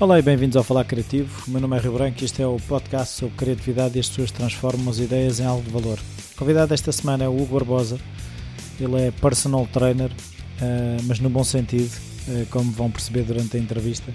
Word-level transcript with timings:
Olá 0.00 0.18
e 0.18 0.22
bem-vindos 0.22 0.56
ao 0.56 0.64
Falar 0.64 0.84
Criativo. 0.84 1.44
O 1.46 1.50
meu 1.50 1.60
nome 1.60 1.76
é 1.76 1.80
Rio 1.80 1.92
Branco 1.92 2.22
e 2.22 2.24
este 2.24 2.40
é 2.40 2.46
o 2.46 2.56
podcast 2.56 3.18
sobre 3.18 3.36
criatividade 3.36 3.98
e 3.98 4.00
as 4.00 4.08
pessoas 4.08 4.30
transformam 4.30 4.88
as 4.88 4.98
ideias 4.98 5.40
em 5.40 5.44
algo 5.44 5.62
de 5.62 5.68
valor. 5.68 5.98
O 6.32 6.38
convidado 6.38 6.70
desta 6.70 6.90
semana 6.90 7.24
é 7.24 7.28
o 7.28 7.34
Hugo 7.38 7.52
Barbosa. 7.52 8.00
Ele 8.80 8.98
é 8.98 9.10
personal 9.10 9.68
trainer, 9.70 10.10
eh, 10.58 10.96
mas 11.04 11.20
no 11.20 11.28
bom 11.28 11.44
sentido, 11.44 11.92
eh, 12.30 12.46
como 12.50 12.72
vão 12.72 12.90
perceber 12.90 13.24
durante 13.24 13.58
a 13.58 13.60
entrevista. 13.60 14.10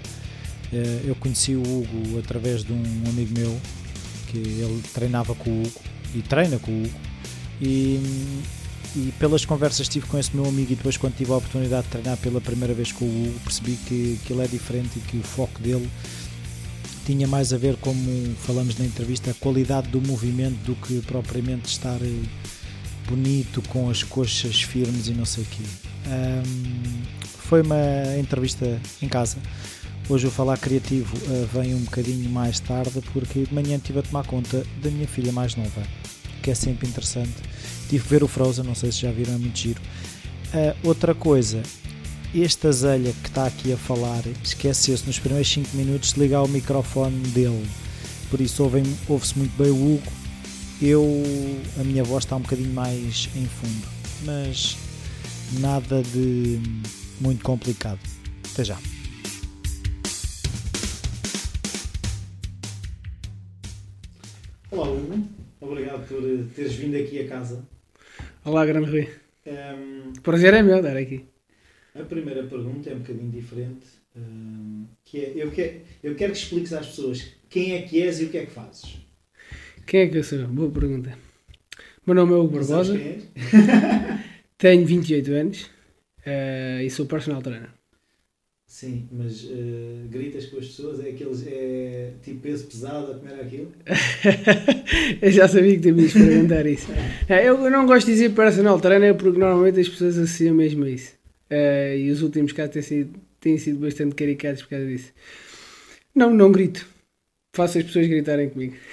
Eh, 0.72 1.02
eu 1.04 1.14
conheci 1.14 1.54
o 1.54 1.62
Hugo 1.62 2.18
através 2.18 2.64
de 2.64 2.72
um 2.72 2.82
amigo 3.08 3.38
meu 3.38 3.56
que 4.26 4.38
ele 4.38 4.82
treinava 4.92 5.36
com 5.36 5.50
o 5.50 5.62
Hugo 5.62 5.80
e 6.16 6.20
treina 6.20 6.58
com 6.58 6.72
o 6.72 6.82
Hugo. 6.82 7.00
E, 7.62 8.00
e 8.96 9.12
pelas 9.18 9.44
conversas 9.44 9.86
que 9.86 9.94
tive 9.94 10.06
com 10.06 10.18
esse 10.18 10.34
meu 10.34 10.46
amigo 10.46 10.72
e 10.72 10.74
depois 10.74 10.96
quando 10.96 11.14
tive 11.14 11.30
a 11.30 11.36
oportunidade 11.36 11.84
de 11.84 11.90
treinar 11.90 12.16
pela 12.16 12.40
primeira 12.40 12.72
vez 12.72 12.92
com 12.92 13.04
o 13.04 13.08
Hugo, 13.08 13.40
percebi 13.40 13.76
que, 13.86 14.18
que 14.24 14.32
ele 14.32 14.42
é 14.42 14.46
diferente 14.48 14.96
e 14.96 15.00
que 15.00 15.18
o 15.18 15.22
foco 15.22 15.60
dele 15.60 15.88
tinha 17.04 17.28
mais 17.28 17.52
a 17.52 17.58
ver, 17.58 17.76
como 17.76 18.34
falamos 18.38 18.76
na 18.78 18.86
entrevista, 18.86 19.30
a 19.30 19.34
qualidade 19.34 19.88
do 19.88 20.00
movimento 20.00 20.56
do 20.64 20.74
que 20.74 21.00
propriamente 21.02 21.68
estar 21.68 21.98
eh, 22.02 22.22
bonito 23.06 23.62
com 23.68 23.88
as 23.88 24.02
coxas 24.02 24.62
firmes 24.62 25.06
e 25.06 25.12
não 25.12 25.24
sei 25.24 25.44
o 25.44 25.46
quê. 25.46 25.62
Um, 26.08 27.02
foi 27.22 27.62
uma 27.62 27.76
entrevista 28.18 28.80
em 29.00 29.08
casa. 29.08 29.36
Hoje 30.08 30.26
o 30.26 30.30
Falar 30.30 30.58
Criativo 30.58 31.16
uh, 31.16 31.46
vem 31.52 31.74
um 31.74 31.80
bocadinho 31.80 32.28
mais 32.30 32.58
tarde 32.60 33.00
porque 33.12 33.44
de 33.44 33.54
manhã 33.54 33.76
estive 33.76 34.00
a 34.00 34.02
tomar 34.02 34.24
conta 34.24 34.64
da 34.82 34.90
minha 34.90 35.06
filha 35.06 35.32
mais 35.32 35.54
nova, 35.54 35.82
que 36.42 36.50
é 36.50 36.54
sempre 36.54 36.88
interessante. 36.88 37.34
Tive 37.88 38.02
que 38.02 38.10
ver 38.10 38.24
o 38.24 38.28
Frozen, 38.28 38.64
não 38.64 38.74
sei 38.74 38.90
se 38.90 39.02
já 39.02 39.12
viram, 39.12 39.34
é 39.34 39.38
muito 39.38 39.58
giro. 39.58 39.80
Uh, 40.52 40.88
outra 40.88 41.14
coisa, 41.14 41.62
este 42.34 42.66
azelha 42.66 43.12
que 43.22 43.28
está 43.28 43.46
aqui 43.46 43.72
a 43.72 43.76
falar 43.76 44.22
esqueceu-se 44.42 45.06
nos 45.06 45.18
primeiros 45.18 45.48
5 45.48 45.76
minutos 45.76 46.12
de 46.12 46.20
ligar 46.20 46.42
o 46.42 46.48
microfone 46.48 47.16
dele. 47.28 47.66
Por 48.30 48.40
isso 48.40 48.62
ouve-se 48.62 48.96
ouve 49.08 49.38
muito 49.38 49.56
bem 49.56 49.70
o 49.70 49.94
Hugo. 49.94 50.12
Eu, 50.82 51.04
a 51.80 51.84
minha 51.84 52.04
voz 52.04 52.24
está 52.24 52.36
um 52.36 52.40
bocadinho 52.40 52.72
mais 52.74 53.28
em 53.34 53.46
fundo, 53.46 53.86
mas 54.24 54.76
nada 55.60 56.02
de 56.02 56.60
muito 57.20 57.42
complicado. 57.42 58.00
Até 58.52 58.64
já. 58.64 58.78
Olá 64.70 64.88
Hugo, 64.88 65.26
obrigado 65.60 66.06
por 66.06 66.20
teres 66.54 66.74
vindo 66.74 66.96
aqui 66.96 67.20
a 67.20 67.28
casa. 67.28 67.75
Olá, 68.46 68.64
grande 68.64 68.88
Rui. 68.88 69.08
Um, 69.44 70.12
Prazer 70.22 70.54
é 70.54 70.62
meu 70.62 70.76
estar 70.76 70.96
aqui. 70.96 71.24
a 71.92 72.04
primeira 72.04 72.44
pergunta 72.44 72.88
é 72.88 72.94
um 72.94 73.00
bocadinho 73.00 73.28
diferente, 73.28 73.84
um, 74.16 74.86
que 75.04 75.18
é, 75.18 75.32
eu, 75.34 75.50
quero, 75.50 75.80
eu 76.00 76.14
quero 76.14 76.32
que 76.32 76.38
expliques 76.38 76.72
às 76.72 76.86
pessoas 76.86 77.26
quem 77.50 77.74
é 77.74 77.82
que 77.82 78.00
és 78.00 78.20
e 78.20 78.26
o 78.26 78.28
que 78.28 78.38
é 78.38 78.46
que 78.46 78.52
fazes. 78.52 78.98
Quem 79.84 80.02
é 80.02 80.06
que 80.06 80.18
eu 80.18 80.22
sou? 80.22 80.46
Boa 80.46 80.70
pergunta. 80.70 81.18
Meu 82.06 82.14
nome 82.14 82.34
é 82.34 82.36
Hugo 82.36 82.56
Barbosa, 82.60 82.96
tenho 84.56 84.86
28 84.86 85.32
anos 85.32 85.68
eh, 86.24 86.84
e 86.84 86.88
sou 86.88 87.04
personal 87.04 87.42
trainer. 87.42 87.70
Sim, 88.68 89.08
mas 89.12 89.44
uh, 89.44 90.08
gritas 90.10 90.46
com 90.46 90.58
as 90.58 90.66
pessoas, 90.66 90.98
é 90.98 91.10
aqueles, 91.10 91.46
é 91.46 92.10
tipo 92.22 92.40
peso 92.40 92.66
pesado 92.66 93.12
a 93.12 93.14
comer 93.14 93.40
aquilo? 93.40 93.72
eu 95.22 95.30
já 95.30 95.46
sabia 95.46 95.76
que 95.76 95.82
tu 95.88 95.94
me 95.94 96.02
ias 96.02 96.12
perguntar 96.12 96.66
isso. 96.66 96.88
Eh, 97.28 97.46
Eu 97.48 97.70
não 97.70 97.86
gosto 97.86 98.06
de 98.06 98.12
dizer 98.12 98.30
personal 98.30 98.80
trainer 98.80 99.14
porque 99.14 99.38
normalmente 99.38 99.78
as 99.80 99.88
pessoas 99.88 100.18
associam 100.18 100.54
mesmo 100.54 100.84
a 100.84 100.90
isso. 100.90 101.12
Eh, 101.48 101.96
e 101.98 102.10
os 102.10 102.22
últimos 102.22 102.52
casos 102.52 102.72
têm 102.72 102.82
sido, 102.82 103.20
têm 103.40 103.56
sido 103.56 103.78
bastante 103.78 104.14
caricados 104.16 104.62
por 104.62 104.70
causa 104.70 104.86
disso. 104.86 105.12
Não, 106.14 106.34
não 106.34 106.50
grito. 106.50 106.84
Faço 107.54 107.78
as 107.78 107.84
pessoas 107.84 108.06
gritarem 108.08 108.50
comigo. 108.50 108.74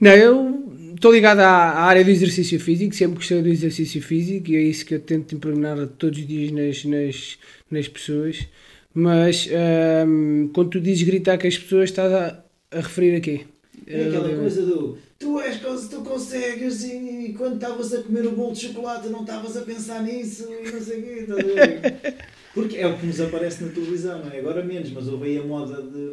Não, 0.00 0.12
eu 0.12 0.57
estou 0.98 1.12
ligado 1.12 1.40
à, 1.40 1.46
à 1.46 1.82
área 1.84 2.04
do 2.04 2.10
exercício 2.10 2.58
físico, 2.60 2.94
sempre 2.94 3.16
gostei 3.16 3.40
do 3.40 3.48
exercício 3.48 4.02
físico 4.02 4.50
e 4.50 4.56
é 4.56 4.62
isso 4.62 4.84
que 4.84 4.94
eu 4.94 5.00
tento 5.00 5.34
impregnar 5.34 5.86
todos 5.98 6.18
os 6.18 6.26
dias 6.26 6.50
nas, 6.52 6.84
nas, 6.84 7.38
nas 7.70 7.88
pessoas. 7.88 8.46
Mas 8.92 9.48
ahm, 9.52 10.48
quando 10.52 10.70
tu 10.70 10.80
dizes 10.80 11.02
gritar 11.04 11.38
com 11.38 11.46
as 11.46 11.56
pessoas, 11.56 11.90
estás 11.90 12.12
a, 12.12 12.44
a 12.72 12.76
referir 12.80 13.16
a 13.16 13.20
quê? 13.20 13.46
É 13.86 14.08
aquela 14.08 14.36
coisa 14.36 14.62
do 14.66 14.98
tu 15.18 15.40
és 15.40 15.58
tu 15.88 16.00
consegues 16.02 16.84
e, 16.84 17.26
e 17.26 17.34
quando 17.34 17.54
estavas 17.54 17.92
a 17.92 18.02
comer 18.02 18.26
o 18.26 18.32
bolo 18.32 18.52
de 18.52 18.60
chocolate 18.66 19.08
não 19.08 19.22
estavas 19.22 19.56
a 19.56 19.62
pensar 19.62 20.02
nisso 20.02 20.48
e 20.52 20.70
não 20.70 20.80
sei 20.80 21.00
o 21.00 21.02
quê, 21.02 21.10
estás 21.20 21.38
a 21.38 21.42
ver? 21.42 22.02
Porque 22.54 22.76
é 22.76 22.86
o 22.86 22.98
que 22.98 23.06
nos 23.06 23.20
aparece 23.20 23.62
na 23.62 23.70
televisão, 23.70 24.24
não 24.24 24.32
é? 24.32 24.38
Agora 24.38 24.64
menos, 24.64 24.90
mas 24.90 25.06
houve 25.06 25.26
aí 25.28 25.38
a 25.38 25.44
moda 25.44 25.80
de, 25.82 26.12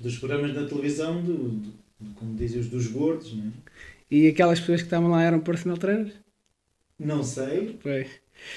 dos 0.00 0.18
programas 0.18 0.52
da 0.54 0.64
televisão, 0.66 1.22
do, 1.22 1.34
do- 1.34 1.83
como 2.16 2.34
dizem 2.34 2.60
os 2.60 2.68
dos 2.68 2.86
gordos, 2.86 3.34
não 3.34 3.44
é? 3.44 3.50
E 4.10 4.28
aquelas 4.28 4.60
pessoas 4.60 4.80
que 4.80 4.86
estavam 4.86 5.10
lá 5.10 5.22
eram 5.22 5.40
personal 5.40 5.76
trainers? 5.76 6.12
Não 6.98 7.22
sei, 7.22 7.78
Pois. 7.82 8.06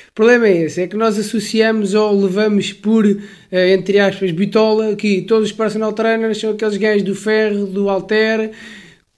O 0.10 0.14
problema 0.14 0.48
é 0.48 0.64
esse, 0.64 0.82
é 0.82 0.88
que 0.88 0.98
nós 0.98 1.18
associamos 1.18 1.94
ou 1.94 2.22
levamos 2.22 2.74
por, 2.74 3.06
eh, 3.06 3.74
entre 3.74 4.00
aspas, 4.00 4.32
bitola, 4.32 4.96
que 4.96 5.22
todos 5.22 5.50
os 5.50 5.56
personal 5.56 5.94
trainers 5.94 6.40
são 6.40 6.52
aqueles 6.52 6.78
gajos 6.78 7.04
do 7.04 7.16
ferro, 7.16 7.68
do 7.68 7.90
alter, 7.90 8.52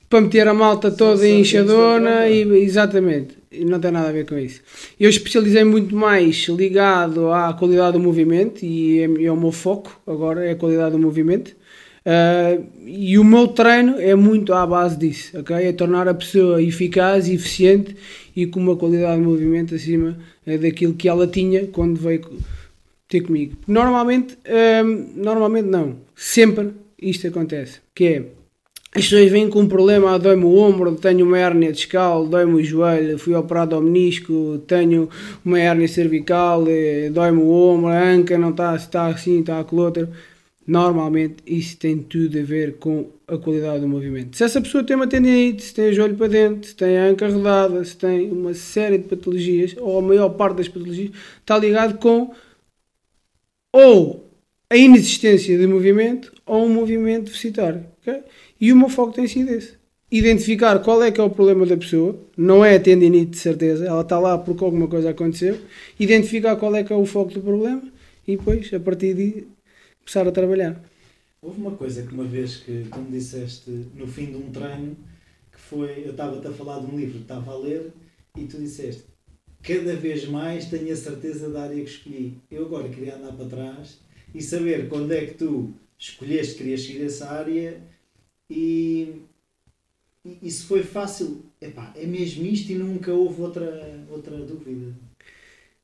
para 0.10 0.22
meter 0.22 0.48
a 0.48 0.54
malta 0.54 0.92
toda 0.92 1.28
em 1.28 1.42
enxadona, 1.42 2.28
e, 2.28 2.42
exatamente, 2.64 3.38
e 3.52 3.64
não 3.64 3.80
tem 3.80 3.92
nada 3.92 4.10
a 4.10 4.12
ver 4.12 4.26
com 4.26 4.38
isso. 4.38 4.62
Eu 5.00 5.10
especializei 5.10 5.64
muito 5.64 5.96
mais 5.96 6.48
ligado 6.50 7.32
à 7.32 7.54
qualidade 7.54 7.94
do 7.94 8.00
movimento, 8.00 8.64
e 8.64 9.00
é, 9.00 9.26
é 9.26 9.32
o 9.32 9.38
meu 9.38 9.52
foco 9.52 10.02
agora, 10.06 10.46
é 10.46 10.52
a 10.52 10.56
qualidade 10.56 10.92
do 10.92 11.00
movimento. 11.00 11.56
Ah, 12.06 12.58
e 12.86 13.18
o 13.18 13.24
meu 13.24 13.48
treino 13.48 14.00
é 14.00 14.16
muito 14.16 14.54
à 14.54 14.66
base 14.66 14.98
disso, 14.98 15.40
ok? 15.40 15.56
É 15.56 15.72
tornar 15.74 16.08
a 16.08 16.14
pessoa 16.14 16.62
eficaz 16.62 17.30
eficiente 17.30 17.96
e 18.36 18.46
com 18.46 18.60
uma 18.60 18.76
qualidade 18.76 19.20
de 19.20 19.28
movimento 19.28 19.76
acima 19.76 20.18
eh, 20.46 20.58
daquilo 20.58 20.94
que 20.94 21.10
ela 21.10 21.28
tinha 21.28 21.68
quando 21.68 22.00
veio 22.00 22.22
ter 23.08 23.22
comigo. 23.22 23.56
Normalmente, 23.68 24.38
hum, 24.86 25.14
normalmente 25.16 25.68
não, 25.68 25.98
sempre 26.16 26.72
isto 27.02 27.28
acontece, 27.28 27.80
que 27.94 28.06
é 28.06 28.24
as 28.96 29.04
pessoas 29.04 29.30
vêm 29.30 29.48
com 29.50 29.60
um 29.62 29.68
problema, 29.68 30.16
ah, 30.16 30.18
dói-me 30.18 30.46
o 30.46 30.56
ombro, 30.56 30.96
tenho 30.96 31.24
uma 31.24 31.38
hérnia 31.38 31.72
discal, 31.72 32.26
dói-me 32.26 32.56
o 32.56 32.64
joelho, 32.64 33.20
fui 33.20 33.36
operado 33.36 33.76
ao 33.76 33.82
menisco, 33.84 34.60
tenho 34.66 35.08
uma 35.46 35.60
hérnia 35.60 35.88
cervical, 35.88 36.66
eh, 36.68 37.12
dói-me 37.12 37.40
o 37.40 37.50
ombro, 37.50 37.90
a 37.90 38.02
anca 38.02 38.36
não 38.36 38.50
está, 38.50 38.76
está 38.76 39.06
assim, 39.06 39.42
está 39.42 39.60
aquele 39.60 39.82
outro. 39.82 40.10
Normalmente 40.70 41.38
isso 41.48 41.78
tem 41.78 41.98
tudo 41.98 42.38
a 42.38 42.44
ver 42.44 42.78
com 42.78 43.10
a 43.28 43.40
qualidade 43.40 43.82
do 43.82 43.88
movimento. 43.88 44.38
Se 44.38 44.44
essa 44.44 44.62
pessoa 44.62 44.84
tem 44.84 44.96
uma 44.96 45.08
tendinite, 45.08 45.64
se 45.64 45.74
tem 45.74 45.90
o 45.90 45.94
joelho 45.94 46.16
para 46.16 46.28
dentro, 46.28 46.70
se 46.70 46.76
tem 46.76 46.96
a 46.96 47.06
anca 47.06 47.28
rodada, 47.28 47.84
se 47.84 47.98
tem 47.98 48.30
uma 48.30 48.54
série 48.54 49.00
de 49.00 49.08
patologias, 49.08 49.76
ou 49.80 49.98
a 49.98 50.02
maior 50.04 50.30
parte 50.30 50.58
das 50.58 50.68
patologias, 50.68 51.10
está 51.40 51.58
ligado 51.58 51.98
com 51.98 52.32
ou 53.74 54.30
a 54.70 54.78
inexistência 54.78 55.58
de 55.58 55.66
movimento 55.66 56.32
ou 56.46 56.68
um 56.68 56.70
movimento 56.70 57.26
deficitário. 57.26 57.84
ok? 58.02 58.22
E 58.62 58.72
o 58.72 58.76
meu 58.76 58.90
foco 58.90 59.12
tem 59.12 59.28
sido 59.28 59.50
esse. 59.50 59.74
Identificar 60.12 60.78
qual 60.84 61.02
é 61.02 61.10
que 61.10 61.20
é 61.20 61.24
o 61.24 61.32
problema 61.32 61.66
da 61.66 61.78
pessoa, 61.78 62.16
não 62.38 62.64
é 62.64 62.76
a 62.76 62.80
tendinite 62.80 63.32
de 63.32 63.38
certeza, 63.38 63.88
ela 63.88 64.02
está 64.02 64.20
lá 64.20 64.38
porque 64.38 64.64
alguma 64.64 64.88
coisa 64.88 65.10
aconteceu, 65.10 65.58
identificar 66.00 66.56
qual 66.58 66.76
é 66.76 66.84
que 66.84 66.94
é 66.94 66.96
o 66.96 67.08
foco 67.08 67.34
do 67.34 67.42
problema 67.42 67.82
e 68.28 68.38
depois, 68.38 68.72
a 68.72 68.80
partir 68.80 69.16
de 69.16 69.48
começar 70.10 70.28
a 70.28 70.32
trabalhar. 70.32 70.82
Houve 71.40 71.62
uma 71.62 71.72
coisa 71.72 72.02
que 72.02 72.12
uma 72.12 72.24
vez 72.24 72.58
que 72.58 72.88
tu 72.92 73.00
me 73.00 73.12
disseste 73.12 73.70
no 73.94 74.08
fim 74.08 74.26
de 74.26 74.38
um 74.38 74.52
treino, 74.52 74.98
que 75.52 75.60
foi, 75.60 76.04
eu 76.04 76.12
estava-te 76.12 76.48
a 76.48 76.52
falar 76.52 76.80
de 76.80 76.88
um 76.88 76.98
livro 76.98 77.18
que 77.18 77.22
estava 77.22 77.52
a 77.52 77.58
ler 77.58 77.94
e 78.36 78.46
tu 78.46 78.58
disseste, 78.58 79.04
cada 79.62 79.96
vez 79.96 80.28
mais 80.28 80.66
tenho 80.66 80.92
a 80.92 80.96
certeza 80.96 81.52
da 81.52 81.62
área 81.62 81.76
que 81.76 81.92
escolhi. 81.92 82.34
Eu 82.50 82.66
agora 82.66 82.90
queria 82.90 83.18
andar 83.18 83.34
para 83.34 83.46
trás 83.46 84.00
e 84.34 84.42
saber 84.42 84.90
quando 84.90 85.12
é 85.12 85.28
que 85.28 85.36
tu 85.36 85.72
escolheste 85.98 86.54
que 86.54 86.64
querias 86.64 86.82
seguir 86.82 87.06
essa 87.06 87.30
área 87.30 87.80
e, 88.50 89.22
e, 90.26 90.52
foi 90.52 90.82
fácil, 90.82 91.46
epá, 91.62 91.94
é 91.96 92.08
mesmo 92.08 92.44
isto 92.48 92.72
e 92.72 92.76
nunca 92.76 93.14
houve 93.14 93.44
outra, 93.44 94.08
outra 94.10 94.36
dúvida. 94.38 94.92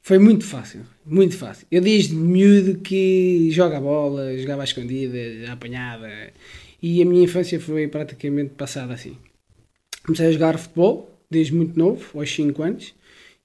Foi 0.05 0.19
muito 0.19 0.45
fácil, 0.45 0.81
muito 1.03 1.35
fácil. 1.35 1.65
Eu 1.71 1.81
desde 1.81 2.13
miúdo 2.13 2.77
que 2.77 3.49
joga 3.49 3.79
a 3.79 3.81
bola, 3.81 4.37
jogava 4.37 4.61
à 4.61 4.63
escondida, 4.63 5.17
apanhava. 5.51 6.07
E 6.79 7.01
a 7.01 7.05
minha 7.05 7.23
infância 7.23 7.59
foi 7.59 7.87
praticamente 7.87 8.51
passada 8.51 8.93
assim. 8.93 9.17
Comecei 10.05 10.27
a 10.27 10.31
jogar 10.31 10.59
futebol 10.59 11.09
desde 11.27 11.55
muito 11.55 11.75
novo, 11.79 12.19
aos 12.19 12.31
5 12.31 12.61
anos, 12.61 12.93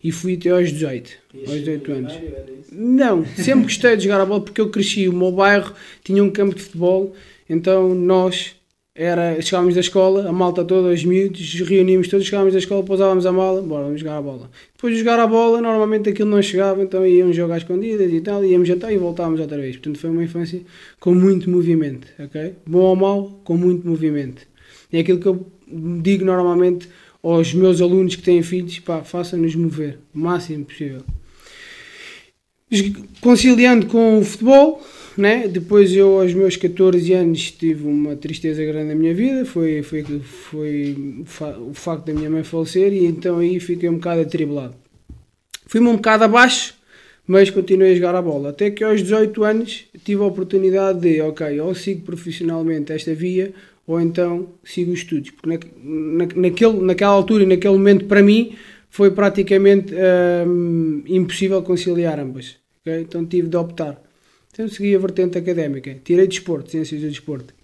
e 0.05 0.13
fui 0.13 0.35
até 0.35 0.51
aos 0.51 0.71
18, 0.71 1.11
Ias 1.33 1.49
aos 1.49 1.61
ser 1.61 1.79
18 1.79 1.93
anos. 1.93 2.13
isso? 2.13 2.75
Não, 2.75 3.25
sempre 3.25 3.63
gostei 3.63 3.97
de 3.97 4.05
jogar 4.05 4.21
a 4.21 4.27
bola 4.27 4.45
porque 4.45 4.61
eu 4.61 4.69
cresci. 4.69 5.09
O 5.09 5.15
meu 5.15 5.33
bairro 5.33 5.75
tinha 6.05 6.23
um 6.23 6.31
campo 6.31 6.55
de 6.55 6.61
futebol, 6.61 7.17
então 7.49 7.95
nós 7.95 8.55
era, 8.95 9.41
chegávamos 9.41 9.75
da 9.75 9.81
escola, 9.81 10.29
a 10.29 10.33
malta 10.33 10.65
toda, 10.65 10.89
os 10.89 11.05
miúdos, 11.05 11.61
reuníamos 11.61 12.09
todos, 12.09 12.27
chegávamos 12.27 12.53
da 12.53 12.59
escola, 12.59 12.83
pousávamos 12.83 13.25
a 13.25 13.33
mala, 13.33 13.63
bora, 13.63 13.85
vamos 13.85 14.01
jogar 14.01 14.17
a 14.17 14.23
bola. 14.23 14.51
Depois 14.75 14.93
de 14.93 14.99
jogar 14.99 15.21
a 15.21 15.27
bola, 15.27 15.61
normalmente 15.61 16.09
aquilo 16.11 16.29
não 16.29 16.43
chegava, 16.43 16.83
então 16.83 17.07
íamos 17.07 17.37
jogar 17.37 17.59
escondidas 17.59 18.13
e 18.13 18.21
tal, 18.21 18.45
íamos 18.45 18.67
jantar 18.67 18.93
e 18.93 18.99
voltávamos 18.99 19.41
outra 19.41 19.59
vez. 19.59 19.77
Portanto, 19.77 19.99
foi 19.99 20.11
uma 20.11 20.25
infância 20.25 20.61
com 20.99 21.15
muito 21.15 21.49
movimento, 21.49 22.09
ok? 22.19 22.55
Bom 22.67 22.81
ou 22.81 22.97
mau, 22.97 23.41
com 23.45 23.57
muito 23.57 23.87
movimento. 23.87 24.43
É 24.93 24.99
aquilo 24.99 25.21
que 25.21 25.29
eu 25.29 25.47
digo 26.03 26.25
normalmente 26.25 26.89
aos 27.23 27.55
meus 27.55 27.81
alunos 27.81 28.17
que 28.17 28.23
têm 28.23 28.43
filhos, 28.43 28.81
pá, 28.81 29.05
façam-nos 29.05 29.55
mover 29.55 29.99
o 30.13 30.19
máximo 30.19 30.65
possível. 30.65 31.03
Conciliando 33.21 33.87
com 33.87 34.19
o 34.19 34.25
futebol, 34.25 34.83
né? 35.21 35.47
Depois 35.47 35.93
eu, 35.95 36.21
aos 36.21 36.33
meus 36.35 36.57
14 36.57 37.13
anos, 37.13 37.51
tive 37.53 37.87
uma 37.87 38.17
tristeza 38.17 38.65
grande 38.65 38.89
na 38.89 38.95
minha 38.95 39.15
vida, 39.15 39.45
foi, 39.45 39.83
foi, 39.83 40.05
foi 40.23 41.25
o 41.69 41.75
facto 41.75 42.07
da 42.07 42.15
minha 42.15 42.31
mãe 42.31 42.43
falecer 42.43 42.93
e 42.93 43.07
então 43.07 43.39
aí 43.39 43.61
fiquei 43.61 43.89
um 43.89 43.95
bocado 43.95 44.23
atribulado. 44.23 44.75
Fui-me 45.67 45.89
um 45.89 45.97
bocado 45.97 46.25
abaixo, 46.25 46.75
mas 47.27 47.51
continuei 47.51 47.93
a 47.93 47.95
jogar 47.95 48.15
a 48.15 48.23
bola. 48.23 48.51
Até 48.51 48.71
que 48.71 48.83
aos 48.83 49.03
18 49.03 49.45
anos 49.45 49.85
tive 50.03 50.23
a 50.23 50.27
oportunidade 50.27 51.01
de, 51.01 51.21
ok, 51.21 51.61
ou 51.61 51.75
sigo 51.75 52.03
profissionalmente 52.03 52.93
esta 52.93 53.15
via, 53.15 53.53
ou 53.87 54.01
então 54.01 54.49
sigo 54.65 54.93
os 54.93 54.99
estudos. 54.99 55.31
Porque 55.31 55.49
na, 55.83 56.27
na, 56.27 56.29
naquele, 56.35 56.81
naquela 56.81 57.13
altura 57.13 57.45
e 57.45 57.47
naquele 57.47 57.75
momento, 57.75 58.07
para 58.07 58.23
mim, 58.23 58.57
foi 58.89 59.13
praticamente 59.13 59.95
hum, 60.47 61.03
impossível 61.07 61.63
conciliar 61.63 62.19
ambas. 62.19 62.57
Okay? 62.81 63.03
Então 63.03 63.25
tive 63.25 63.49
de 63.49 63.57
optar. 63.57 64.10
Então 64.61 64.69
segui 64.69 64.95
a 64.95 64.99
vertente 64.99 65.39
académica. 65.39 65.97
Tirei 66.05 66.27
desporto, 66.27 66.71
ciências 66.71 67.01
do 67.01 67.09
desporto. 67.09 67.55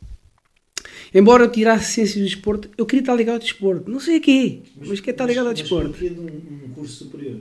Embora 1.15 1.45
eu 1.45 1.51
tirasse 1.51 1.93
ciências 1.93 2.17
do 2.17 2.25
desporto, 2.25 2.71
eu 2.79 2.87
queria 2.87 3.03
estar 3.03 3.15
ligado 3.15 3.35
ao 3.35 3.41
desporto. 3.41 3.91
Não 3.91 4.01
sei 4.01 4.17
a 4.17 4.21
quê, 4.21 4.61
mas, 4.79 4.89
mas 4.89 5.01
quer 5.01 5.11
estar 5.11 5.27
ligado 5.27 5.49
ao 5.49 5.53
desporto. 5.53 5.91
Mas 5.91 6.15
de 6.15 6.19
um, 6.19 6.25
um 6.25 6.69
curso 6.75 7.05
superior? 7.05 7.37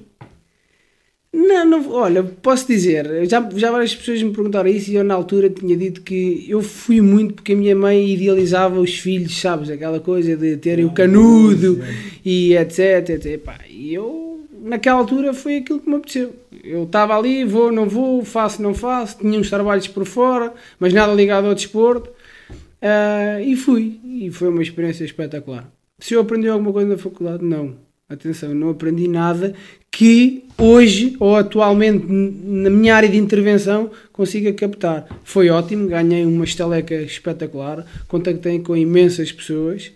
Não, 1.31 1.66
não, 1.66 1.90
olha, 1.92 2.22
posso 2.24 2.68
dizer, 2.68 3.07
já, 3.30 3.50
já 3.56 3.72
várias 3.72 3.96
pessoas 3.96 4.22
me 4.22 4.31
perguntaram 4.31 4.69
isso 4.69 4.92
e 4.92 4.96
eu 4.96 5.04
na 5.04 5.13
altura 5.13 5.50
tinha 5.50 5.75
dito 5.75 6.02
que 6.02 6.46
eu 6.50 6.62
fui 6.62 7.02
muito 7.02 7.36
porque 7.36 7.54
a 7.54 7.56
minha 7.56 7.75
mãe 7.75 8.10
idealizava 8.10 8.80
os 8.80 8.98
filhos, 8.98 9.40
sabes, 9.40 9.69
aquela 9.69 10.00
coisa 10.00 10.36
de 10.36 10.57
terem 10.57 10.86
o 10.86 10.94
canudo 10.94 11.81
e 12.24 12.56
etc, 12.56 13.10
etc. 13.10 13.42
E 13.69 13.94
eu, 13.94 14.35
naquela 14.66 15.00
altura, 15.00 15.34
foi 15.34 15.58
aquilo 15.58 15.80
que 15.80 15.90
me 15.90 15.96
apeteceu. 15.96 16.36
Eu 16.64 16.84
estava 16.84 17.16
ali, 17.18 17.46
vou, 17.46 17.72
não 17.72 17.88
vou, 17.88 18.26
faço, 18.26 18.62
não 18.62 18.74
faço, 18.74 19.20
tinha 19.20 19.40
uns 19.40 19.50
trabalhos 19.50 19.88
por 19.88 20.06
fora, 20.06 20.52
mas 20.80 20.92
nada 20.92 21.14
ligado 21.14 21.48
ao 21.48 21.56
desporto, 21.56 22.10
uh, 22.10 23.40
e 23.42 23.56
fui. 23.56 24.00
E 24.04 24.32
foi 24.32 24.50
uma 24.50 24.64
experiência 24.64 25.06
espetacular. 25.06 25.70
Se 26.00 26.16
eu 26.16 26.22
aprendi 26.22 26.48
alguma 26.48 26.74
coisa 26.74 26.90
na 26.90 26.98
faculdade, 26.98 27.46
não. 27.46 27.76
Atenção, 28.08 28.54
não 28.54 28.70
aprendi 28.70 29.08
nada 29.08 29.56
que 29.90 30.44
hoje 30.58 31.16
ou 31.20 31.36
atualmente 31.36 32.06
na 32.08 32.70
minha 32.70 32.96
área 32.96 33.10
de 33.10 33.18
intervenção 33.18 33.90
consiga 34.12 34.54
captar. 34.54 35.08
Foi 35.24 35.50
ótimo, 35.50 35.88
ganhei 35.88 36.24
uma 36.24 36.44
estaleca 36.44 36.94
espetacular, 36.96 37.84
contactei 38.08 38.60
com 38.60 38.78
imensas 38.78 39.32
pessoas 39.32 39.92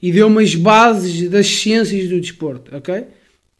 e 0.00 0.10
deu-me 0.10 0.42
as 0.42 0.56
bases 0.56 1.28
das 1.30 1.46
ciências 1.46 2.08
do 2.08 2.20
desporto, 2.20 2.74
ok? 2.74 3.04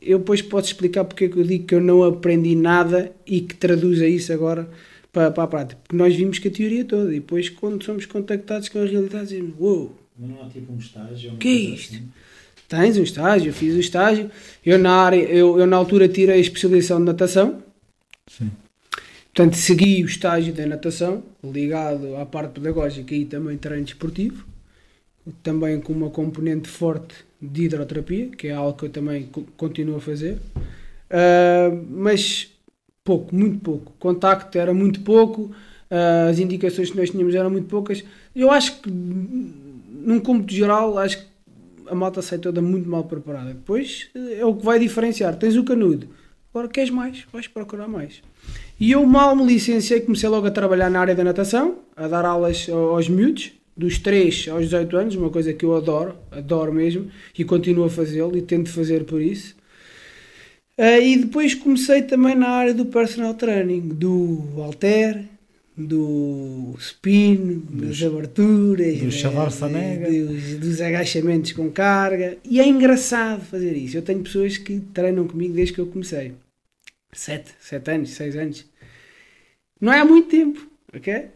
Eu 0.04 0.18
depois 0.18 0.42
posso 0.42 0.68
explicar 0.68 1.04
porque 1.04 1.24
é 1.24 1.28
que 1.28 1.38
eu 1.38 1.44
digo 1.44 1.66
que 1.66 1.74
eu 1.74 1.80
não 1.80 2.02
aprendi 2.02 2.54
nada 2.54 3.12
e 3.26 3.40
que 3.40 3.54
traduza 3.54 4.06
isso 4.06 4.32
agora 4.32 4.68
para, 5.12 5.30
para 5.30 5.44
a 5.44 5.46
prática. 5.46 5.80
Porque 5.82 5.96
nós 5.96 6.14
vimos 6.14 6.38
que 6.38 6.48
a 6.48 6.50
teoria 6.50 6.84
toda 6.84 7.10
e 7.12 7.20
depois 7.20 7.48
quando 7.48 7.84
somos 7.84 8.06
contactados 8.06 8.68
com 8.68 8.80
a 8.80 8.84
realidade 8.84 9.28
dizemos, 9.28 9.54
uou! 9.58 9.78
Wow, 9.78 9.96
não 10.18 10.42
há 10.42 10.48
tipo 10.48 10.72
um 10.72 10.78
estágio? 10.78 11.36
que 11.36 11.48
é 11.48 11.52
isto? 11.52 11.94
Assim? 11.94 12.08
Tens 12.68 12.96
um 12.96 13.02
estágio, 13.02 13.50
eu 13.50 13.52
fiz 13.52 13.74
o 13.74 13.80
estágio. 13.80 14.30
Eu 14.64 14.78
na, 14.78 14.92
área, 14.92 15.22
eu, 15.22 15.58
eu 15.58 15.66
na 15.66 15.76
altura 15.76 16.08
tirei 16.08 16.36
a 16.36 16.38
especialização 16.38 16.98
de 16.98 17.04
natação. 17.04 17.62
Sim. 18.26 18.50
Portanto, 19.34 19.56
segui 19.56 20.02
o 20.02 20.06
estágio 20.06 20.54
da 20.54 20.66
natação, 20.66 21.22
ligado 21.44 22.16
à 22.16 22.24
parte 22.24 22.52
pedagógica 22.52 23.14
e 23.14 23.24
também 23.26 23.58
treino 23.58 23.84
desportivo. 23.84 24.46
Também 25.42 25.80
com 25.80 25.92
uma 25.92 26.10
componente 26.10 26.68
forte 26.68 27.14
de 27.42 27.64
hidroterapia, 27.64 28.28
que 28.28 28.46
é 28.46 28.52
algo 28.52 28.78
que 28.78 28.84
eu 28.84 28.90
também 28.90 29.28
continuo 29.56 29.96
a 29.96 30.00
fazer. 30.00 30.38
Uh, 31.10 31.84
mas 31.90 32.50
pouco, 33.02 33.34
muito 33.34 33.58
pouco. 33.58 33.92
Contacto 33.98 34.56
era 34.56 34.72
muito 34.72 35.00
pouco, 35.00 35.50
uh, 35.90 36.30
as 36.30 36.38
indicações 36.38 36.90
que 36.90 36.96
nós 36.96 37.10
tínhamos 37.10 37.34
eram 37.34 37.50
muito 37.50 37.66
poucas. 37.66 38.04
Eu 38.34 38.50
acho 38.50 38.80
que, 38.80 38.90
num 38.90 40.20
cômputo 40.20 40.54
geral, 40.54 40.96
acho 40.98 41.18
que 41.18 41.24
a 41.88 41.94
malta 41.94 42.22
sai 42.22 42.38
toda 42.38 42.62
muito 42.62 42.88
mal 42.88 43.04
preparada. 43.04 43.52
Depois 43.52 44.08
é 44.38 44.44
o 44.44 44.54
que 44.54 44.64
vai 44.64 44.78
diferenciar. 44.78 45.36
Tens 45.36 45.56
o 45.56 45.64
canudo. 45.64 46.08
Agora 46.54 46.68
queres 46.68 46.90
mais, 46.90 47.24
vais 47.32 47.48
procurar 47.48 47.88
mais. 47.88 48.22
E 48.78 48.92
eu 48.92 49.04
mal 49.06 49.34
me 49.34 49.44
licenciei, 49.44 50.00
comecei 50.00 50.28
logo 50.28 50.46
a 50.46 50.50
trabalhar 50.50 50.90
na 50.90 51.00
área 51.00 51.14
da 51.14 51.24
natação, 51.24 51.78
a 51.96 52.06
dar 52.06 52.24
aulas 52.24 52.68
aos 52.68 53.08
miúdos, 53.08 53.52
dos 53.76 53.98
3 53.98 54.48
aos 54.48 54.64
18 54.64 54.96
anos, 54.96 55.14
uma 55.14 55.30
coisa 55.30 55.52
que 55.52 55.64
eu 55.64 55.74
adoro, 55.74 56.16
adoro 56.30 56.72
mesmo, 56.72 57.10
e 57.36 57.44
continuo 57.44 57.84
a 57.84 57.90
fazê-lo 57.90 58.36
e 58.36 58.42
tento 58.42 58.70
fazer 58.70 59.04
por 59.04 59.20
isso. 59.20 59.54
Uh, 60.78 61.02
e 61.02 61.18
depois 61.18 61.54
comecei 61.54 62.02
também 62.02 62.34
na 62.34 62.48
área 62.48 62.74
do 62.74 62.86
personal 62.86 63.34
training, 63.34 63.80
do 63.88 64.42
alter, 64.58 65.24
do 65.76 66.74
spin, 66.78 67.62
dos, 67.68 68.00
das 68.00 68.10
aberturas, 68.10 68.98
do 68.98 69.68
né, 69.68 69.96
dos, 69.96 70.58
dos, 70.58 70.80
agachamentos 70.80 71.52
com 71.52 71.70
carga. 71.70 72.38
E 72.44 72.60
é 72.60 72.66
engraçado 72.66 73.44
fazer 73.44 73.76
isso. 73.76 73.96
Eu 73.96 74.02
tenho 74.02 74.22
pessoas 74.22 74.56
que 74.56 74.80
treinam 74.80 75.26
comigo 75.26 75.54
desde 75.54 75.74
que 75.74 75.80
eu 75.80 75.86
comecei. 75.86 76.32
Sete, 77.12 77.52
sete 77.60 77.90
anos, 77.90 78.10
seis 78.10 78.36
anos. 78.36 78.66
Não 79.80 79.92
é 79.92 80.00
há 80.00 80.04
muito 80.04 80.28
tempo, 80.28 80.66
ok? 80.94 81.26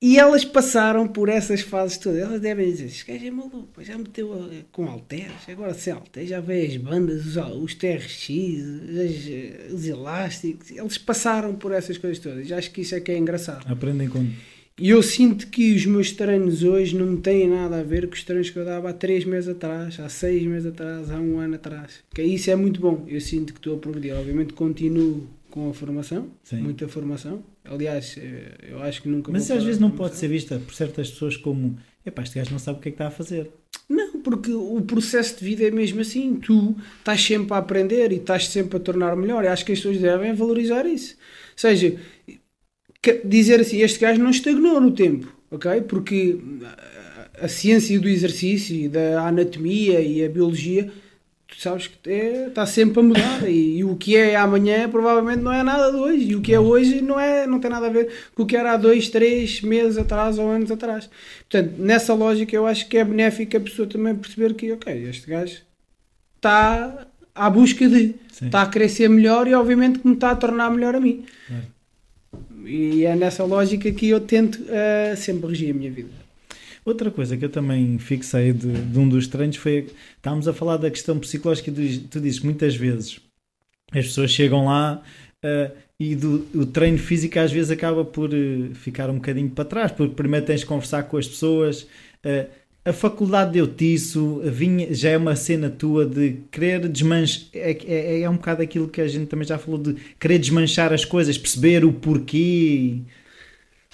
E 0.00 0.16
elas 0.16 0.44
passaram 0.44 1.08
por 1.08 1.28
essas 1.28 1.60
fases 1.60 1.98
todas. 1.98 2.20
Elas 2.20 2.40
devem 2.40 2.70
dizer: 2.70 2.86
Este 2.86 3.04
gajo 3.04 3.26
é 3.26 3.30
maluco, 3.30 3.82
já 3.82 3.98
meteu 3.98 4.48
com 4.70 4.86
alteres, 4.86 5.48
agora 5.48 5.74
sem 5.74 5.92
alteres, 5.92 6.28
já 6.28 6.40
vê 6.40 6.66
as 6.66 6.76
bandas, 6.76 7.26
os, 7.26 7.36
os 7.36 7.74
TRX, 7.74 8.28
os, 8.28 9.74
os 9.74 9.86
elásticos. 9.86 10.70
Eles 10.70 10.98
passaram 10.98 11.54
por 11.56 11.72
essas 11.72 11.98
coisas 11.98 12.20
todas. 12.20 12.50
Acho 12.52 12.70
que 12.70 12.82
isso 12.82 12.94
é 12.94 13.00
que 13.00 13.10
é 13.10 13.18
engraçado. 13.18 13.70
Aprendem 13.70 14.08
com. 14.08 14.24
E 14.80 14.90
eu 14.90 15.02
sinto 15.02 15.48
que 15.48 15.74
os 15.74 15.84
meus 15.86 16.12
treinos 16.12 16.62
hoje 16.62 16.94
não 16.96 17.16
têm 17.16 17.48
nada 17.48 17.80
a 17.80 17.82
ver 17.82 18.06
com 18.06 18.14
os 18.14 18.22
treinos 18.22 18.48
que 18.48 18.56
eu 18.60 18.64
dava 18.64 18.90
há 18.90 18.92
3 18.92 19.24
meses 19.24 19.48
atrás, 19.48 19.98
há 19.98 20.08
6 20.08 20.44
meses 20.44 20.66
atrás, 20.66 21.10
há 21.10 21.18
um 21.18 21.40
ano 21.40 21.56
atrás. 21.56 21.94
Que 22.14 22.22
isso 22.22 22.48
é 22.48 22.54
muito 22.54 22.80
bom. 22.80 23.04
Eu 23.08 23.20
sinto 23.20 23.52
que 23.52 23.58
estou 23.58 23.74
a 23.74 23.78
progredir. 23.80 24.14
Obviamente 24.14 24.52
continuo 24.52 25.26
com 25.50 25.70
a 25.70 25.74
formação, 25.74 26.28
Sim. 26.42 26.56
muita 26.56 26.86
formação. 26.88 27.42
Aliás, 27.64 28.16
eh, 28.18 28.70
eu 28.70 28.82
acho 28.82 29.02
que 29.02 29.08
nunca. 29.08 29.32
Mas 29.32 29.50
às 29.50 29.62
vezes 29.62 29.80
não 29.80 29.90
pode 29.90 30.16
ser 30.16 30.28
vista 30.28 30.58
por 30.58 30.74
certas 30.74 31.10
pessoas 31.10 31.36
como 31.36 31.78
epá, 32.04 32.22
este 32.22 32.38
gajo 32.38 32.52
não 32.52 32.58
sabe 32.58 32.78
o 32.78 32.82
que 32.82 32.88
é 32.88 32.92
que 32.92 32.96
está 32.96 33.08
a 33.08 33.10
fazer. 33.10 33.50
Não, 33.88 34.20
porque 34.20 34.52
o 34.52 34.80
processo 34.82 35.38
de 35.38 35.44
vida 35.44 35.64
é 35.64 35.70
mesmo 35.70 36.00
assim. 36.00 36.36
Tu 36.36 36.76
estás 36.98 37.22
sempre 37.22 37.54
a 37.54 37.58
aprender 37.58 38.12
e 38.12 38.16
estás 38.16 38.48
sempre 38.48 38.76
a 38.76 38.80
tornar 38.80 39.16
melhor. 39.16 39.44
E 39.44 39.48
acho 39.48 39.64
que 39.64 39.72
as 39.72 39.78
pessoas 39.78 39.98
devem 39.98 40.34
valorizar 40.34 40.86
isso. 40.86 41.14
Ou 41.14 41.58
seja, 41.58 41.98
dizer 43.24 43.60
assim, 43.60 43.80
este 43.80 43.98
gajo 43.98 44.22
não 44.22 44.30
estagnou 44.30 44.80
no 44.80 44.92
tempo, 44.92 45.32
ok? 45.50 45.80
Porque 45.82 46.38
a, 47.40 47.44
a 47.44 47.48
ciência 47.48 47.98
do 47.98 48.08
exercício, 48.08 48.90
da 48.90 49.26
anatomia 49.26 50.00
e 50.00 50.24
a 50.24 50.28
biologia 50.28 50.92
tu 51.48 51.58
sabes 51.58 51.86
que 51.86 52.10
é, 52.10 52.48
está 52.48 52.66
sempre 52.66 53.00
a 53.00 53.02
mudar 53.02 53.48
e, 53.48 53.78
e, 53.78 53.84
o 53.84 53.96
que 53.96 54.16
é 54.16 54.36
amanhã 54.36 54.88
provavelmente 54.88 55.40
não 55.40 55.52
é 55.52 55.62
nada 55.62 55.90
de 55.90 55.96
hoje 55.96 56.24
e 56.26 56.36
o 56.36 56.42
que 56.42 56.52
é 56.52 56.60
hoje 56.60 57.00
não, 57.00 57.18
é, 57.18 57.46
não 57.46 57.58
tem 57.58 57.70
nada 57.70 57.86
a 57.86 57.90
ver 57.90 58.12
com 58.34 58.42
o 58.42 58.46
que 58.46 58.54
era 58.54 58.72
há 58.72 58.76
dois, 58.76 59.08
três 59.08 59.62
meses 59.62 59.96
atrás 59.96 60.38
ou 60.38 60.50
anos 60.50 60.70
atrás. 60.70 61.08
Portanto, 61.48 61.74
nessa 61.78 62.12
lógica 62.12 62.54
eu 62.54 62.66
acho 62.66 62.86
que 62.86 62.98
é 62.98 63.04
benéfico 63.04 63.56
a 63.56 63.60
pessoa 63.60 63.88
também 63.88 64.14
perceber 64.14 64.54
que, 64.54 64.70
ok, 64.72 65.08
este 65.08 65.28
gajo 65.28 65.62
está 66.36 67.06
à 67.34 67.48
busca 67.48 67.88
de, 67.88 68.14
Sim. 68.30 68.46
está 68.46 68.62
a 68.62 68.68
querer 68.68 68.90
ser 68.90 69.08
melhor 69.08 69.48
e 69.48 69.54
obviamente 69.54 70.00
que 70.00 70.06
me 70.06 70.14
está 70.14 70.32
a 70.32 70.36
tornar 70.36 70.70
melhor 70.70 70.94
a 70.94 71.00
mim. 71.00 71.24
É. 71.50 71.78
E 72.66 73.04
é 73.06 73.16
nessa 73.16 73.44
lógica 73.44 73.90
que 73.90 74.10
eu 74.10 74.20
tento 74.20 74.56
uh, 74.56 75.16
sempre 75.16 75.48
regir 75.48 75.70
a 75.70 75.74
minha 75.74 75.90
vida. 75.90 76.10
Outra 76.88 77.10
coisa 77.10 77.36
que 77.36 77.44
eu 77.44 77.50
também 77.50 77.98
fixei 77.98 78.50
de, 78.50 78.72
de 78.72 78.98
um 78.98 79.06
dos 79.06 79.26
treinos 79.26 79.56
foi. 79.56 79.88
Estávamos 80.16 80.48
a 80.48 80.54
falar 80.54 80.78
da 80.78 80.90
questão 80.90 81.18
psicológica. 81.18 81.70
Tu, 81.70 82.18
dizes 82.18 82.38
que 82.38 82.46
muitas 82.46 82.74
vezes 82.74 83.20
as 83.92 84.06
pessoas 84.06 84.30
chegam 84.30 84.64
lá 84.64 85.02
uh, 85.44 85.76
e 86.00 86.16
do, 86.16 86.46
o 86.54 86.64
treino 86.64 86.96
físico 86.96 87.38
às 87.38 87.52
vezes 87.52 87.70
acaba 87.70 88.06
por 88.06 88.30
uh, 88.30 88.74
ficar 88.74 89.10
um 89.10 89.16
bocadinho 89.16 89.50
para 89.50 89.66
trás, 89.66 89.92
porque 89.92 90.14
primeiro 90.14 90.46
tens 90.46 90.60
de 90.60 90.66
conversar 90.66 91.02
com 91.02 91.18
as 91.18 91.28
pessoas. 91.28 91.82
Uh, 92.24 92.48
a 92.86 92.92
faculdade 92.94 93.52
deu-te 93.52 93.92
isso, 93.92 94.40
vinha, 94.46 94.94
já 94.94 95.10
é 95.10 95.18
uma 95.18 95.36
cena 95.36 95.68
tua 95.68 96.06
de 96.06 96.38
querer 96.50 96.88
desmanchar. 96.88 97.48
É, 97.52 97.76
é, 97.84 98.20
é 98.22 98.30
um 98.30 98.36
bocado 98.36 98.62
aquilo 98.62 98.88
que 98.88 99.02
a 99.02 99.08
gente 99.08 99.26
também 99.26 99.46
já 99.46 99.58
falou 99.58 99.78
de 99.78 99.94
querer 100.18 100.38
desmanchar 100.38 100.90
as 100.94 101.04
coisas, 101.04 101.36
perceber 101.36 101.84
o 101.84 101.92
porquê. 101.92 103.02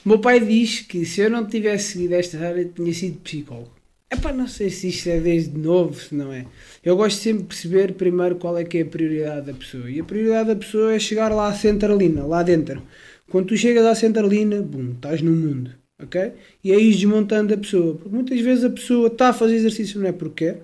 O 0.04 0.08
meu 0.10 0.18
pai 0.18 0.38
diz 0.38 0.80
que 0.80 1.06
se 1.06 1.22
eu 1.22 1.30
não 1.30 1.46
tivesse 1.46 1.92
seguido 1.92 2.14
esta 2.14 2.38
área, 2.38 2.64
tinha 2.64 2.92
sido 2.92 3.20
psicólogo. 3.20 3.70
Epá, 4.10 4.34
não 4.34 4.46
sei 4.46 4.68
se 4.68 4.88
isto 4.88 5.08
é 5.08 5.18
desde 5.18 5.56
novo, 5.56 5.98
se 5.98 6.14
não 6.14 6.30
é. 6.30 6.44
Eu 6.84 6.94
gosto 6.94 7.18
sempre 7.20 7.44
de 7.44 7.48
perceber 7.48 7.94
primeiro 7.94 8.36
qual 8.36 8.58
é 8.58 8.64
que 8.64 8.78
é 8.78 8.82
a 8.82 8.86
prioridade 8.86 9.46
da 9.46 9.54
pessoa. 9.54 9.90
E 9.90 9.98
a 9.98 10.04
prioridade 10.04 10.48
da 10.48 10.56
pessoa 10.56 10.92
é 10.92 10.98
chegar 10.98 11.32
lá 11.32 11.48
à 11.48 11.54
centralina, 11.54 12.22
lá 12.22 12.42
dentro. 12.42 12.82
Quando 13.30 13.46
tu 13.46 13.56
chegas 13.56 13.86
à 13.86 13.94
centralina, 13.94 14.60
bum, 14.60 14.92
estás 14.92 15.22
no 15.22 15.32
mundo, 15.32 15.70
ok? 15.98 16.32
E 16.62 16.70
aí 16.70 16.92
desmontando 16.92 17.54
a 17.54 17.56
pessoa. 17.56 17.94
Porque 17.94 18.14
muitas 18.14 18.40
vezes 18.40 18.64
a 18.64 18.70
pessoa 18.70 19.06
está 19.06 19.30
a 19.30 19.32
fazer 19.32 19.54
exercício 19.54 19.98
não 19.98 20.06
é 20.06 20.12
porque 20.12 20.44
quer, 20.44 20.62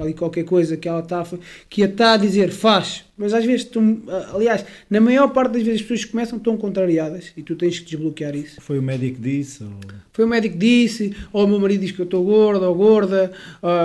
ali 0.00 0.14
qualquer 0.14 0.44
coisa 0.44 0.76
que 0.76 0.88
ela 0.88 1.00
está 1.00 1.24
que 1.68 1.82
a 1.82 1.86
está 1.86 2.14
a 2.14 2.16
dizer 2.16 2.50
faz, 2.50 3.04
mas 3.16 3.34
às 3.34 3.44
vezes 3.44 3.64
tu, 3.64 3.80
aliás, 4.34 4.64
na 4.88 5.00
maior 5.00 5.28
parte 5.28 5.52
das 5.52 5.62
vezes 5.62 5.82
as 5.82 5.86
pessoas 5.86 6.04
começam 6.06 6.38
tão 6.38 6.56
contrariadas 6.56 7.32
e 7.36 7.42
tu 7.42 7.54
tens 7.54 7.78
que 7.78 7.84
desbloquear 7.84 8.34
isso. 8.34 8.60
Foi 8.60 8.78
o 8.78 8.82
médico 8.82 9.16
que 9.16 9.22
disse? 9.22 9.62
Ou... 9.62 9.70
Foi 10.12 10.24
o 10.24 10.28
médico 10.28 10.54
que 10.54 10.60
disse, 10.60 11.14
ou 11.32 11.44
o 11.44 11.48
meu 11.48 11.60
marido 11.60 11.80
diz 11.82 11.92
que 11.92 12.00
eu 12.00 12.04
estou 12.04 12.24
gorda 12.24 12.68
ou 12.68 12.74
gorda, 12.74 13.30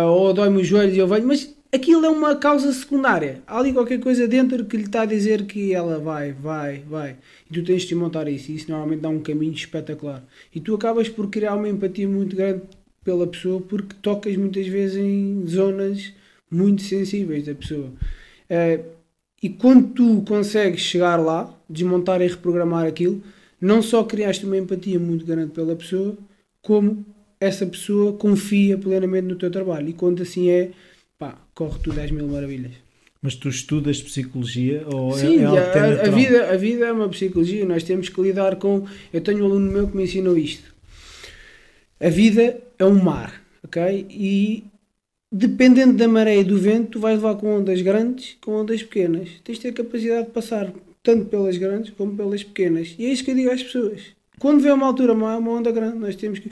ou 0.08 0.34
dói-me 0.34 0.62
os 0.62 0.68
joelhos 0.68 0.96
e 0.96 1.00
eu 1.00 1.08
venho, 1.08 1.28
mas 1.28 1.54
aquilo 1.74 2.06
é 2.06 2.10
uma 2.10 2.36
causa 2.36 2.72
secundária. 2.72 3.42
Há 3.46 3.60
ali 3.60 3.74
qualquer 3.74 4.00
coisa 4.00 4.28
dentro 4.28 4.66
que 4.66 4.78
lhe 4.78 4.84
está 4.84 5.02
a 5.02 5.06
dizer 5.06 5.46
que 5.46 5.74
ela 5.74 6.00
vai, 6.00 6.32
vai, 6.32 6.84
vai. 6.90 7.18
E 7.50 7.54
tu 7.54 7.64
tens 7.64 7.84
de 7.84 7.94
montar 7.94 8.28
isso. 8.30 8.52
E 8.52 8.56
isso 8.56 8.72
normalmente 8.72 9.02
dá 9.02 9.10
um 9.10 9.20
caminho 9.20 9.54
espetacular. 9.54 10.24
E 10.54 10.60
tu 10.62 10.74
acabas 10.74 11.10
por 11.10 11.30
criar 11.30 11.56
uma 11.56 11.68
empatia 11.68 12.08
muito 12.08 12.36
grande 12.36 12.62
pela 13.06 13.28
pessoa 13.28 13.62
porque 13.62 13.96
tocas 14.02 14.36
muitas 14.36 14.68
vezes 14.68 14.98
em 14.98 15.46
zonas 15.48 16.12
muito 16.52 16.82
sensíveis 16.82 17.46
da 17.46 17.54
pessoa. 17.54 17.94
Uh, 18.50 18.84
e 19.42 19.50
quando 19.50 19.94
tu 19.94 20.24
consegues 20.28 20.82
chegar 20.82 21.18
lá, 21.18 21.54
desmontar 21.70 22.22
e 22.22 22.28
reprogramar 22.28 22.88
aquilo, 22.88 23.22
não 23.62 23.82
só 23.82 24.04
criaste 24.04 24.46
uma 24.46 24.58
empatia 24.58 25.00
muito 25.00 25.24
grande 25.26 25.52
pela 25.52 25.76
pessoa, 25.76 26.18
como 26.62 27.06
essa 27.40 27.66
pessoa 27.66 28.14
confia 28.14 28.78
plenamente 28.78 29.28
no 29.28 29.36
teu 29.36 29.52
trabalho. 29.52 29.90
E 29.90 29.94
quando 29.94 30.24
assim 30.24 30.50
é, 30.50 30.72
pá, 31.20 31.38
corre 31.54 31.78
tu 31.84 31.94
10 31.94 32.12
mil 32.12 32.28
maravilhas. 32.28 32.72
Mas 33.22 33.36
tu 33.36 33.50
estudas 33.50 34.02
psicologia 34.02 34.84
ou 34.92 35.16
é- 35.16 35.20
Sim, 35.20 35.40
é, 35.40 35.44
é 35.44 35.48
a, 35.48 36.08
a, 36.08 36.10
vida, 36.10 36.50
a 36.52 36.58
vida 36.58 36.86
é 36.86 36.92
uma 36.92 37.10
psicologia, 37.10 37.66
nós 37.66 37.84
temos 37.84 38.10
que 38.10 38.22
lidar 38.22 38.56
com. 38.56 38.86
Eu 39.12 39.22
tenho 39.22 39.44
um 39.44 39.46
aluno 39.46 39.72
meu 39.72 39.88
que 39.88 39.98
me 39.98 40.04
ensinou 40.04 40.38
isto. 40.38 40.74
A 42.00 42.10
vida 42.10 42.62
é 42.78 42.86
um 42.86 43.02
mar, 43.02 43.42
ok? 43.64 44.06
E 44.10 44.64
dependendo 45.32 45.94
da 45.94 46.08
maré 46.08 46.38
e 46.40 46.44
do 46.44 46.58
vento, 46.58 46.92
tu 46.92 47.00
vais 47.00 47.16
levar 47.16 47.36
com 47.36 47.58
ondas 47.58 47.82
grandes, 47.82 48.38
com 48.42 48.52
ondas 48.52 48.82
pequenas. 48.84 49.30
Tens 49.44 49.56
de 49.58 49.62
ter 49.64 49.74
capacidade 49.74 50.28
de 50.28 50.32
passar 50.32 50.72
tanto 51.04 51.26
pelas 51.26 51.58
grandes 51.58 51.92
como 51.92 52.16
pelas 52.16 52.44
pequenas. 52.44 52.96
E 52.98 53.06
é 53.06 53.10
isso 53.10 53.24
que 53.24 53.32
eu 53.32 53.36
digo 53.36 53.52
às 53.52 53.62
pessoas. 53.62 54.02
Quando 54.40 54.62
vê 54.62 54.72
uma 54.72 54.88
altura 54.88 55.14
má, 55.14 55.38
uma 55.38 55.52
onda 55.52 55.72
grande, 55.72 55.98
nós 55.98 56.16
temos 56.16 56.40
que 56.40 56.50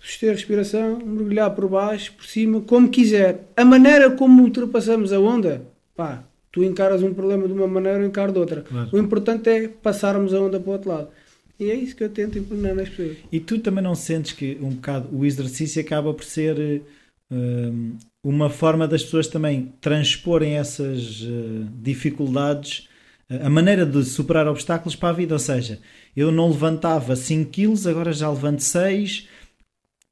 suster 0.00 0.30
a 0.30 0.32
respiração, 0.32 0.98
mergulhar 0.98 1.50
por 1.54 1.68
baixo, 1.68 2.12
por 2.12 2.26
cima, 2.26 2.60
como 2.60 2.88
quiser. 2.88 3.44
A 3.56 3.64
maneira 3.64 4.10
como 4.10 4.42
ultrapassamos 4.42 5.12
a 5.12 5.18
onda, 5.18 5.62
pá, 5.96 6.24
tu 6.52 6.62
encaras 6.62 7.02
um 7.02 7.14
problema 7.14 7.46
de 7.46 7.52
uma 7.52 7.66
maneira, 7.66 7.98
eu 8.00 8.06
encaro 8.06 8.32
de 8.32 8.38
outra. 8.38 8.62
Claro. 8.62 8.90
O 8.92 8.98
importante 8.98 9.48
é 9.48 9.68
passarmos 9.68 10.34
a 10.34 10.40
onda 10.40 10.60
para 10.60 10.70
o 10.70 10.72
outro 10.72 10.90
lado. 10.90 11.08
E 11.58 11.70
é 11.70 11.74
isso 11.74 11.94
que 11.94 12.02
eu 12.02 12.08
tento 12.08 12.38
implementar 12.38 12.74
nas 12.74 12.88
pessoas. 12.88 13.16
E 13.30 13.38
tu 13.38 13.58
também 13.58 13.82
não 13.82 13.94
sentes 13.94 14.32
que 14.32 14.58
um 14.60 14.70
bocado 14.70 15.08
o 15.16 15.24
exercício 15.24 15.80
acaba 15.80 16.12
por 16.12 16.24
ser 16.24 16.82
uh, 17.30 17.96
uma 18.22 18.50
forma 18.50 18.88
das 18.88 19.04
pessoas 19.04 19.28
também 19.28 19.72
transporem 19.80 20.56
essas 20.56 21.22
uh, 21.22 21.66
dificuldades, 21.80 22.88
uh, 23.30 23.46
a 23.46 23.50
maneira 23.50 23.86
de 23.86 24.02
superar 24.04 24.48
obstáculos 24.48 24.96
para 24.96 25.10
a 25.10 25.12
vida? 25.12 25.34
Ou 25.34 25.38
seja, 25.38 25.78
eu 26.16 26.32
não 26.32 26.48
levantava 26.48 27.14
5 27.14 27.50
quilos, 27.50 27.86
agora 27.86 28.12
já 28.12 28.28
levanto 28.28 28.60
6. 28.60 29.28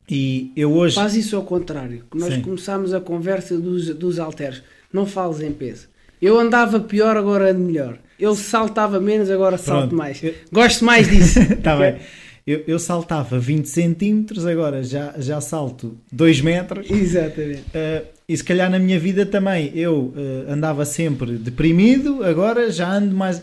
E 0.08 0.52
eu 0.56 0.72
hoje. 0.72 0.94
Faz 0.94 1.14
isso 1.14 1.36
ao 1.36 1.44
contrário. 1.44 2.04
Nós 2.14 2.34
Sim. 2.34 2.42
começámos 2.42 2.92
a 2.92 3.00
conversa 3.00 3.58
dos, 3.58 3.94
dos 3.94 4.18
halteres. 4.18 4.62
Não 4.92 5.06
fales 5.06 5.40
em 5.40 5.52
peso. 5.52 5.88
Eu 6.22 6.38
andava 6.38 6.78
pior, 6.78 7.16
agora 7.16 7.50
ando 7.50 7.58
melhor. 7.58 7.98
Eu 8.16 8.36
saltava 8.36 9.00
menos, 9.00 9.28
agora 9.28 9.58
salto 9.58 9.88
Pronto. 9.88 9.96
mais. 9.96 10.22
Eu... 10.22 10.32
Gosto 10.52 10.84
mais 10.84 11.10
disso. 11.10 11.40
Está 11.40 11.74
bem. 11.76 11.96
Eu, 12.46 12.62
eu, 12.68 12.78
saltava 12.78 13.40
20 13.40 13.66
centímetros, 13.68 14.46
agora 14.46 14.84
já, 14.84 15.14
já 15.18 15.40
salto 15.40 15.98
2 16.12 16.40
metros. 16.40 16.88
Exatamente. 16.88 17.64
Uh, 17.68 18.06
e 18.28 18.36
se 18.36 18.44
calhar 18.44 18.70
na 18.70 18.78
minha 18.78 18.98
vida 19.00 19.26
também 19.26 19.72
eu 19.74 20.14
uh, 20.16 20.52
andava 20.52 20.84
sempre 20.84 21.32
deprimido, 21.32 22.22
agora 22.22 22.70
já 22.70 22.92
ando 22.92 23.14
mais. 23.14 23.42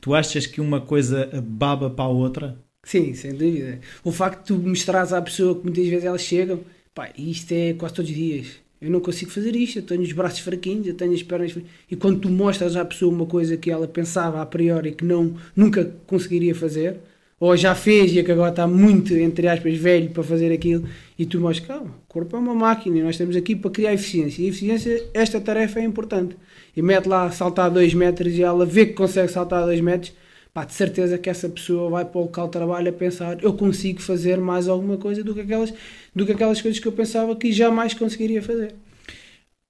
Tu 0.00 0.14
achas 0.14 0.46
que 0.46 0.60
uma 0.60 0.80
coisa 0.80 1.28
baba 1.42 1.90
para 1.90 2.04
a 2.06 2.08
outra? 2.08 2.56
Sim, 2.84 3.14
sem 3.14 3.32
dúvida. 3.32 3.80
O 4.02 4.12
facto 4.12 4.40
de 4.40 4.62
tu 4.62 4.68
mostrares 4.68 5.12
à 5.12 5.20
pessoa 5.20 5.54
que 5.54 5.64
muitas 5.64 5.86
vezes 5.86 6.04
elas 6.04 6.22
chegam, 6.22 6.60
pá, 6.94 7.10
isto 7.16 7.52
é 7.52 7.74
quase 7.74 7.94
todos 7.94 8.10
os 8.10 8.16
dias 8.16 8.65
eu 8.80 8.90
não 8.90 9.00
consigo 9.00 9.30
fazer 9.30 9.56
isto, 9.56 9.78
eu 9.78 9.82
tenho 9.82 10.02
os 10.02 10.12
braços 10.12 10.40
fraquinhos, 10.40 10.86
eu 10.86 10.94
tenho 10.94 11.12
as 11.12 11.22
pernas 11.22 11.56
E 11.90 11.96
quando 11.96 12.20
tu 12.20 12.28
mostras 12.28 12.76
à 12.76 12.84
pessoa 12.84 13.12
uma 13.12 13.26
coisa 13.26 13.56
que 13.56 13.70
ela 13.70 13.88
pensava 13.88 14.40
a 14.42 14.46
priori 14.46 14.92
que 14.92 15.04
não, 15.04 15.34
nunca 15.54 15.92
conseguiria 16.06 16.54
fazer, 16.54 16.96
ou 17.38 17.56
já 17.56 17.74
fez 17.74 18.14
e 18.14 18.22
que 18.22 18.32
agora 18.32 18.50
está 18.50 18.66
muito, 18.66 19.14
entre 19.14 19.46
aspas, 19.48 19.76
velho 19.76 20.10
para 20.10 20.22
fazer 20.22 20.52
aquilo, 20.52 20.84
e 21.18 21.26
tu 21.26 21.40
mostras, 21.40 21.66
calma, 21.66 21.90
o 21.90 22.08
corpo 22.08 22.36
é 22.36 22.38
uma 22.38 22.54
máquina 22.54 22.98
e 22.98 23.02
nós 23.02 23.12
estamos 23.12 23.36
aqui 23.36 23.54
para 23.54 23.70
criar 23.70 23.92
eficiência. 23.92 24.42
E 24.42 24.48
eficiência, 24.48 25.04
esta 25.12 25.40
tarefa 25.40 25.80
é 25.80 25.84
importante. 25.84 26.36
E 26.76 26.82
mete 26.82 27.06
lá 27.06 27.30
saltar 27.30 27.70
2 27.70 27.94
metros 27.94 28.34
e 28.34 28.42
ela 28.42 28.64
vê 28.66 28.86
que 28.86 28.92
consegue 28.92 29.30
saltar 29.30 29.64
2 29.64 29.80
metros, 29.80 30.12
pá, 30.56 30.64
de 30.64 30.72
certeza 30.72 31.18
que 31.18 31.28
essa 31.28 31.50
pessoa 31.50 31.90
vai 31.90 32.04
para 32.06 32.18
o 32.18 32.22
local 32.22 32.46
de 32.46 32.52
trabalho 32.52 32.88
a 32.88 32.92
pensar 32.92 33.44
eu 33.44 33.52
consigo 33.52 34.00
fazer 34.00 34.38
mais 34.38 34.66
alguma 34.68 34.96
coisa 34.96 35.22
do 35.22 35.34
que 35.34 35.40
aquelas, 35.40 35.74
do 36.14 36.24
que 36.24 36.32
aquelas 36.32 36.62
coisas 36.62 36.80
que 36.80 36.88
eu 36.88 36.92
pensava 36.92 37.36
que 37.36 37.52
jamais 37.52 37.92
conseguiria 37.92 38.40
fazer. 38.40 38.74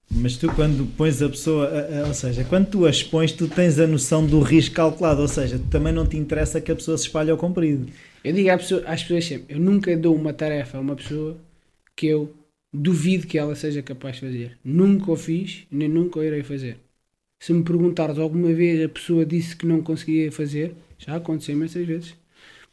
Mas 0.09 0.37
tu 0.37 0.47
quando 0.55 0.87
pões 0.97 1.21
a 1.21 1.29
pessoa, 1.29 1.69
ou 2.07 2.15
seja, 2.15 2.45
quando 2.45 2.69
tu 2.69 2.87
a 2.87 2.91
expões, 2.91 3.33
tu 3.33 3.49
tens 3.49 3.81
a 3.81 3.87
noção 3.89 4.25
do 4.25 4.39
risco 4.39 4.77
calculado, 4.77 5.23
ou 5.23 5.27
seja, 5.27 5.61
também 5.73 5.93
não 5.93 6.07
te 6.07 6.17
interessa 6.17 6.61
que 6.61 6.71
a 6.71 6.77
pessoa 6.77 6.97
se 6.97 7.09
espalhe 7.09 7.33
ao 7.33 7.37
comprido. 7.37 7.89
Eu 8.23 8.33
digo 8.33 8.49
às 8.49 8.63
pessoas, 8.63 8.85
às 8.87 9.03
pessoas 9.03 9.25
sempre, 9.25 9.57
eu 9.57 9.61
nunca 9.61 9.97
dou 9.97 10.15
uma 10.15 10.33
tarefa 10.33 10.79
a 10.79 10.81
uma 10.81 10.95
pessoa 10.95 11.37
que 11.97 12.07
eu 12.07 12.33
duvido 12.73 13.27
que 13.27 13.37
ela 13.37 13.57
seja 13.57 13.83
capaz 13.83 14.15
de 14.15 14.21
fazer. 14.21 14.57
Nunca 14.65 15.11
o 15.11 15.17
fiz, 15.17 15.65
nem 15.69 15.89
nunca 15.89 16.21
o 16.21 16.23
irei 16.23 16.45
fazer. 16.45 16.79
Se 17.47 17.53
me 17.53 17.63
perguntares 17.63 18.19
alguma 18.19 18.53
vez 18.53 18.85
a 18.85 18.89
pessoa 18.89 19.25
disse 19.25 19.55
que 19.55 19.65
não 19.65 19.81
conseguia 19.81 20.33
fazer, 20.33 20.75
já 20.99 21.15
aconteceu 21.15 21.55
imensas 21.55 21.87
vezes. 21.87 22.13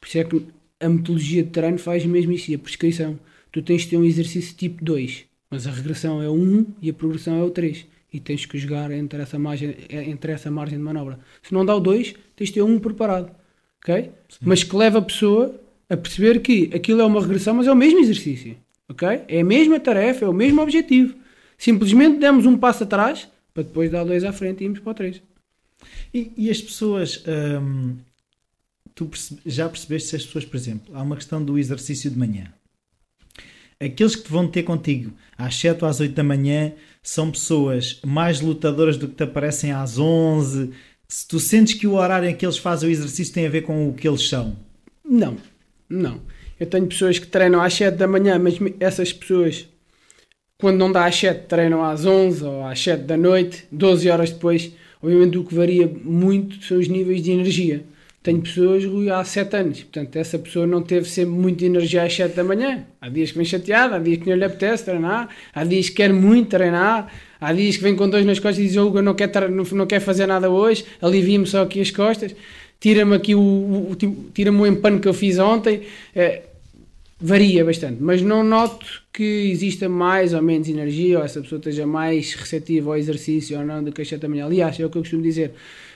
Por 0.01 0.07
isso 0.07 0.17
é 0.17 0.23
que 0.23 0.47
a 0.79 0.89
metodologia 0.89 1.43
de 1.43 1.51
treino 1.51 1.77
faz 1.77 2.03
mesmo 2.07 2.31
isso, 2.31 2.51
a 2.55 2.57
prescrição. 2.57 3.19
Tu 3.51 3.61
tens 3.61 3.83
de 3.83 3.89
ter 3.89 3.97
um 3.97 4.03
exercício 4.03 4.55
tipo 4.55 4.83
2, 4.83 5.25
mas 5.51 5.67
a 5.67 5.69
regressão 5.69 6.23
é 6.23 6.27
o 6.27 6.33
1 6.33 6.65
e 6.81 6.89
a 6.89 6.93
progressão 6.93 7.37
é 7.37 7.43
o 7.43 7.51
3. 7.51 7.85
E 8.11 8.19
tens 8.19 8.47
que 8.47 8.57
jogar 8.57 8.89
entre 8.89 9.21
essa 9.21 9.37
margem, 9.37 9.75
entre 9.91 10.31
essa 10.31 10.49
margem 10.49 10.79
de 10.79 10.83
manobra. 10.83 11.19
Se 11.43 11.53
não 11.53 11.63
dá 11.63 11.75
o 11.75 11.79
2, 11.79 12.15
tens 12.35 12.47
de 12.47 12.53
ter 12.53 12.63
um 12.63 12.79
preparado. 12.79 13.31
ok? 13.79 14.09
Mas 14.41 14.63
que 14.63 14.75
leva 14.75 14.97
a 14.97 15.03
pessoa 15.03 15.53
a 15.87 15.95
perceber 15.95 16.39
que 16.39 16.71
aquilo 16.73 16.99
é 16.99 17.05
uma 17.05 17.21
regressão, 17.21 17.53
mas 17.53 17.67
é 17.67 17.71
o 17.71 17.75
mesmo 17.75 17.99
exercício. 17.99 18.57
ok? 18.89 19.21
É 19.27 19.41
a 19.41 19.45
mesma 19.45 19.79
tarefa, 19.79 20.25
é 20.25 20.27
o 20.27 20.33
mesmo 20.33 20.63
objetivo. 20.63 21.13
Simplesmente 21.59 22.17
demos 22.17 22.47
um 22.47 22.57
passo 22.57 22.85
atrás 22.85 23.31
para 23.53 23.63
depois 23.63 23.91
dar 23.91 24.03
dois 24.03 24.23
à 24.23 24.33
frente 24.33 24.61
e 24.61 24.65
irmos 24.65 24.79
para 24.79 24.91
o 24.91 24.95
três. 24.95 25.21
E, 26.13 26.31
e 26.37 26.49
as 26.49 26.61
pessoas, 26.61 27.23
hum, 27.61 27.97
tu 28.95 29.05
percebe, 29.05 29.41
já 29.45 29.69
percebeste 29.69 30.09
se 30.09 30.15
as 30.15 30.25
pessoas, 30.25 30.45
por 30.45 30.57
exemplo, 30.57 30.95
há 30.95 31.01
uma 31.01 31.15
questão 31.15 31.43
do 31.43 31.57
exercício 31.57 32.09
de 32.09 32.17
manhã. 32.17 32.51
Aqueles 33.79 34.15
que 34.15 34.31
vão 34.31 34.47
ter 34.47 34.63
contigo 34.63 35.11
às 35.37 35.55
7 35.55 35.83
ou 35.83 35.89
às 35.89 35.99
8 35.99 36.13
da 36.13 36.23
manhã 36.23 36.71
são 37.01 37.29
pessoas 37.29 37.99
mais 38.05 38.39
lutadoras 38.39 38.97
do 38.97 39.09
que 39.09 39.15
te 39.15 39.23
aparecem 39.23 39.71
às 39.71 39.99
11. 39.99 40.71
Se 41.07 41.27
tu 41.27 41.39
sentes 41.39 41.73
que 41.73 41.85
o 41.85 41.95
horário 41.95 42.29
em 42.29 42.35
que 42.35 42.45
eles 42.45 42.57
fazem 42.57 42.87
o 42.87 42.91
exercício 42.91 43.33
tem 43.33 43.45
a 43.45 43.49
ver 43.49 43.63
com 43.63 43.89
o 43.89 43.93
que 43.93 44.07
eles 44.07 44.29
são? 44.29 44.55
Não, 45.03 45.35
não. 45.89 46.21
Eu 46.57 46.67
tenho 46.67 46.87
pessoas 46.87 47.19
que 47.19 47.27
treinam 47.27 47.61
às 47.61 47.73
7 47.73 47.97
da 47.97 48.07
manhã, 48.07 48.39
mas 48.39 48.57
essas 48.79 49.11
pessoas 49.11 49.67
quando 50.63 50.77
não 50.77 50.89
dá 50.89 51.03
às 51.03 51.17
7 51.17 51.45
treinam 51.45 51.83
às 51.83 52.05
11 52.05 52.41
ou 52.45 52.65
às 52.65 52.81
7 52.81 53.03
da 53.03 53.17
noite, 53.17 53.65
12 53.69 54.09
horas 54.09 54.31
depois. 54.31 54.71
Obviamente 55.01 55.37
o 55.37 55.43
que 55.43 55.53
varia 55.53 55.91
muito 56.05 56.63
são 56.63 56.79
os 56.79 56.87
níveis 56.87 57.21
de 57.21 57.31
energia. 57.31 57.83
Tenho 58.23 58.39
pessoas 58.39 58.85
Rui, 58.85 59.09
há 59.09 59.21
7 59.25 59.57
anos, 59.57 59.79
portanto 59.83 60.15
essa 60.15 60.39
pessoa 60.39 60.65
não 60.65 60.81
teve 60.81 61.09
sempre 61.09 61.31
muita 61.31 61.65
energia 61.65 62.03
às 62.03 62.15
7 62.15 62.33
da 62.33 62.45
manhã. 62.45 62.85
Há 63.01 63.09
dias 63.09 63.31
que 63.31 63.37
vem 63.39 63.45
chateada, 63.45 63.97
há 63.97 63.99
dias 63.99 64.19
que 64.19 64.29
não 64.29 64.37
lhe 64.37 64.45
apetece 64.45 64.85
treinar, 64.85 65.27
há 65.53 65.63
dias 65.65 65.89
que 65.89 65.95
quer 65.95 66.13
muito 66.13 66.51
treinar, 66.51 67.11
há 67.41 67.51
dias 67.51 67.75
que 67.75 67.83
vem 67.83 67.97
com 67.97 68.09
dois 68.09 68.25
nas 68.25 68.39
costas 68.39 68.63
e 68.63 68.67
diz: 68.67 68.77
Hugo, 68.77 69.01
não 69.01 69.15
quer, 69.15 69.29
não, 69.49 69.85
quer 69.85 69.99
fazer 69.99 70.27
nada 70.27 70.49
hoje, 70.49 70.85
alivia-me 71.01 71.45
só 71.45 71.63
aqui 71.63 71.81
as 71.81 71.91
costas, 71.91 72.33
tira-me 72.79 73.17
aqui 73.17 73.35
o, 73.35 73.41
o, 73.41 73.91
o 73.91 73.95
tira-me 74.33 74.61
o 74.61 74.65
empano 74.65 75.01
que 75.01 75.09
eu 75.09 75.13
fiz 75.13 75.37
ontem. 75.39 75.81
É, 76.15 76.43
varia 77.25 77.63
bastante, 77.63 78.03
mas 78.03 78.21
não 78.21 78.43
noto 78.43 79.01
que 79.13 79.23
exista 79.49 79.87
mais 79.87 80.33
ou 80.33 80.41
menos 80.41 80.67
energia 80.67 81.19
ou 81.19 81.23
essa 81.23 81.39
pessoa 81.41 81.57
esteja 81.57 81.87
mais 81.87 82.33
receptiva 82.33 82.89
ao 82.89 82.97
exercício 82.97 83.57
ou 83.57 83.65
não 83.65 83.81
do 83.81 83.93
que 83.93 84.01
a 84.01 84.05
7 84.05 84.19
da 84.19 84.27
manhã. 84.27 84.45
Aliás, 84.45 84.77
é 84.77 84.85
o 84.85 84.89
que 84.89 84.97
eu 84.97 85.01
costumo 85.01 85.23
dizer. 85.23 85.53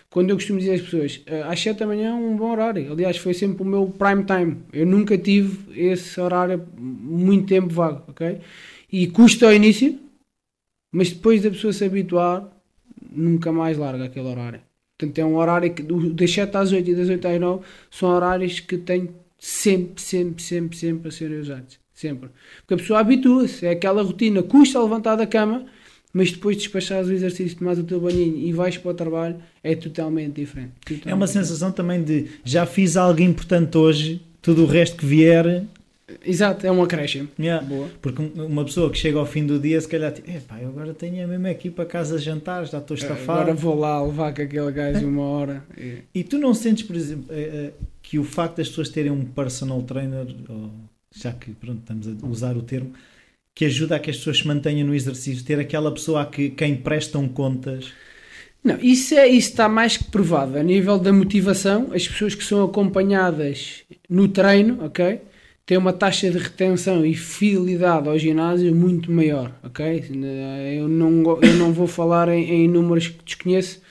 quando 0.09 0.29
eu 0.29 0.37
costumo 0.37 0.57
dizer 0.57 0.75
às 0.75 0.81
pessoas, 0.81 1.21
eh, 1.25 1.43
às 1.43 1.59
7 1.59 1.79
da 1.79 1.85
manhã 1.85 2.11
é 2.11 2.13
um 2.13 2.37
bom 2.37 2.49
horário. 2.51 2.89
Aliás, 2.93 3.17
foi 3.17 3.33
sempre 3.33 3.61
o 3.61 3.65
meu 3.65 3.87
prime 3.87 4.23
time. 4.23 4.57
Eu 4.71 4.85
nunca 4.85 5.17
tive 5.17 5.57
esse 5.77 6.19
horário 6.19 6.65
muito 6.77 7.45
tempo 7.47 7.73
vago, 7.73 8.03
ok? 8.07 8.39
E 8.89 9.07
custa 9.07 9.47
ao 9.47 9.53
início, 9.53 9.99
mas 10.91 11.11
depois 11.11 11.41
da 11.41 11.49
pessoa 11.51 11.73
se 11.73 11.83
habituar, 11.83 12.49
nunca 13.11 13.51
mais 13.51 13.77
larga 13.77 14.05
aquele 14.05 14.27
horário. 14.27 14.61
Portanto, 14.97 15.19
é 15.19 15.25
um 15.25 15.35
horário 15.35 15.73
que 15.73 15.83
das 15.83 16.31
7 16.31 16.55
às 16.55 16.71
8 16.71 16.89
e 16.89 16.95
das 16.95 17.09
8 17.09 17.27
às 17.27 17.39
9 17.39 17.63
são 17.91 18.09
horários 18.09 18.61
que 18.61 18.77
têm 18.77 19.09
sempre, 19.37 20.01
sempre, 20.01 20.43
sempre, 20.43 20.77
sempre 20.77 21.07
a 21.09 21.11
serem 21.11 21.39
usados. 21.39 21.79
Sempre. 21.93 22.29
Porque 22.59 22.73
a 22.75 22.77
pessoa 22.77 22.99
habitua-se, 22.99 23.65
é 23.65 23.71
aquela 23.71 24.03
rotina, 24.03 24.43
custa 24.43 24.81
levantar 24.81 25.15
da 25.15 25.25
cama, 25.25 25.65
mas 26.13 26.31
depois 26.31 26.55
de 26.55 26.63
despachares 26.63 27.07
o 27.07 27.11
exercício, 27.11 27.57
tomas 27.57 27.79
o 27.79 27.83
teu 27.83 27.99
banhinho 27.99 28.37
e 28.37 28.53
vais 28.53 28.77
para 28.77 28.91
o 28.91 28.93
trabalho, 28.93 29.37
é 29.63 29.75
totalmente 29.75 30.33
diferente. 30.33 30.73
Totalmente 30.81 31.09
é 31.09 31.13
uma 31.13 31.27
sensação 31.27 31.71
também 31.71 32.03
de 32.03 32.27
já 32.43 32.65
fiz 32.65 32.95
algo 32.97 33.21
importante 33.21 33.77
hoje, 33.77 34.21
tudo 34.41 34.63
o 34.63 34.65
resto 34.67 34.97
que 34.97 35.05
vier 35.05 35.65
Exato, 36.25 36.65
é 36.65 36.71
um 36.71 36.81
acréscimo. 36.81 37.27
Yeah. 37.37 37.65
Boa. 37.65 37.89
Porque 38.01 38.21
uma 38.35 38.63
pessoa 38.63 38.89
que 38.89 38.97
chega 38.97 39.19
ao 39.19 39.25
fim 39.25 39.45
do 39.45 39.59
dia, 39.59 39.79
se 39.81 39.87
calhar, 39.89 40.11
tipo, 40.13 40.29
epá, 40.31 40.57
eu 40.61 40.69
agora 40.69 40.93
tenho 40.93 41.27
mesmo 41.27 41.47
aqui 41.47 41.69
para 41.69 41.85
casa 41.85 42.17
jantar, 42.17 42.65
já 42.65 42.77
estou 42.77 42.95
estafado. 42.95 43.41
Agora 43.41 43.53
vou 43.53 43.77
lá 43.77 44.01
levar 44.01 44.33
com 44.33 44.41
aquele 44.41 44.71
gajo 44.71 45.05
uma 45.05 45.23
hora. 45.23 45.65
E... 45.77 45.97
e 46.15 46.23
tu 46.23 46.37
não 46.37 46.53
sentes, 46.53 46.83
por 46.83 46.95
exemplo, 46.95 47.25
eh, 47.29 47.49
eh, 47.53 47.73
que 48.07 48.17
o 48.17 48.23
facto 48.23 48.55
das 48.55 48.69
pessoas 48.69 48.87
terem 48.87 49.11
um 49.11 49.25
personal 49.25 49.81
trainer, 49.81 50.25
já 51.13 51.33
que 51.33 51.51
pronto, 51.51 51.79
estamos 51.79 52.07
a 52.07 52.25
usar 52.25 52.55
o 52.55 52.61
termo, 52.61 52.93
que 53.53 53.65
ajuda 53.65 53.97
a 53.97 53.99
que 53.99 54.09
as 54.09 54.15
pessoas 54.15 54.37
se 54.37 54.47
mantenham 54.47 54.87
no 54.87 54.95
exercício, 54.95 55.43
ter 55.43 55.59
aquela 55.59 55.91
pessoa 55.91 56.21
a 56.21 56.25
que, 56.25 56.49
quem 56.51 56.77
prestam 56.77 57.27
contas. 57.27 57.91
Não, 58.63 58.79
isso, 58.79 59.13
é, 59.13 59.27
isso 59.27 59.49
está 59.49 59.67
mais 59.67 59.97
que 59.97 60.05
provado. 60.05 60.57
A 60.57 60.63
nível 60.63 60.97
da 60.97 61.11
motivação, 61.11 61.89
as 61.93 62.07
pessoas 62.07 62.33
que 62.33 62.45
são 62.45 62.63
acompanhadas 62.63 63.83
no 64.09 64.29
treino, 64.29 64.85
ok? 64.85 65.19
tem 65.65 65.77
uma 65.77 65.91
taxa 65.91 66.31
de 66.31 66.37
retenção 66.37 67.05
e 67.05 67.13
fidelidade 67.13 68.07
ao 68.07 68.17
ginásio 68.17 68.73
muito 68.73 69.11
maior, 69.11 69.51
ok? 69.61 70.05
Eu 70.77 70.87
não, 70.87 71.41
eu 71.41 71.53
não 71.55 71.73
vou 71.73 71.87
falar 71.87 72.29
em, 72.29 72.49
em 72.49 72.67
números 72.69 73.09
que 73.09 73.21
desconheço, 73.25 73.81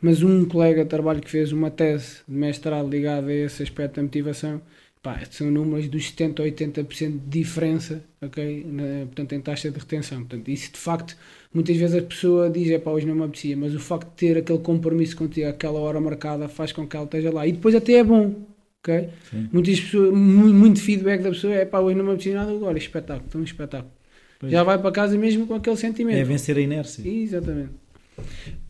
mas 0.00 0.22
um 0.22 0.44
colega 0.46 0.82
de 0.82 0.90
trabalho 0.90 1.20
que 1.20 1.30
fez 1.30 1.52
uma 1.52 1.70
tese 1.70 2.18
de 2.26 2.34
mestrado 2.34 2.88
ligada 2.88 3.28
a 3.28 3.34
esse 3.34 3.62
aspecto 3.62 3.96
da 3.96 4.02
motivação, 4.02 4.60
pá, 5.02 5.20
são 5.30 5.50
números 5.50 5.88
dos 5.88 6.12
70% 6.12 6.40
a 6.40 6.82
80% 6.82 7.10
de 7.12 7.18
diferença, 7.40 8.02
ok? 8.20 8.66
Na, 8.66 9.06
portanto, 9.06 9.32
em 9.32 9.40
taxa 9.40 9.70
de 9.70 9.78
retenção. 9.78 10.18
Portanto, 10.18 10.48
isso 10.48 10.72
de 10.72 10.78
facto, 10.78 11.16
muitas 11.52 11.76
vezes 11.76 11.96
a 11.96 12.02
pessoa 12.02 12.50
diz, 12.50 12.70
é 12.70 12.78
pá, 12.78 12.90
hoje 12.90 13.06
não 13.06 13.14
me 13.14 13.24
apetecia, 13.24 13.56
mas 13.56 13.74
o 13.74 13.80
facto 13.80 14.08
de 14.08 14.16
ter 14.16 14.38
aquele 14.38 14.58
compromisso 14.58 15.16
contigo, 15.16 15.48
aquela 15.48 15.80
hora 15.80 16.00
marcada, 16.00 16.48
faz 16.48 16.72
com 16.72 16.86
que 16.86 16.96
ela 16.96 17.04
esteja 17.04 17.32
lá. 17.32 17.46
E 17.46 17.52
depois 17.52 17.74
até 17.74 17.94
é 17.94 18.04
bom, 18.04 18.34
ok? 18.80 19.08
Muitas 19.52 19.80
pessoas, 19.80 20.12
muito, 20.12 20.54
muito, 20.54 20.80
feedback 20.80 21.22
da 21.22 21.30
pessoa 21.30 21.54
é 21.54 21.64
pá, 21.64 21.80
hoje 21.80 21.96
não 21.96 22.04
me 22.04 22.10
apetecia 22.10 22.34
nada, 22.34 22.50
agora 22.52 22.78
espetáculo, 22.78 23.26
então 23.28 23.40
um 23.40 23.44
espetáculo. 23.44 23.92
Pois. 24.38 24.50
Já 24.50 24.62
vai 24.62 24.78
para 24.78 24.90
casa 24.90 25.18
mesmo 25.18 25.46
com 25.46 25.54
aquele 25.54 25.76
sentimento. 25.76 26.16
É 26.16 26.24
vencer 26.24 26.56
a 26.56 26.60
inércia. 26.60 27.06
Exatamente. 27.06 27.72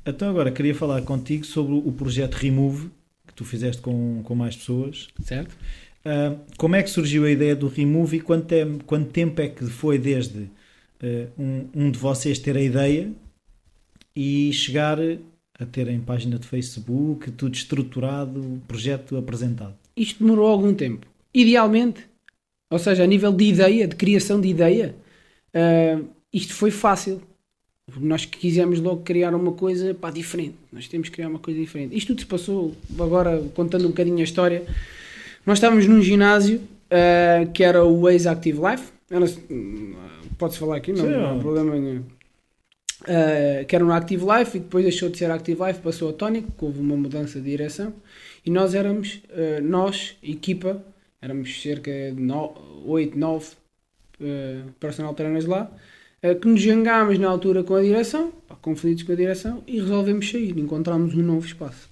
Então 0.05 0.29
agora 0.31 0.51
queria 0.51 0.75
falar 0.75 1.03
contigo 1.03 1.45
sobre 1.45 1.75
o 1.75 1.93
projeto 1.93 2.35
Remove, 2.35 2.91
que 3.27 3.35
tu 3.35 3.45
fizeste 3.45 3.83
com, 3.83 4.23
com 4.23 4.35
mais 4.35 4.57
pessoas. 4.57 5.09
Certo. 5.23 5.53
Uh, 6.05 6.39
como 6.57 6.77
é 6.77 6.83
que 6.83 6.89
surgiu 6.89 7.25
a 7.25 7.31
ideia 7.31 7.55
do 7.55 7.69
Remove 7.69 8.17
e 8.17 8.21
quanto, 8.21 8.53
é, 8.53 8.67
quanto 8.87 9.11
tempo 9.11 9.41
é 9.41 9.49
que 9.49 9.65
foi 9.67 9.99
desde 9.99 10.39
uh, 10.39 10.51
um, 11.39 11.69
um 11.75 11.91
de 11.91 11.99
vocês 11.99 12.39
ter 12.39 12.57
a 12.57 12.63
ideia 12.63 13.13
e 14.17 14.53
chegar 14.53 14.99
a 15.59 15.67
terem 15.67 16.01
página 16.01 16.39
de 16.39 16.47
Facebook, 16.47 17.31
tudo 17.33 17.55
estruturado, 17.55 18.63
projeto 18.67 19.17
apresentado? 19.17 19.75
isto 20.01 20.25
demorou 20.25 20.47
algum 20.47 20.75
tempo. 20.75 21.07
Idealmente, 21.33 22.07
ou 22.71 22.79
seja, 22.79 23.05
a 23.05 23.07
nível 23.07 23.33
de 23.33 23.45
ideia, 23.45 23.87
de 23.87 23.97
criação 23.97 24.41
de 24.41 24.49
ideia, 24.49 24.97
uh, 25.55 26.09
isto 26.33 26.55
foi 26.55 26.71
fácil. 26.71 27.23
Nós 27.99 28.25
quisemos 28.25 28.81
logo 28.81 29.03
criar 29.03 29.35
uma 29.35 29.53
coisa 29.53 29.95
pá, 29.95 30.11
diferente. 30.11 30.55
Nós 30.73 30.87
temos 30.89 31.09
que 31.09 31.15
criar 31.15 31.29
uma 31.29 31.39
coisa 31.39 31.59
diferente. 31.59 31.97
Isto 31.97 32.09
tudo 32.09 32.21
se 32.21 32.27
passou, 32.27 32.75
agora 32.99 33.43
contando 33.55 33.87
um 33.87 33.89
bocadinho 33.89 34.19
a 34.19 34.23
história. 34.23 34.65
Nós 35.45 35.59
estávamos 35.59 35.87
num 35.87 36.03
ginásio 36.03 36.59
uh, 36.59 37.51
que 37.53 37.65
era 37.65 37.85
o 37.85 38.03
Waze 38.03 38.29
Active 38.29 38.59
Life. 38.59 38.93
Pode-se 40.39 40.59
falar 40.59 40.77
aqui, 40.77 40.93
não, 40.93 41.07
não 41.07 41.37
há 41.37 41.39
problema 41.39 41.75
nenhum. 41.75 42.05
Uh, 43.03 43.65
que 43.67 43.75
era 43.75 43.85
no 43.85 43.93
Active 43.93 44.25
Life 44.25 44.57
e 44.57 44.61
depois 44.61 44.85
deixou 44.85 45.09
de 45.09 45.17
ser 45.17 45.31
Active 45.31 45.63
Life, 45.65 45.81
passou 45.81 46.11
a 46.11 46.13
Tónico, 46.13 46.53
houve 46.61 46.81
uma 46.81 46.97
mudança 46.97 47.41
de 47.41 47.51
direção. 47.51 47.95
E 48.45 48.51
nós 48.51 48.75
éramos, 48.75 49.23
uh, 49.31 49.63
nós, 49.63 50.17
equipa, 50.23 50.85
éramos 51.21 51.63
cerca 51.63 51.91
de 51.91 52.23
8, 52.85 53.19
9 53.19 53.47
uh, 54.21 54.71
personal 54.79 55.15
trainers 55.15 55.47
lá, 55.47 55.71
que 56.41 56.49
nos 56.49 56.61
jangámos 56.61 57.19
na 57.19 57.29
altura 57.29 57.65
com 57.65 57.75
a 57.75 57.83
direção, 57.83 58.33
pá, 58.47 58.55
conflitos 58.57 59.03
com 59.05 59.13
a 59.13 59.17
direção, 59.17 59.63
e 59.67 59.81
resolvemos 59.81 60.31
sair, 60.31 60.59
encontramos 60.59 61.15
um 61.15 61.23
novo 61.23 61.47
espaço. 61.47 61.89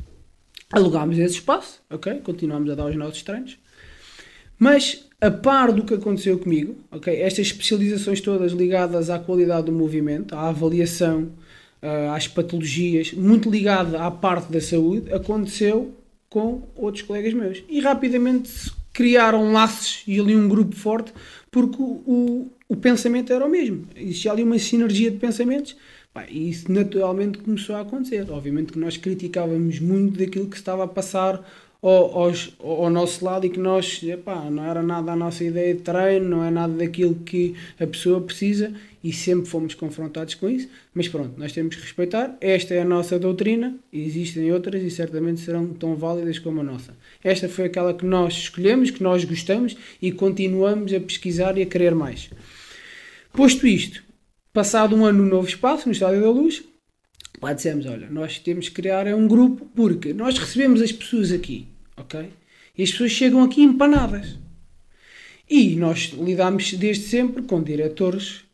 Alugámos 0.70 1.18
esse 1.18 1.36
espaço, 1.36 1.80
ok? 1.88 2.20
Continuámos 2.20 2.70
a 2.70 2.74
dar 2.74 2.86
os 2.86 2.96
nossos 2.96 3.22
treinos. 3.22 3.58
Mas, 4.58 5.06
a 5.20 5.30
par 5.30 5.72
do 5.72 5.82
que 5.82 5.94
aconteceu 5.94 6.38
comigo, 6.38 6.76
ok? 6.90 7.14
Estas 7.22 7.46
especializações 7.46 8.20
todas 8.20 8.52
ligadas 8.52 9.08
à 9.08 9.18
qualidade 9.18 9.66
do 9.66 9.72
movimento, 9.72 10.34
à 10.34 10.48
avaliação, 10.48 11.30
às 12.14 12.28
patologias, 12.28 13.12
muito 13.12 13.48
ligada 13.48 14.02
à 14.02 14.10
parte 14.10 14.52
da 14.52 14.60
saúde, 14.60 15.12
aconteceu 15.12 15.94
com 16.28 16.68
outros 16.76 17.02
colegas 17.02 17.32
meus. 17.32 17.62
E 17.68 17.80
rapidamente 17.80 18.72
criaram 18.92 19.52
laços 19.52 20.02
e 20.06 20.18
ali 20.18 20.36
um 20.36 20.48
grupo 20.48 20.74
forte, 20.74 21.12
porque 21.50 21.80
o, 21.80 22.02
o, 22.06 22.52
o 22.68 22.76
pensamento 22.76 23.32
era 23.32 23.44
o 23.44 23.50
mesmo. 23.50 23.86
Existia 23.96 24.32
ali 24.32 24.42
uma 24.42 24.58
sinergia 24.58 25.10
de 25.10 25.16
pensamentos 25.16 25.76
e 26.30 26.50
isso 26.50 26.70
naturalmente 26.72 27.38
começou 27.38 27.76
a 27.76 27.80
acontecer. 27.80 28.28
Obviamente 28.30 28.72
que 28.72 28.78
nós 28.78 28.96
criticávamos 28.96 29.78
muito 29.78 30.18
daquilo 30.18 30.48
que 30.48 30.56
estava 30.56 30.84
a 30.84 30.88
passar 30.88 31.44
ao, 31.80 32.22
aos, 32.22 32.56
ao 32.58 32.90
nosso 32.90 33.24
lado 33.24 33.46
e 33.46 33.50
que 33.50 33.58
nós, 33.58 34.02
epá, 34.02 34.50
não 34.50 34.64
era 34.64 34.82
nada 34.82 35.12
a 35.12 35.16
nossa 35.16 35.44
ideia 35.44 35.74
de 35.74 35.82
treino, 35.82 36.28
não 36.28 36.44
é 36.44 36.50
nada 36.50 36.72
daquilo 36.72 37.14
que 37.14 37.54
a 37.78 37.86
pessoa 37.86 38.20
precisa 38.20 38.72
e 39.02 39.12
sempre 39.12 39.48
fomos 39.48 39.74
confrontados 39.74 40.34
com 40.34 40.48
isso. 40.48 40.68
Mas 40.94 41.08
pronto, 41.08 41.38
nós 41.38 41.52
temos 41.52 41.76
que 41.76 41.82
respeitar. 41.82 42.36
Esta 42.40 42.74
é 42.74 42.80
a 42.80 42.84
nossa 42.84 43.18
doutrina, 43.18 43.78
existem 43.92 44.52
outras 44.52 44.82
e 44.82 44.90
certamente 44.90 45.40
serão 45.40 45.68
tão 45.74 45.96
válidas 45.96 46.38
como 46.38 46.60
a 46.60 46.64
nossa. 46.64 46.96
Esta 47.22 47.48
foi 47.48 47.66
aquela 47.66 47.94
que 47.94 48.04
nós 48.04 48.34
escolhemos, 48.34 48.90
que 48.90 49.02
nós 49.02 49.24
gostamos 49.24 49.76
e 50.00 50.12
continuamos 50.12 50.92
a 50.92 51.00
pesquisar 51.00 51.56
e 51.58 51.62
a 51.62 51.66
querer 51.66 51.94
mais. 51.94 52.30
Posto 53.32 53.66
isto, 53.66 54.02
passado 54.52 54.96
um 54.96 55.04
ano 55.04 55.22
no 55.22 55.30
novo 55.30 55.48
espaço, 55.48 55.86
no 55.86 55.92
Estádio 55.92 56.20
da 56.20 56.30
Luz, 56.30 56.64
lá 57.40 57.52
dissemos, 57.52 57.86
olha, 57.86 58.08
nós 58.10 58.38
temos 58.38 58.68
que 58.68 58.74
criar 58.74 59.06
um 59.08 59.28
grupo 59.28 59.66
porque 59.74 60.12
nós 60.12 60.36
recebemos 60.38 60.82
as 60.82 60.90
pessoas 60.90 61.30
aqui, 61.30 61.68
ok? 61.96 62.30
E 62.76 62.82
as 62.82 62.90
pessoas 62.90 63.12
chegam 63.12 63.42
aqui 63.42 63.62
empanadas. 63.62 64.36
E 65.50 65.74
nós 65.76 66.12
lidamos 66.18 66.72
desde 66.74 67.04
sempre 67.04 67.42
com 67.42 67.62
diretores, 67.62 68.44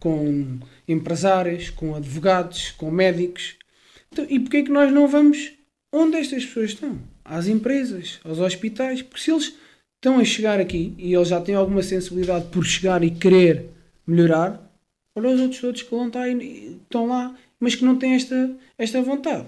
com 0.00 0.58
empresários, 0.88 1.70
com 1.70 1.94
advogados, 1.94 2.72
com 2.72 2.90
médicos. 2.90 3.56
Então, 4.10 4.26
e 4.28 4.40
porquê 4.40 4.56
é 4.58 4.62
que 4.62 4.72
nós 4.72 4.92
não 4.92 5.06
vamos 5.06 5.52
onde 5.92 6.16
estas 6.16 6.44
pessoas 6.44 6.70
estão? 6.70 6.98
Às 7.24 7.46
empresas, 7.46 8.18
aos 8.24 8.40
hospitais, 8.40 9.02
porque 9.02 9.22
se 9.22 9.30
eles 9.30 9.54
estão 9.96 10.18
a 10.18 10.24
chegar 10.24 10.58
aqui 10.58 10.94
e 10.98 11.14
eles 11.14 11.28
já 11.28 11.40
têm 11.40 11.54
alguma 11.54 11.82
sensibilidade 11.82 12.46
por 12.46 12.64
chegar 12.64 13.04
e 13.04 13.10
querer 13.10 13.68
melhorar, 14.06 14.60
olha 15.14 15.30
os 15.30 15.40
outros 15.40 15.60
todos 15.60 15.82
que 15.82 15.94
estão 15.94 17.06
lá 17.06 17.36
mas 17.60 17.74
que 17.74 17.84
não 17.84 17.96
têm 17.96 18.14
esta, 18.14 18.50
esta 18.78 19.02
vontade 19.02 19.46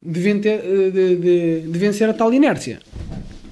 de, 0.00 0.20
vencer, 0.20 0.62
de, 0.62 1.16
de, 1.16 1.60
de 1.62 1.78
vencer 1.78 2.08
a 2.08 2.14
tal 2.14 2.32
inércia. 2.32 2.78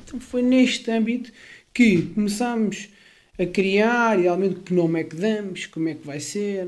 Então 0.05 0.20
foi 0.20 0.40
neste 0.40 0.88
âmbito 0.90 1.33
que 1.74 2.03
começámos 2.03 2.88
a 3.38 3.46
criar 3.46 4.18
realmente 4.18 4.60
que 4.60 4.72
nome 4.72 5.00
é 5.00 5.04
que 5.04 5.16
damos, 5.16 5.66
como 5.66 5.88
é 5.88 5.94
que 5.94 6.06
vai 6.06 6.20
ser, 6.20 6.66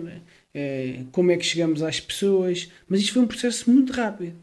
é, 0.54 1.00
como 1.12 1.30
é 1.30 1.36
que 1.36 1.44
chegamos 1.44 1.82
às 1.82 2.00
pessoas, 2.00 2.70
mas 2.88 3.00
isto 3.00 3.12
foi 3.12 3.22
um 3.22 3.26
processo 3.26 3.70
muito 3.70 3.92
rápido. 3.92 4.34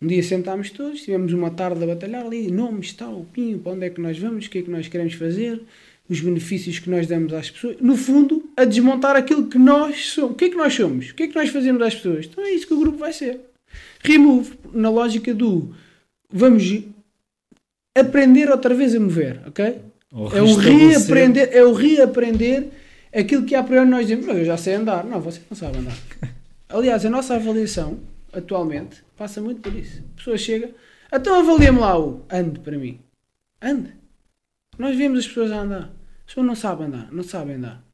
Um 0.00 0.06
dia 0.06 0.22
sentámos 0.22 0.70
todos, 0.70 1.02
tivemos 1.02 1.32
uma 1.32 1.50
tarde 1.50 1.82
a 1.84 1.86
batalhar 1.86 2.24
ali, 2.24 2.50
nomes, 2.50 2.92
tal, 2.94 3.26
pinho, 3.32 3.58
para 3.58 3.72
onde 3.72 3.86
é 3.86 3.90
que 3.90 4.00
nós 4.00 4.18
vamos, 4.18 4.46
o 4.46 4.50
que 4.50 4.58
é 4.58 4.62
que 4.62 4.70
nós 4.70 4.88
queremos 4.88 5.12
fazer, 5.14 5.60
os 6.08 6.20
benefícios 6.20 6.78
que 6.78 6.88
nós 6.88 7.06
damos 7.06 7.32
às 7.34 7.50
pessoas, 7.50 7.76
no 7.80 7.96
fundo, 7.96 8.50
a 8.56 8.64
desmontar 8.64 9.14
aquilo 9.14 9.46
que 9.46 9.58
nós 9.58 10.06
somos. 10.06 10.32
O 10.32 10.34
que 10.34 10.46
é 10.46 10.50
que 10.50 10.56
nós 10.56 10.74
somos? 10.74 11.10
O 11.10 11.14
que 11.14 11.24
é 11.24 11.28
que 11.28 11.34
nós 11.34 11.50
fazemos 11.50 11.82
às 11.82 11.94
pessoas? 11.94 12.26
Então 12.26 12.44
é 12.44 12.50
isso 12.50 12.66
que 12.66 12.74
o 12.74 12.80
grupo 12.80 12.98
vai 12.98 13.12
ser. 13.12 13.38
Remove, 14.00 14.54
na 14.72 14.90
lógica 14.90 15.34
do 15.34 15.72
vamos 16.28 16.82
aprender 17.94 18.50
outra 18.50 18.74
vez 18.74 18.94
a 18.94 19.00
mover, 19.00 19.40
ok? 19.46 19.78
É 20.12 20.42
o 20.42 20.56
reaprender, 20.56 21.48
é 21.52 21.64
o 21.64 21.72
reaprender 21.72 22.70
aquilo 23.14 23.44
que 23.44 23.54
a 23.54 23.62
priori 23.62 23.88
nós 23.88 24.06
dizemos, 24.06 24.26
eu 24.26 24.44
já 24.44 24.56
sei 24.56 24.74
andar. 24.74 25.04
Não, 25.04 25.20
você 25.20 25.40
não 25.48 25.56
sabe 25.56 25.78
andar. 25.78 25.96
Aliás, 26.68 27.04
a 27.04 27.10
nossa 27.10 27.34
avaliação, 27.34 28.00
atualmente, 28.32 29.04
passa 29.16 29.40
muito 29.40 29.60
por 29.60 29.74
isso. 29.74 30.02
A 30.12 30.16
pessoa 30.16 30.36
chega, 30.36 30.70
então 31.12 31.38
avalia-me 31.38 31.78
lá 31.78 31.98
o 31.98 32.24
ande 32.30 32.58
para 32.60 32.76
mim. 32.76 33.00
Ande. 33.62 33.94
Nós 34.78 34.96
vemos 34.96 35.20
as 35.20 35.26
pessoas 35.28 35.52
a 35.52 35.60
andar. 35.60 35.92
As 36.20 36.26
pessoas 36.26 36.46
não 36.46 36.54
sabem 36.54 36.86
andar, 36.86 37.12
não 37.12 37.22
sabem 37.22 37.56
andar. 37.56 37.84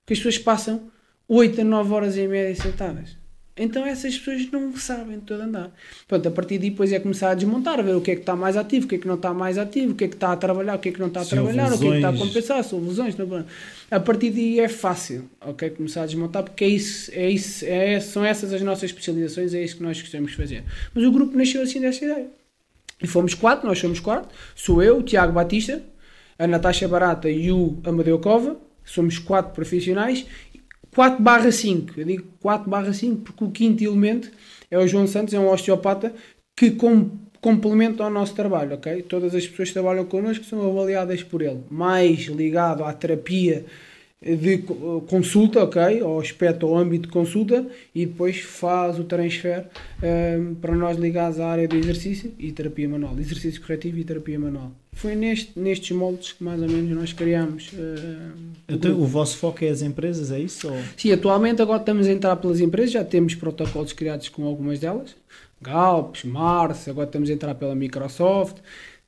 Porque 0.00 0.12
as 0.14 0.18
pessoas 0.18 0.38
passam 0.38 0.90
8 1.26 1.60
a 1.60 1.64
9 1.64 1.92
horas 1.92 2.16
e 2.16 2.26
meia 2.28 2.54
sentadas. 2.54 3.19
Então 3.62 3.84
essas 3.84 4.16
pessoas 4.18 4.50
não 4.50 4.74
sabem 4.74 5.20
todo 5.20 5.42
andar. 5.42 5.70
Pronto, 6.08 6.26
a 6.26 6.30
partir 6.30 6.58
daí 6.58 6.70
depois 6.70 6.92
é 6.92 6.98
começar 6.98 7.30
a 7.30 7.34
desmontar, 7.34 7.78
a 7.78 7.82
ver 7.82 7.94
o 7.94 8.00
que 8.00 8.12
é 8.12 8.14
que 8.14 8.22
está 8.22 8.34
mais 8.34 8.56
ativo, 8.56 8.86
o 8.86 8.88
que 8.88 8.94
é 8.94 8.98
que 8.98 9.06
não 9.06 9.16
está 9.16 9.34
mais 9.34 9.58
ativo, 9.58 9.92
o 9.92 9.94
que 9.94 10.04
é 10.04 10.08
que 10.08 10.14
está 10.14 10.32
a 10.32 10.36
trabalhar, 10.36 10.76
o 10.76 10.78
que 10.78 10.88
é 10.88 10.92
que 10.92 10.98
não 10.98 11.08
está 11.08 11.20
a 11.20 11.24
Se 11.24 11.30
trabalhar, 11.30 11.70
o 11.70 11.78
que 11.78 11.86
é 11.86 11.90
que 11.90 11.96
está 11.96 12.08
a 12.08 12.16
compensar, 12.16 12.64
se 12.64 12.74
houve 12.74 12.88
lesões. 12.88 13.16
Não... 13.16 13.44
A 13.90 14.00
partir 14.00 14.30
daí 14.30 14.60
é 14.60 14.68
fácil, 14.68 15.28
ok? 15.42 15.70
Começar 15.70 16.04
a 16.04 16.06
desmontar, 16.06 16.42
porque 16.42 16.64
é 16.64 16.68
isso, 16.68 17.10
é 17.12 17.30
isso, 17.30 17.64
é, 17.66 18.00
são 18.00 18.24
essas 18.24 18.50
as 18.52 18.62
nossas 18.62 18.84
especializações, 18.84 19.52
é 19.52 19.62
isso 19.62 19.76
que 19.76 19.82
nós 19.82 20.00
gostamos 20.00 20.30
de 20.30 20.36
fazer. 20.38 20.64
Mas 20.94 21.04
o 21.04 21.12
grupo 21.12 21.36
nasceu 21.36 21.60
assim 21.62 21.80
desta 21.80 22.04
ideia. 22.04 22.26
E 23.02 23.06
fomos 23.06 23.34
quatro, 23.34 23.66
nós 23.66 23.78
somos 23.78 24.00
quatro. 24.00 24.30
Sou 24.54 24.82
eu, 24.82 24.98
o 24.98 25.02
Tiago 25.02 25.32
Batista, 25.32 25.82
a 26.38 26.46
Natasha 26.46 26.86
Barata 26.88 27.30
e 27.30 27.50
o 27.52 27.78
Amadeu 27.84 28.18
Cova. 28.18 28.56
Somos 28.84 29.18
quatro 29.18 29.52
profissionais. 29.52 30.26
4 30.94 31.22
barra 31.22 31.52
5. 31.52 31.92
Eu 32.00 32.04
digo 32.04 32.24
4 32.40 32.68
barra 32.70 32.92
5 32.92 33.22
porque 33.22 33.44
o 33.44 33.50
quinto 33.50 33.82
elemento 33.84 34.30
é 34.70 34.78
o 34.78 34.86
João 34.86 35.06
Santos, 35.06 35.34
é 35.34 35.38
um 35.40 35.48
osteopata 35.50 36.12
que 36.56 36.70
com, 36.72 37.10
complementa 37.40 38.04
o 38.04 38.10
nosso 38.10 38.34
trabalho, 38.34 38.74
ok? 38.74 39.02
Todas 39.02 39.34
as 39.34 39.46
pessoas 39.46 39.68
que 39.68 39.74
trabalham 39.74 40.04
connosco 40.04 40.44
são 40.44 40.68
avaliadas 40.68 41.22
por 41.22 41.42
ele. 41.42 41.60
Mais 41.70 42.20
ligado 42.26 42.84
à 42.84 42.92
terapia 42.92 43.64
de 44.22 44.58
co- 44.58 45.00
consulta, 45.08 45.64
ok? 45.64 46.00
Ao 46.02 46.20
aspecto, 46.20 46.66
ao 46.66 46.76
âmbito 46.76 47.06
de 47.08 47.12
consulta 47.12 47.66
e 47.94 48.04
depois 48.04 48.40
faz 48.40 48.98
o 48.98 49.04
transfer 49.04 49.66
ehm, 50.02 50.54
para 50.60 50.74
nós 50.76 50.98
ligados 50.98 51.40
à 51.40 51.48
área 51.48 51.66
do 51.66 51.76
exercício 51.76 52.34
e 52.38 52.52
terapia 52.52 52.88
manual. 52.88 53.18
Exercício 53.18 53.60
corretivo 53.62 53.98
e 53.98 54.04
terapia 54.04 54.38
manual. 54.38 54.72
Foi 54.92 55.14
neste, 55.14 55.58
nestes 55.58 55.96
moldes 55.96 56.32
que 56.32 56.44
mais 56.44 56.60
ou 56.60 56.68
menos 56.68 56.90
nós 56.90 57.12
criamos. 57.12 57.70
ehm, 57.72 58.52
o 58.68 58.74
Então, 58.74 59.00
o 59.00 59.06
vosso 59.06 59.36
foco 59.38 59.64
é 59.64 59.68
as 59.68 59.82
empresas, 59.82 60.30
é 60.30 60.38
isso? 60.40 60.68
Ou... 60.68 60.78
Sim, 60.96 61.12
atualmente 61.12 61.62
agora 61.62 61.80
estamos 61.80 62.06
a 62.06 62.12
entrar 62.12 62.36
pelas 62.36 62.60
empresas, 62.60 62.92
já 62.92 63.04
temos 63.04 63.34
protocolos 63.34 63.92
criados 63.92 64.28
com 64.28 64.44
algumas 64.44 64.78
delas, 64.78 65.14
Galps, 65.60 66.24
Mars, 66.24 66.88
agora 66.88 67.06
estamos 67.06 67.28
a 67.28 67.32
entrar 67.32 67.54
pela 67.54 67.74
Microsoft. 67.74 68.56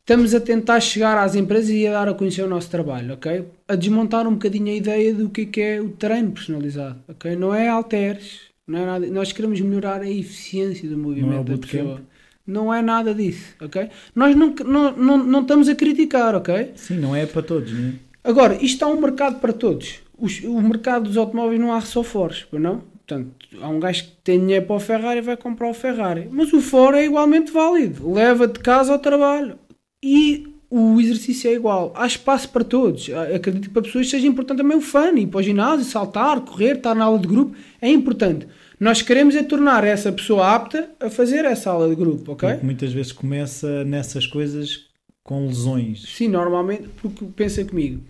Estamos 0.01 0.35
a 0.35 0.41
tentar 0.41 0.81
chegar 0.81 1.17
às 1.17 1.35
empresas 1.37 1.71
e 1.71 1.87
a 1.87 1.93
dar 1.93 2.09
a 2.09 2.15
conhecer 2.15 2.43
o 2.43 2.49
nosso 2.49 2.69
trabalho, 2.69 3.15
ok? 3.15 3.45
A 3.69 3.77
desmontar 3.77 4.27
um 4.27 4.33
bocadinho 4.33 4.69
a 4.69 4.75
ideia 4.75 5.15
do 5.15 5.31
que 5.31 5.43
é, 5.43 5.47
que 5.47 5.61
é 5.61 5.81
o 5.81 5.91
treino 5.91 6.33
personalizado, 6.33 6.99
ok? 7.09 7.37
Não 7.37 7.55
é 7.55 7.69
alteres, 7.69 8.41
não 8.67 8.81
é 8.81 8.87
nada. 8.87 9.07
Nós 9.07 9.33
queremos 9.33 9.61
melhorar 9.61 10.01
a 10.01 10.11
eficiência 10.11 10.89
do 10.89 10.99
movimento 10.99 11.45
da 11.45 11.53
bootcamp? 11.53 11.83
pessoa. 11.83 12.03
Não 12.47 12.73
é 12.75 12.83
nada 12.83 13.15
disso, 13.15 13.55
ok? 13.61 13.89
Nós 14.15 14.35
não, 14.35 14.55
não, 14.67 14.93
não, 14.97 15.19
não 15.19 15.41
estamos 15.43 15.69
a 15.69 15.75
criticar, 15.75 16.35
ok? 16.35 16.73
Sim, 16.75 16.97
não 16.99 17.15
é 17.15 17.25
para 17.27 17.43
todos, 17.43 17.73
não 17.73 17.89
é? 17.91 17.93
Agora, 18.25 18.57
isto 18.61 18.83
há 18.85 18.89
um 18.89 19.01
mercado 19.01 19.41
para 19.41 19.53
todos. 19.53 20.01
Os- 20.19 20.43
o 20.45 20.61
mercado 20.61 21.05
dos 21.05 21.17
automóveis 21.17 21.61
não 21.61 21.73
há 21.73 21.81
só 21.81 22.03
pois 22.51 22.63
não? 22.63 22.83
Portanto, 23.07 23.31
há 23.61 23.69
um 23.69 23.81
gajo 23.81 24.05
que 24.05 24.11
tem 24.25 24.39
dinheiro 24.39 24.65
para 24.67 24.77
o 24.77 24.81
Ferrari 24.81 25.19
e 25.19 25.23
vai 25.23 25.37
comprar 25.37 25.69
o 25.69 25.75
Ferrari. 25.75 26.29
Mas 26.31 26.53
o 26.53 26.61
Ford 26.61 26.97
é 26.97 27.05
igualmente 27.05 27.51
válido. 27.51 28.13
Leva 28.13 28.47
de 28.47 28.61
casa 28.61 28.93
ao 28.93 28.99
trabalho. 28.99 29.57
E 30.03 30.47
o 30.71 31.01
exercício 31.01 31.51
é 31.51 31.55
igual. 31.55 31.93
Há 31.97 32.07
espaço 32.07 32.49
para 32.49 32.63
todos. 32.65 33.11
Ah, 33.11 33.35
Acredito 33.37 33.65
que 33.65 33.71
para 33.71 33.83
pessoas 33.83 34.09
seja 34.09 34.27
importante 34.27 34.59
também 34.59 34.77
o 34.77 34.81
fun, 34.81 35.17
ir 35.17 35.27
para 35.27 35.41
o 35.41 35.43
ginásio, 35.43 35.85
saltar, 35.85 36.41
correr, 36.43 36.77
estar 36.77 36.95
na 36.95 37.05
aula 37.05 37.19
de 37.19 37.27
grupo. 37.29 37.55
É 37.81 37.89
importante. 37.91 38.47
Nós 38.83 39.01
queremos 39.01 39.37
é 39.37 39.45
tornar 39.45 39.85
essa 39.85 40.11
pessoa 40.11 40.57
apta 40.57 40.91
a 40.99 41.09
fazer 41.09 41.45
essa 41.45 41.71
aula 41.71 41.89
de 41.89 41.95
grupo, 41.95 42.33
ok? 42.33 42.49
Porque 42.49 42.67
muitas 42.67 42.93
vezes 42.93 43.13
começa 43.13 43.85
nessas 43.85 44.27
coisas 44.27 44.87
com 45.23 45.47
lesões. 45.47 46.03
Sim, 46.03 46.27
normalmente, 46.27 46.89
porque 47.01 47.25
pensa 47.27 47.65
comigo, 47.65 48.03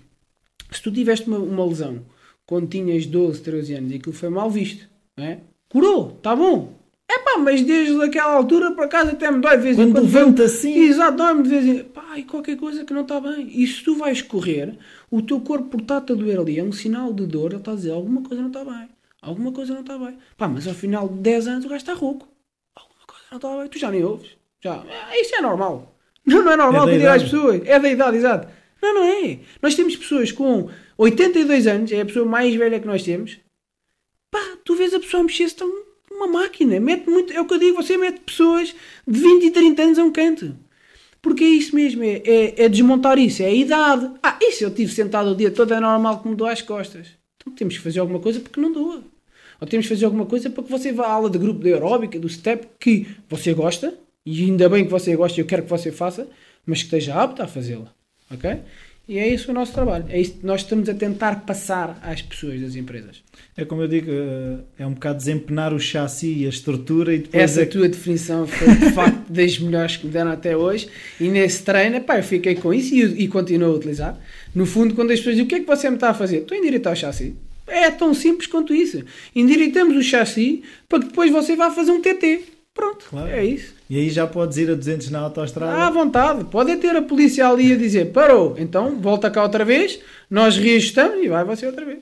se 0.70 0.80
tu 0.80 0.90
tiveste 0.90 1.28
uma, 1.28 1.36
uma 1.40 1.66
lesão 1.66 2.00
quando 2.46 2.68
tinhas 2.68 3.04
12, 3.04 3.42
13 3.42 3.74
anos 3.74 3.92
e 3.92 3.96
aquilo 3.96 4.14
foi 4.14 4.30
mal 4.30 4.50
visto, 4.50 4.88
não 5.14 5.26
é? 5.26 5.40
curou, 5.68 6.14
está 6.16 6.34
bom. 6.34 6.72
É 7.06 7.18
pá, 7.18 7.36
mas 7.36 7.60
desde 7.60 8.02
aquela 8.02 8.32
altura 8.32 8.72
por 8.72 8.84
acaso 8.84 9.10
até 9.10 9.30
me 9.30 9.42
dói 9.42 9.58
de 9.58 9.62
vez 9.64 9.78
em 9.78 9.82
Quando 9.82 9.92
quando. 9.92 10.04
levanta 10.04 10.44
assim. 10.44 10.74
Exato, 10.84 11.18
dói-me 11.18 11.42
de 11.42 11.48
vez 11.50 11.66
em 11.66 11.84
Pá, 11.84 12.18
e 12.18 12.22
qualquer 12.22 12.56
coisa 12.56 12.82
que 12.82 12.94
não 12.94 13.02
está 13.02 13.20
bem. 13.20 13.46
E 13.52 13.66
se 13.66 13.84
tu 13.84 13.94
vais 13.94 14.22
correr, 14.22 14.78
o 15.10 15.20
teu 15.20 15.38
corpo 15.38 15.68
por 15.68 15.82
estar-te 15.82 16.12
a 16.12 16.14
doer 16.14 16.40
ali 16.40 16.58
é 16.58 16.64
um 16.64 16.72
sinal 16.72 17.12
de 17.12 17.26
dor, 17.26 17.50
ele 17.50 17.56
está 17.56 17.72
a 17.72 17.74
dizer 17.74 17.90
alguma 17.90 18.22
coisa 18.22 18.40
não 18.40 18.48
está 18.48 18.64
bem. 18.64 18.88
Alguma 19.22 19.52
coisa 19.52 19.72
não 19.72 19.82
está 19.82 19.96
bem. 19.96 20.18
Pá, 20.36 20.48
mas 20.48 20.66
ao 20.66 20.74
final 20.74 21.08
de 21.08 21.14
10 21.20 21.46
anos 21.46 21.64
o 21.64 21.68
gajo 21.68 21.80
está 21.80 21.94
rouco. 21.94 22.28
Alguma 22.74 23.06
coisa 23.06 23.24
não 23.30 23.36
está 23.38 23.56
bem. 23.56 23.68
Tu 23.68 23.78
já 23.78 23.90
nem 23.90 24.02
ouves. 24.04 24.36
Já. 24.60 24.84
Ah, 24.88 25.16
Isso 25.18 25.34
é 25.36 25.40
normal. 25.40 25.88
Não, 26.24 26.40
não 26.44 26.52
é 26.52 26.56
normal 26.56 26.88
É 26.88 26.92
diga 26.92 27.14
às 27.14 27.22
pessoas. 27.24 27.62
É 27.64 27.80
da 27.80 27.90
idade, 27.90 28.16
exato. 28.16 28.48
Não, 28.80 28.94
não 28.94 29.04
é. 29.04 29.40
Nós 29.60 29.74
temos 29.74 29.96
pessoas 29.96 30.30
com 30.30 30.70
82 30.96 31.66
anos, 31.66 31.90
é 31.90 32.00
a 32.00 32.04
pessoa 32.06 32.24
mais 32.24 32.54
velha 32.54 32.78
que 32.78 32.86
nós 32.86 33.02
temos. 33.02 33.40
Pá, 34.30 34.38
tu 34.64 34.76
vês 34.76 34.94
a 34.94 35.00
pessoa 35.00 35.24
mexer-se 35.24 35.56
tão 35.56 35.68
uma 36.12 36.28
máquina. 36.28 36.78
Mete 36.78 37.10
muito, 37.10 37.32
é 37.32 37.40
o 37.40 37.44
que 37.44 37.54
eu 37.54 37.58
digo, 37.58 37.82
você 37.82 37.96
mete 37.96 38.20
pessoas 38.20 38.72
de 39.06 39.18
20 39.18 39.46
e 39.46 39.50
30 39.50 39.82
anos 39.82 39.98
a 39.98 40.04
um 40.04 40.12
canto. 40.12 40.56
Porque 41.20 41.42
é 41.42 41.48
isso 41.48 41.74
mesmo, 41.74 42.04
é, 42.04 42.22
é, 42.24 42.64
é 42.64 42.68
desmontar 42.68 43.18
isso, 43.18 43.42
é 43.42 43.46
a 43.46 43.54
idade. 43.54 44.10
Ah, 44.22 44.38
isso 44.40 44.62
eu 44.62 44.72
tive 44.72 44.92
sentado 44.92 45.30
o 45.30 45.36
dia 45.36 45.50
todo, 45.50 45.74
é 45.74 45.80
normal 45.80 46.20
que 46.22 46.28
me 46.28 46.36
doa 46.36 46.52
as 46.52 46.62
costas. 46.62 47.08
Então 47.36 47.52
temos 47.54 47.76
que 47.76 47.82
fazer 47.82 47.98
alguma 47.98 48.20
coisa 48.20 48.40
porque 48.40 48.60
não 48.60 48.72
doa. 48.72 49.02
Ou 49.62 49.68
temos 49.68 49.86
que 49.86 49.94
fazer 49.94 50.06
alguma 50.06 50.26
coisa 50.26 50.50
para 50.50 50.64
que 50.64 50.70
você 50.72 50.90
vá 50.90 51.06
à 51.06 51.12
aula 51.12 51.30
de 51.30 51.38
grupo 51.38 51.62
de 51.62 51.72
aeróbica, 51.72 52.18
do 52.18 52.28
step, 52.28 52.66
que 52.80 53.06
você 53.30 53.54
gosta, 53.54 53.94
e 54.26 54.42
ainda 54.42 54.68
bem 54.68 54.84
que 54.84 54.90
você 54.90 55.14
gosta, 55.14 55.40
eu 55.40 55.44
quero 55.44 55.62
que 55.62 55.70
você 55.70 55.92
faça, 55.92 56.26
mas 56.66 56.78
que 56.78 56.86
esteja 56.86 57.14
apto 57.14 57.40
a 57.40 57.46
fazê-la. 57.46 57.86
Ok? 58.28 58.58
E 59.08 59.18
é 59.18 59.28
isso 59.28 59.52
o 59.52 59.54
nosso 59.54 59.72
trabalho. 59.72 60.06
É 60.08 60.20
isso 60.20 60.32
que 60.32 60.44
nós 60.44 60.62
estamos 60.62 60.88
a 60.88 60.94
tentar 60.94 61.46
passar 61.46 61.96
às 62.02 62.20
pessoas 62.20 62.60
das 62.60 62.74
empresas. 62.74 63.22
É 63.56 63.64
como 63.64 63.82
eu 63.82 63.88
digo, 63.88 64.10
eh, 64.10 64.58
é 64.80 64.86
um 64.86 64.94
bocado 64.94 65.18
desempenar 65.18 65.72
o 65.72 65.78
chassi 65.78 66.38
e 66.38 66.46
a 66.46 66.48
estrutura 66.48 67.14
e 67.14 67.18
depois 67.18 67.44
Essa 67.44 67.62
é 67.62 67.66
tua 67.66 67.88
definição 67.88 68.48
foi 68.48 68.66
de 68.74 68.90
facto 68.90 69.26
das 69.30 69.60
melhores 69.60 69.96
que 69.96 70.06
me 70.06 70.12
deram 70.12 70.32
até 70.32 70.56
hoje. 70.56 70.88
E 71.20 71.28
nesse 71.28 71.62
treino, 71.62 72.00
pá, 72.00 72.18
eu 72.18 72.24
fiquei 72.24 72.56
com 72.56 72.74
isso 72.74 72.92
e, 72.96 73.22
e 73.22 73.28
continuo 73.28 73.70
a 73.70 73.76
utilizar. 73.76 74.18
No 74.52 74.66
fundo, 74.66 74.92
quando 74.96 75.12
as 75.12 75.20
pessoas 75.20 75.36
dizem 75.36 75.46
o 75.46 75.48
que 75.48 75.54
é 75.54 75.60
que 75.60 75.66
você 75.66 75.88
me 75.88 75.94
está 75.94 76.10
a 76.10 76.14
fazer, 76.14 76.38
estou 76.38 76.56
a 76.56 76.58
endireitar 76.58 76.92
o 76.92 76.96
chassi. 76.96 77.36
É 77.72 77.90
tão 77.90 78.12
simples 78.14 78.46
quanto 78.46 78.74
isso. 78.74 79.02
Endireitamos 79.34 79.96
o 79.96 80.02
chassi 80.02 80.62
para 80.88 81.00
que 81.00 81.06
depois 81.06 81.30
você 81.30 81.56
vá 81.56 81.70
fazer 81.70 81.90
um 81.92 82.00
TT. 82.00 82.44
Pronto, 82.74 83.04
Claro. 83.10 83.28
é 83.28 83.44
isso. 83.44 83.74
E 83.90 83.98
aí 83.98 84.08
já 84.08 84.26
podes 84.26 84.56
ir 84.56 84.70
a 84.70 84.74
200 84.74 85.10
na 85.10 85.20
autostrada. 85.20 85.76
À 85.84 85.90
vontade. 85.90 86.44
Pode 86.44 86.74
ter 86.76 86.96
a 86.96 87.02
polícia 87.02 87.46
ali 87.46 87.72
a 87.72 87.76
dizer 87.76 88.12
parou, 88.12 88.54
então 88.58 88.98
volta 88.98 89.30
cá 89.30 89.42
outra 89.42 89.62
vez, 89.64 90.00
nós 90.30 90.56
reajustamos 90.56 91.22
e 91.22 91.28
vai 91.28 91.44
você 91.44 91.66
outra 91.66 91.84
vez. 91.84 92.00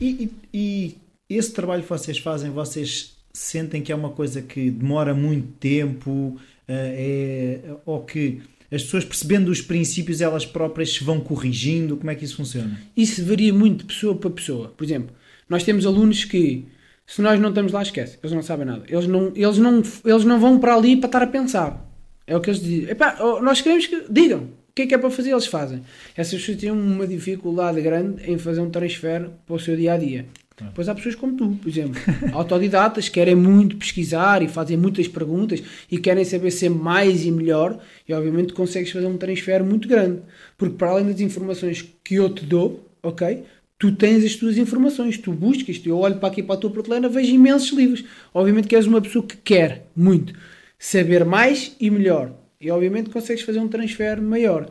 E, 0.00 0.28
e- 0.52 0.94
e 1.28 1.36
esse 1.38 1.52
trabalho 1.52 1.82
que 1.82 1.88
vocês 1.88 2.18
fazem, 2.18 2.50
vocês 2.50 3.16
sentem 3.32 3.80
que 3.80 3.90
é 3.90 3.94
uma 3.94 4.10
coisa 4.10 4.42
que 4.42 4.70
demora 4.70 5.14
muito 5.14 5.48
tempo, 5.58 6.36
eh, 6.68 7.60
é, 7.64 7.74
ou 7.86 8.02
que 8.04 8.42
as 8.72 8.82
pessoas 8.82 9.04
percebendo 9.04 9.50
os 9.50 9.60
princípios 9.60 10.22
elas 10.22 10.46
próprias 10.46 10.94
se 10.94 11.04
vão 11.04 11.20
corrigindo? 11.20 11.96
Como 11.96 12.10
é 12.10 12.14
que 12.14 12.24
isso 12.24 12.36
funciona? 12.36 12.80
Isso 12.96 13.22
varia 13.24 13.52
muito 13.52 13.80
de 13.80 13.84
pessoa 13.92 14.14
para 14.14 14.30
pessoa. 14.30 14.68
Por 14.68 14.82
exemplo, 14.82 15.14
nós 15.46 15.62
temos 15.62 15.84
alunos 15.84 16.24
que, 16.24 16.64
se 17.06 17.20
nós 17.20 17.38
não 17.38 17.50
estamos 17.50 17.70
lá, 17.70 17.82
esquece. 17.82 18.18
Eles 18.22 18.34
não 18.34 18.42
sabem 18.42 18.64
nada. 18.64 18.84
Eles 18.88 19.06
não, 19.06 19.30
eles 19.36 19.58
não, 19.58 19.82
eles 20.04 20.24
não 20.24 20.40
vão 20.40 20.58
para 20.58 20.74
ali 20.74 20.96
para 20.96 21.06
estar 21.06 21.22
a 21.22 21.26
pensar. 21.26 21.86
É 22.26 22.34
o 22.34 22.40
que 22.40 22.48
eles 22.48 22.62
dizem. 22.62 22.90
Epá, 22.90 23.18
nós 23.42 23.60
queremos 23.60 23.86
que 23.86 24.04
digam. 24.08 24.48
O 24.70 24.74
que 24.74 24.82
é 24.82 24.86
que 24.86 24.94
é 24.94 24.98
para 24.98 25.10
fazer, 25.10 25.32
eles 25.32 25.46
fazem. 25.46 25.82
Essas 26.16 26.40
pessoas 26.40 26.56
têm 26.56 26.70
uma 26.70 27.06
dificuldade 27.06 27.78
grande 27.82 28.22
em 28.30 28.38
fazer 28.38 28.62
um 28.62 28.70
transfer 28.70 29.28
para 29.46 29.54
o 29.54 29.60
seu 29.60 29.76
dia 29.76 29.92
a 29.92 29.98
dia. 29.98 30.26
Depois 30.68 30.88
há 30.88 30.94
pessoas 30.94 31.14
como 31.14 31.36
tu, 31.36 31.58
por 31.60 31.68
exemplo, 31.68 32.00
autodidatas, 32.32 33.08
que 33.08 33.14
querem 33.14 33.34
muito 33.34 33.76
pesquisar 33.76 34.42
e 34.42 34.48
fazem 34.48 34.76
muitas 34.76 35.08
perguntas 35.08 35.62
e 35.90 35.98
querem 35.98 36.24
saber 36.24 36.50
ser 36.50 36.70
mais 36.70 37.24
e 37.24 37.30
melhor, 37.30 37.78
e 38.08 38.12
obviamente 38.12 38.52
consegues 38.52 38.90
fazer 38.90 39.06
um 39.06 39.16
transfer 39.16 39.62
muito 39.62 39.88
grande. 39.88 40.20
Porque 40.56 40.76
para 40.76 40.90
além 40.90 41.06
das 41.06 41.20
informações 41.20 41.84
que 42.02 42.14
eu 42.14 42.28
te 42.30 42.44
dou, 42.44 42.88
ok? 43.02 43.44
Tu 43.78 43.92
tens 43.92 44.24
as 44.24 44.36
tuas 44.36 44.56
informações, 44.56 45.18
tu 45.18 45.32
buscas, 45.32 45.80
eu 45.84 45.98
olho 45.98 46.16
para 46.16 46.28
aqui 46.28 46.42
para 46.42 46.54
a 46.54 46.58
tua 46.58 46.70
prateleira, 46.70 47.08
vejo 47.08 47.34
imensos 47.34 47.72
livros. 47.76 48.04
Obviamente 48.32 48.68
que 48.68 48.76
és 48.76 48.86
uma 48.86 49.00
pessoa 49.00 49.26
que 49.26 49.36
quer 49.36 49.90
muito 49.96 50.32
saber 50.78 51.24
mais 51.24 51.74
e 51.80 51.90
melhor. 51.90 52.32
E 52.60 52.70
obviamente 52.70 53.10
consegues 53.10 53.42
fazer 53.42 53.58
um 53.58 53.66
transfer 53.66 54.22
maior. 54.22 54.70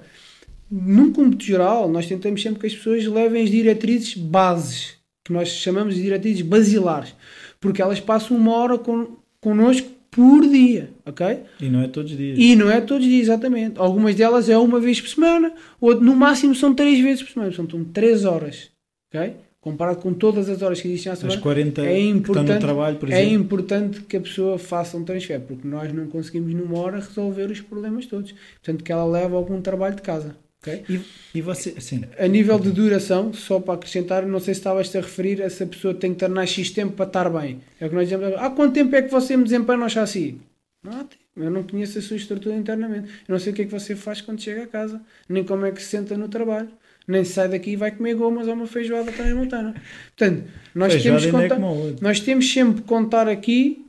Num 0.72 1.12
cômputo 1.12 1.44
geral, 1.44 1.90
nós 1.90 2.08
tentamos 2.08 2.42
sempre 2.42 2.62
que 2.62 2.68
as 2.68 2.74
pessoas 2.74 3.06
levem 3.06 3.44
as 3.44 3.50
diretrizes 3.50 4.14
bases, 4.14 4.94
que 5.24 5.34
nós 5.34 5.50
chamamos 5.50 5.96
de 5.96 6.02
diretrizes 6.02 6.42
basilares, 6.42 7.16
porque 7.60 7.82
elas 7.82 8.00
passam 8.00 8.38
uma 8.38 8.54
hora 8.54 8.78
con 8.78 9.18
connosco 9.40 9.90
por 10.12 10.48
dia, 10.48 10.92
ok? 11.06 11.40
E 11.60 11.70
não 11.70 11.82
é 11.82 11.88
todos 11.88 12.12
os 12.12 12.18
dias. 12.18 12.38
E 12.38 12.56
não 12.56 12.70
é 12.70 12.82
todos 12.82 13.06
os 13.06 13.10
dias, 13.10 13.28
exatamente. 13.28 13.80
Algumas 13.80 14.14
delas 14.14 14.50
é 14.50 14.58
uma 14.58 14.80
vez 14.80 15.00
por 15.00 15.10
semana, 15.10 15.54
ou 15.80 16.00
no 16.00 16.16
máximo 16.16 16.54
são 16.54 16.76
três 16.76 17.00
vezes 17.00 17.24
por 17.24 17.32
semana, 17.32 17.52
portanto, 17.52 17.72
são 17.72 17.84
três 17.86 18.26
horas, 18.26 18.70
ok? 19.08 19.34
comparado 19.62 20.02
com 20.02 20.12
todas 20.12 20.50
as 20.50 20.64
horas 20.64 20.82
que 20.82 20.88
existem 20.88 21.12
à 21.12 21.16
semana, 21.16 21.36
As 21.36 21.42
40 21.42 21.86
é 21.86 22.00
importante, 22.00 22.54
no 22.54 22.60
trabalho, 22.60 22.98
por 22.98 23.12
é 23.12 23.24
importante 23.24 24.02
que 24.02 24.18
a 24.18 24.20
pessoa 24.20 24.58
faça 24.58 24.98
um 24.98 25.04
transfer, 25.04 25.40
porque 25.40 25.68
nós 25.68 25.94
não 25.94 26.08
conseguimos 26.08 26.52
numa 26.54 26.80
hora 26.80 27.00
resolver 27.00 27.46
os 27.46 27.62
problemas 27.62 28.08
todos. 28.08 28.34
Portanto, 28.56 28.84
que 28.84 28.92
ela 28.92 29.06
leve 29.06 29.36
algum 29.36 29.62
trabalho 29.62 29.96
de 29.96 30.02
casa. 30.02 30.36
Ok? 30.62 30.86
E, 30.90 31.02
e 31.40 31.42
você, 31.42 31.80
sim, 31.82 32.04
A 32.18 32.28
nível 32.28 32.60
de 32.60 32.72
duração, 32.72 33.34
só 33.34 33.60
para 33.60 33.74
acrescentar, 33.74 34.26
não 34.26 34.40
sei 34.40 34.54
se 34.54 34.60
estavas 34.60 34.96
a 34.96 35.02
referir 35.02 35.42
a 35.42 35.50
se 35.50 35.64
a 35.64 35.68
pessoa 35.68 35.94
tem 35.94 36.14
que 36.14 36.20
tornar 36.20 36.46
X 36.46 36.72
tempo 36.72 36.94
para 36.94 37.06
estar 37.06 37.30
bem. 37.30 37.62
É 37.80 37.86
o 37.86 37.90
que 37.90 37.96
nós 37.96 38.08
dizemos. 38.08 38.36
Há 38.38 38.50
quanto 38.52 38.74
tempo 38.74 38.96
é 38.96 39.02
que 39.02 39.12
você 39.12 39.36
me 39.36 39.44
desempenha 39.44 39.80
no 39.80 39.90
chassi? 39.90 40.40
Não, 40.84 41.08
eu 41.38 41.52
não 41.52 41.64
conheço 41.64 42.00
a 42.00 42.02
sua 42.02 42.18
estrutura 42.18 42.56
internamente. 42.56 43.08
Eu 43.28 43.34
não 43.34 43.40
sei 43.40 43.54
o 43.54 43.56
que 43.56 43.62
é 43.62 43.66
que 43.66 43.72
você 43.72 43.96
faz 43.96 44.22
quando 44.22 44.42
chega 44.42 44.64
a 44.64 44.68
casa, 44.68 45.02
nem 45.30 45.44
como 45.44 45.66
é 45.66 45.72
que 45.72 45.82
se 45.82 45.90
senta 45.90 46.18
no 46.18 46.28
trabalho. 46.28 46.70
Nem 47.08 47.24
sai 47.24 47.50
daqui 47.50 47.72
e 47.72 47.76
vai 47.76 47.92
comer 47.92 48.16
gomas 48.16 48.48
ou 48.48 48.54
uma 48.54 48.68
feijoada 48.68 49.12
transmontana. 49.12 49.74
Portanto, 50.16 50.48
nós 50.74 50.94
Feijoada 50.94 51.50
temos, 51.50 52.00
é 52.00 52.04
nós 52.04 52.20
temos 52.20 52.52
sempre 52.52 52.82
que 52.82 52.88
contar 52.88 53.28
aqui 53.28 53.86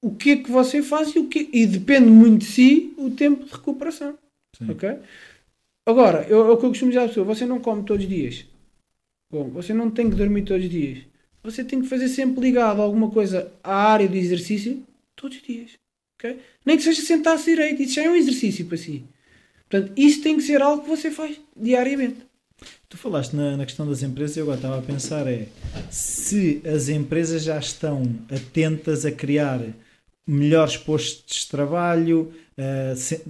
o 0.00 0.14
que 0.14 0.30
é 0.30 0.36
que 0.36 0.50
você 0.50 0.82
faz 0.82 1.14
e, 1.14 1.18
o 1.18 1.28
que, 1.28 1.48
e 1.52 1.66
depende 1.66 2.08
muito 2.08 2.40
de 2.40 2.44
si 2.44 2.94
o 2.96 3.10
tempo 3.10 3.44
de 3.44 3.52
recuperação. 3.52 4.16
Sim. 4.56 4.70
Ok? 4.70 4.98
Agora, 5.86 6.26
eu, 6.28 6.46
é 6.46 6.50
o 6.50 6.56
que 6.56 6.64
eu 6.64 6.70
costumo 6.70 6.90
dizer 6.90 7.04
à 7.04 7.08
pessoa: 7.08 7.26
você 7.26 7.44
não 7.44 7.60
come 7.60 7.84
todos 7.84 8.04
os 8.04 8.08
dias. 8.08 8.46
Bom, 9.30 9.50
você 9.50 9.74
não 9.74 9.90
tem 9.90 10.08
que 10.08 10.16
dormir 10.16 10.42
todos 10.42 10.64
os 10.64 10.70
dias. 10.70 11.04
Você 11.42 11.62
tem 11.62 11.82
que 11.82 11.88
fazer 11.88 12.08
sempre 12.08 12.40
ligado 12.40 12.80
alguma 12.80 13.10
coisa 13.10 13.52
à 13.62 13.74
área 13.92 14.08
do 14.08 14.16
exercício 14.16 14.82
todos 15.14 15.36
os 15.36 15.42
dias. 15.42 15.72
ok? 16.18 16.38
Nem 16.64 16.76
que 16.76 16.82
seja 16.82 17.02
sentar-se 17.02 17.44
direito, 17.44 17.82
isso 17.82 17.94
já 17.94 18.04
é 18.04 18.10
um 18.10 18.16
exercício 18.16 18.64
para 18.64 18.78
si. 18.78 19.04
Portanto, 19.68 19.92
isso 19.96 20.22
tem 20.22 20.36
que 20.36 20.42
ser 20.42 20.62
algo 20.62 20.82
que 20.82 20.88
você 20.88 21.10
faz 21.10 21.38
diariamente. 21.56 22.18
Tu 22.88 22.96
falaste 22.96 23.34
na, 23.34 23.56
na 23.56 23.66
questão 23.66 23.86
das 23.86 24.02
empresas 24.02 24.36
e 24.36 24.38
eu 24.38 24.44
agora 24.44 24.58
estava 24.58 24.78
a 24.78 24.82
pensar 24.82 25.26
é 25.26 25.48
se 25.90 26.62
as 26.64 26.88
empresas 26.88 27.42
já 27.42 27.58
estão 27.58 28.02
atentas 28.30 29.04
a 29.04 29.10
criar 29.10 29.60
melhores 30.26 30.76
postos 30.76 31.42
de 31.42 31.48
trabalho, 31.48 32.32
eh, 32.56 32.94
se, 32.96 33.22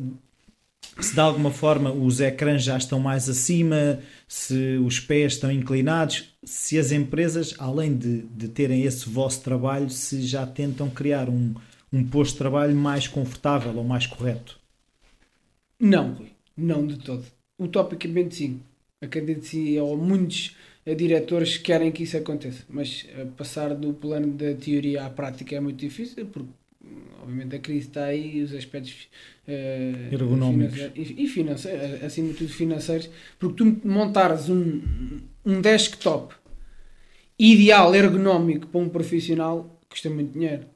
se 1.00 1.14
de 1.14 1.20
alguma 1.20 1.50
forma 1.50 1.92
os 1.92 2.20
ecrãs 2.20 2.62
já 2.62 2.76
estão 2.76 3.00
mais 3.00 3.28
acima, 3.28 4.00
se 4.28 4.78
os 4.78 5.00
pés 5.00 5.34
estão 5.34 5.50
inclinados, 5.50 6.34
se 6.44 6.78
as 6.78 6.92
empresas, 6.92 7.54
além 7.58 7.96
de, 7.96 8.22
de 8.22 8.48
terem 8.48 8.82
esse 8.82 9.08
vosso 9.08 9.42
trabalho, 9.42 9.90
se 9.90 10.22
já 10.22 10.46
tentam 10.46 10.88
criar 10.88 11.28
um, 11.28 11.54
um 11.92 12.04
posto 12.04 12.32
de 12.32 12.38
trabalho 12.38 12.74
mais 12.74 13.08
confortável 13.08 13.76
ou 13.76 13.84
mais 13.84 14.06
correto. 14.06 14.58
Não, 15.80 16.14
Rui. 16.14 16.30
Não 16.56 16.86
de 16.86 16.98
todo. 16.98 17.24
Utopicamente 17.58 18.36
sim. 18.36 18.60
Acredito 19.00 19.44
sim, 19.44 19.78
ou 19.78 19.96
muitos 19.96 20.56
eh, 20.86 20.94
diretores 20.94 21.58
querem 21.58 21.90
que 21.92 22.04
isso 22.04 22.16
aconteça. 22.16 22.64
Mas 22.68 23.06
eh, 23.10 23.26
passar 23.36 23.74
do 23.74 23.92
plano 23.92 24.32
da 24.32 24.54
teoria 24.54 25.04
à 25.04 25.10
prática 25.10 25.56
é 25.56 25.60
muito 25.60 25.78
difícil, 25.78 26.26
porque 26.26 26.50
obviamente 27.22 27.56
a 27.56 27.58
crise 27.58 27.88
está 27.88 28.04
aí 28.04 28.42
os 28.42 28.54
aspectos 28.54 29.08
eh, 29.46 30.08
Ergonómicos. 30.12 30.78
e, 30.94 31.24
e 31.24 31.26
financeiros, 31.26 32.02
acima 32.02 32.28
de 32.28 32.34
tudo 32.34 32.50
financeiros, 32.50 33.10
porque 33.38 33.56
tu 33.56 33.88
montares 33.88 34.48
um, 34.48 34.80
um 35.44 35.60
desktop 35.60 36.34
ideal, 37.38 37.94
ergonómico 37.94 38.66
para 38.68 38.80
um 38.80 38.88
profissional, 38.88 39.80
custa 39.88 40.10
muito 40.10 40.32
dinheiro. 40.32 40.66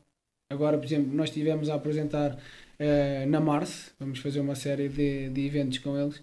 Agora, 0.51 0.79
por 0.79 0.87
exemplo, 0.87 1.15
nós 1.15 1.29
estivemos 1.29 1.69
a 1.69 1.75
apresentar 1.75 2.39
eh, 2.79 3.27
na 3.27 3.41
Mars, 3.41 3.93
vamos 3.99 4.19
fazer 4.19 4.41
uma 4.41 4.55
série 4.55 4.89
de, 4.89 5.29
de 5.31 5.47
eventos 5.47 5.79
com 5.79 5.99
eles, 5.99 6.23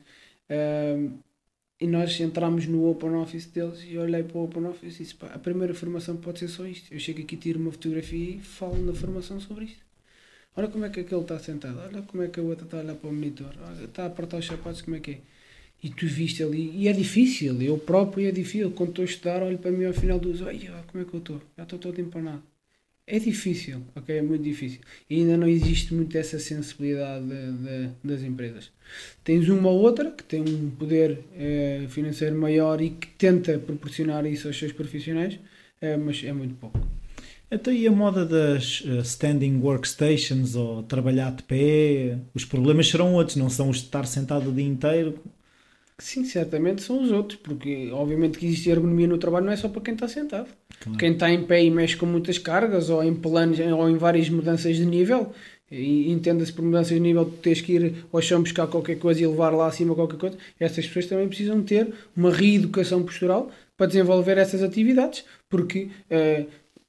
eh, 0.50 1.10
e 1.80 1.88
nós 1.88 2.20
entramos 2.20 2.66
no 2.68 2.90
Open 2.90 3.16
Office 3.16 3.48
deles 3.48 3.84
e 3.86 3.98
olhei 3.98 4.24
para 4.24 4.38
o 4.38 4.46
Open 4.46 4.66
Office 4.66 4.96
e 4.96 5.04
disse, 5.04 5.16
pá, 5.16 5.28
a 5.28 5.40
primeira 5.40 5.74
formação 5.74 6.16
pode 6.16 6.40
ser 6.40 6.48
só 6.48 6.66
isto. 6.66 6.94
Eu 6.94 7.00
chego 7.00 7.22
aqui, 7.22 7.36
tiro 7.36 7.60
uma 7.60 7.72
fotografia 7.72 8.36
e 8.38 8.40
falo 8.40 8.78
na 8.86 8.94
formação 8.94 9.40
sobre 9.40 9.66
isto. 9.66 9.85
Olha 10.56 10.70
como 10.70 10.86
é 10.86 10.90
que 10.90 11.02
aquele 11.02 11.22
está 11.22 11.38
sentado, 11.38 11.80
olha 11.80 12.02
como 12.04 12.24
é 12.24 12.28
que 12.30 12.40
a 12.40 12.44
outra 12.44 12.66
está 12.66 12.78
a 12.78 12.82
olhar 12.82 12.96
para 12.96 13.10
o 13.10 13.14
monitor, 13.14 13.54
olha, 13.68 13.84
está 13.86 14.04
a 14.04 14.06
apertar 14.08 14.38
os 14.38 14.46
sapatos, 14.46 14.82
como 14.82 14.96
é 14.96 15.00
que 15.00 15.12
é. 15.12 15.18
E 15.84 15.90
tu 15.90 16.08
viste 16.08 16.42
ali, 16.44 16.72
e 16.76 16.88
é 16.88 16.94
difícil, 16.94 17.62
eu 17.62 17.78
próprio 17.78 18.28
é 18.28 18.32
difícil, 18.32 18.72
quando 18.72 18.90
estou 18.92 19.04
a 19.04 19.06
estudar, 19.06 19.44
olho 19.44 19.58
para 19.60 19.72
mim 19.72 19.86
ao 19.86 19.94
final 19.94 20.18
dos, 20.20 20.42
ai, 20.42 20.70
ó, 20.74 20.82
como 20.90 21.04
é 21.04 21.06
que 21.08 21.14
eu 21.14 21.20
estou? 21.20 21.42
Já 21.58 21.64
estou 21.64 21.80
todo 21.80 22.00
empanado. 22.02 22.42
É 23.08 23.20
difícil, 23.20 23.82
ok? 23.96 24.18
É 24.18 24.22
muito 24.22 24.44
difícil. 24.44 24.82
E 25.10 25.18
ainda 25.18 25.38
não 25.38 25.48
existe 25.48 25.94
muito 25.94 26.18
essa 26.18 26.40
sensibilidade 26.40 27.26
de- 27.28 27.54
de- 27.66 27.90
das 28.04 28.24
empresas. 28.24 28.72
Tens 29.24 29.50
uma 29.50 29.70
ou 29.70 29.82
outra 29.82 30.12
que 30.12 30.24
tem 30.24 30.42
um 30.42 30.72
poder 30.72 31.20
eh, 31.36 31.86
financeiro 31.90 32.36
maior 32.38 32.82
e 32.82 32.92
que 32.92 33.08
tenta 33.10 33.60
proporcionar 33.60 34.26
isso 34.26 34.48
aos 34.48 34.58
seus 34.58 34.72
profissionais, 34.74 35.40
eh, 35.82 35.98
mas 35.98 36.24
é 36.24 36.34
muito 36.34 36.56
pouco. 36.56 36.80
Então, 37.56 37.74
e 37.74 37.88
a 37.88 37.92
moda 37.92 38.26
das 38.26 38.84
eh, 38.86 39.00
standing 39.00 39.62
workstations 39.62 40.56
ou 40.56 40.84
trabalhar 40.84 41.32
de 41.32 41.44
pé? 41.44 42.18
Os 42.34 42.44
problemas 42.44 42.90
serão 42.90 43.14
outros, 43.14 43.38
não 43.38 43.50
são 43.50 43.70
os 43.70 43.78
de 43.78 43.86
estar 43.86 44.06
sentado 44.06 44.50
o 44.50 44.54
dia 44.54 44.66
inteiro. 44.66 45.18
Sim, 45.98 46.26
certamente 46.26 46.84
são 46.84 47.02
os 47.02 47.12
outros, 47.12 47.40
porque 47.42 47.90
obviamente 47.94 48.38
que 48.38 48.46
existe 48.46 48.70
ergonomia 48.70 49.08
no 49.08 49.18
trabalho 49.18 49.46
não 49.46 49.54
é 49.54 49.56
só 49.56 49.70
para 49.70 49.82
quem 49.82 49.94
está 49.94 50.06
sentado. 50.06 50.50
Claro. 50.82 51.00
Quem 51.00 51.14
está 51.14 51.32
em 51.32 51.44
pé 51.46 51.64
e 51.64 51.72
mexe 51.72 51.96
com 51.96 52.06
muitas 52.06 52.38
cargas 52.38 52.90
ou 52.90 53.02
em 53.02 53.16
planos 53.16 53.58
ou 53.58 53.90
em 53.90 53.96
várias 53.96 54.30
mudanças 54.30 54.76
de 54.76 54.86
nível, 54.86 55.32
e 55.72 56.12
entenda-se 56.12 56.52
por 56.52 56.62
mudanças 56.62 56.94
de 56.94 57.00
nível, 57.00 57.24
tens 57.42 57.62
que 57.62 57.72
ir 57.72 58.06
ao 58.12 58.22
chão 58.22 58.42
buscar 58.42 58.68
qualquer 58.68 59.00
coisa 59.00 59.24
e 59.24 59.28
levar 59.28 59.52
lá 59.52 59.68
acima 59.68 59.96
qualquer 59.96 60.18
coisa, 60.18 60.38
essas 60.60 60.86
pessoas 60.86 61.06
também 61.06 61.30
precisam 61.30 61.64
ter 61.64 61.94
uma 62.16 62.32
reeducação 62.32 63.02
postural 63.02 63.50
para 63.78 63.88
desenvolver 63.88 64.38
essas 64.38 64.62
atividades, 64.62 65.24
porque 65.50 65.90
eh, 66.10 66.46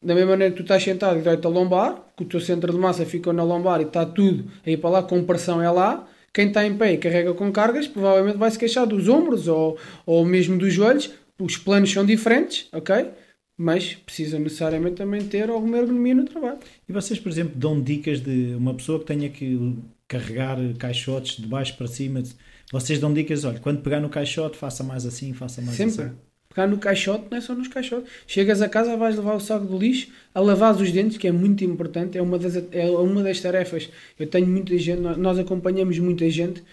da 0.07 0.15
mesma 0.15 0.31
maneira 0.31 0.53
que 0.53 0.59
tu 0.59 0.63
estás 0.63 0.85
sentado 0.85 1.19
e 1.19 1.23
dói-te 1.23 1.45
a 1.45 1.51
lombar, 1.51 2.01
que 2.17 2.23
o 2.23 2.27
teu 2.27 2.39
centro 2.39 2.73
de 2.73 2.79
massa 2.79 3.05
fica 3.05 3.33
na 3.33 3.43
lombar 3.43 3.81
e 3.81 3.85
está 3.85 4.07
tudo 4.07 4.45
aí 4.65 4.77
para 4.77 4.91
lá, 4.91 5.03
com 5.03 5.25
pressão 5.25 5.61
é 5.61 5.69
lá, 5.69 6.09
quem 6.33 6.47
está 6.47 6.65
em 6.65 6.77
pé 6.77 6.93
e 6.93 6.97
carrega 6.97 7.35
com 7.35 7.51
cargas, 7.51 7.89
provavelmente 7.89 8.39
vai 8.39 8.49
se 8.49 8.59
queixar 8.59 8.87
dos 8.87 9.09
ombros 9.09 9.49
ou, 9.49 9.77
ou 10.07 10.25
mesmo 10.25 10.57
dos 10.57 10.73
joelhos. 10.73 11.11
Os 11.39 11.57
planos 11.57 11.91
são 11.91 12.07
diferentes, 12.07 12.69
ok? 12.73 13.11
Mas 13.59 13.95
precisa 13.95 14.39
necessariamente 14.39 14.95
também 14.95 15.27
ter 15.27 15.51
alguma 15.51 15.79
ergonomia 15.79 16.15
no 16.15 16.25
trabalho. 16.25 16.59
E 16.89 16.93
vocês, 16.93 17.19
por 17.19 17.33
exemplo, 17.33 17.55
dão 17.57 17.81
dicas 17.81 18.21
de 18.21 18.55
uma 18.55 18.75
pessoa 18.75 19.01
que 19.01 19.07
tenha 19.07 19.29
que 19.29 19.77
carregar 20.07 20.57
caixotes 20.79 21.37
de 21.37 21.49
baixo 21.49 21.77
para 21.77 21.89
cima. 21.89 22.23
Vocês 22.71 23.01
dão 23.01 23.13
dicas, 23.13 23.45
olha, 23.45 23.59
quando 23.59 23.81
pegar 23.81 23.99
no 23.99 24.09
caixote, 24.09 24.57
faça 24.57 24.85
mais 24.85 25.05
assim, 25.05 25.33
faça 25.33 25.61
mais 25.61 25.77
Sempre. 25.77 26.05
assim. 26.05 26.15
Pegar 26.57 26.69
no 26.69 26.79
caixote 26.79 27.27
não 27.31 27.37
é 27.37 27.41
só 27.43 27.55
nos 27.55 27.69
caixotes. 27.69 28.11
Chegas 28.27 28.63
a 28.63 28.69
casa, 28.71 28.97
vais 28.97 29.15
levar 29.15 29.35
o 29.35 29.41
saco 29.41 29.67
do 29.67 29.77
lixo, 29.77 30.09
a 30.35 30.41
lavar 30.41 30.75
os 30.75 30.91
dentes, 30.91 31.19
que 31.19 31.29
é 31.29 31.33
muito 31.33 31.63
importante, 31.63 32.17
é 32.17 32.23
uma 32.23 32.39
das, 32.39 32.57
é 32.73 32.87
uma 32.87 33.23
das 33.23 33.39
tarefas. 33.43 33.91
Eu 34.19 34.27
tenho 34.27 34.47
muita 34.47 34.79
gente, 34.79 35.03
nós 35.03 35.39
acompanhamos 35.39 35.99
muita 35.99 36.31
gente 36.31 36.65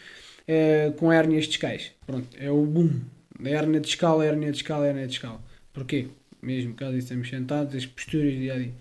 eh, 0.48 0.94
com 0.96 1.12
hérnias 1.12 1.48
discais. 1.48 1.92
Pronto, 2.08 2.30
é 2.40 2.50
o 2.50 2.66
boom. 2.66 3.02
Hérnia 3.44 3.82
discal, 3.82 4.24
hérnia 4.24 4.54
discal, 4.54 4.86
hérnia 4.86 5.06
discal. 5.06 5.42
Porquê? 5.74 6.08
Mesmo 6.42 6.74
caso 6.76 6.96
estamos 6.96 7.28
sentados, 7.28 7.76
as 7.76 7.86
posturas 7.86 8.32
dia 8.32 8.54
a 8.54 8.58
dia. 8.58 8.72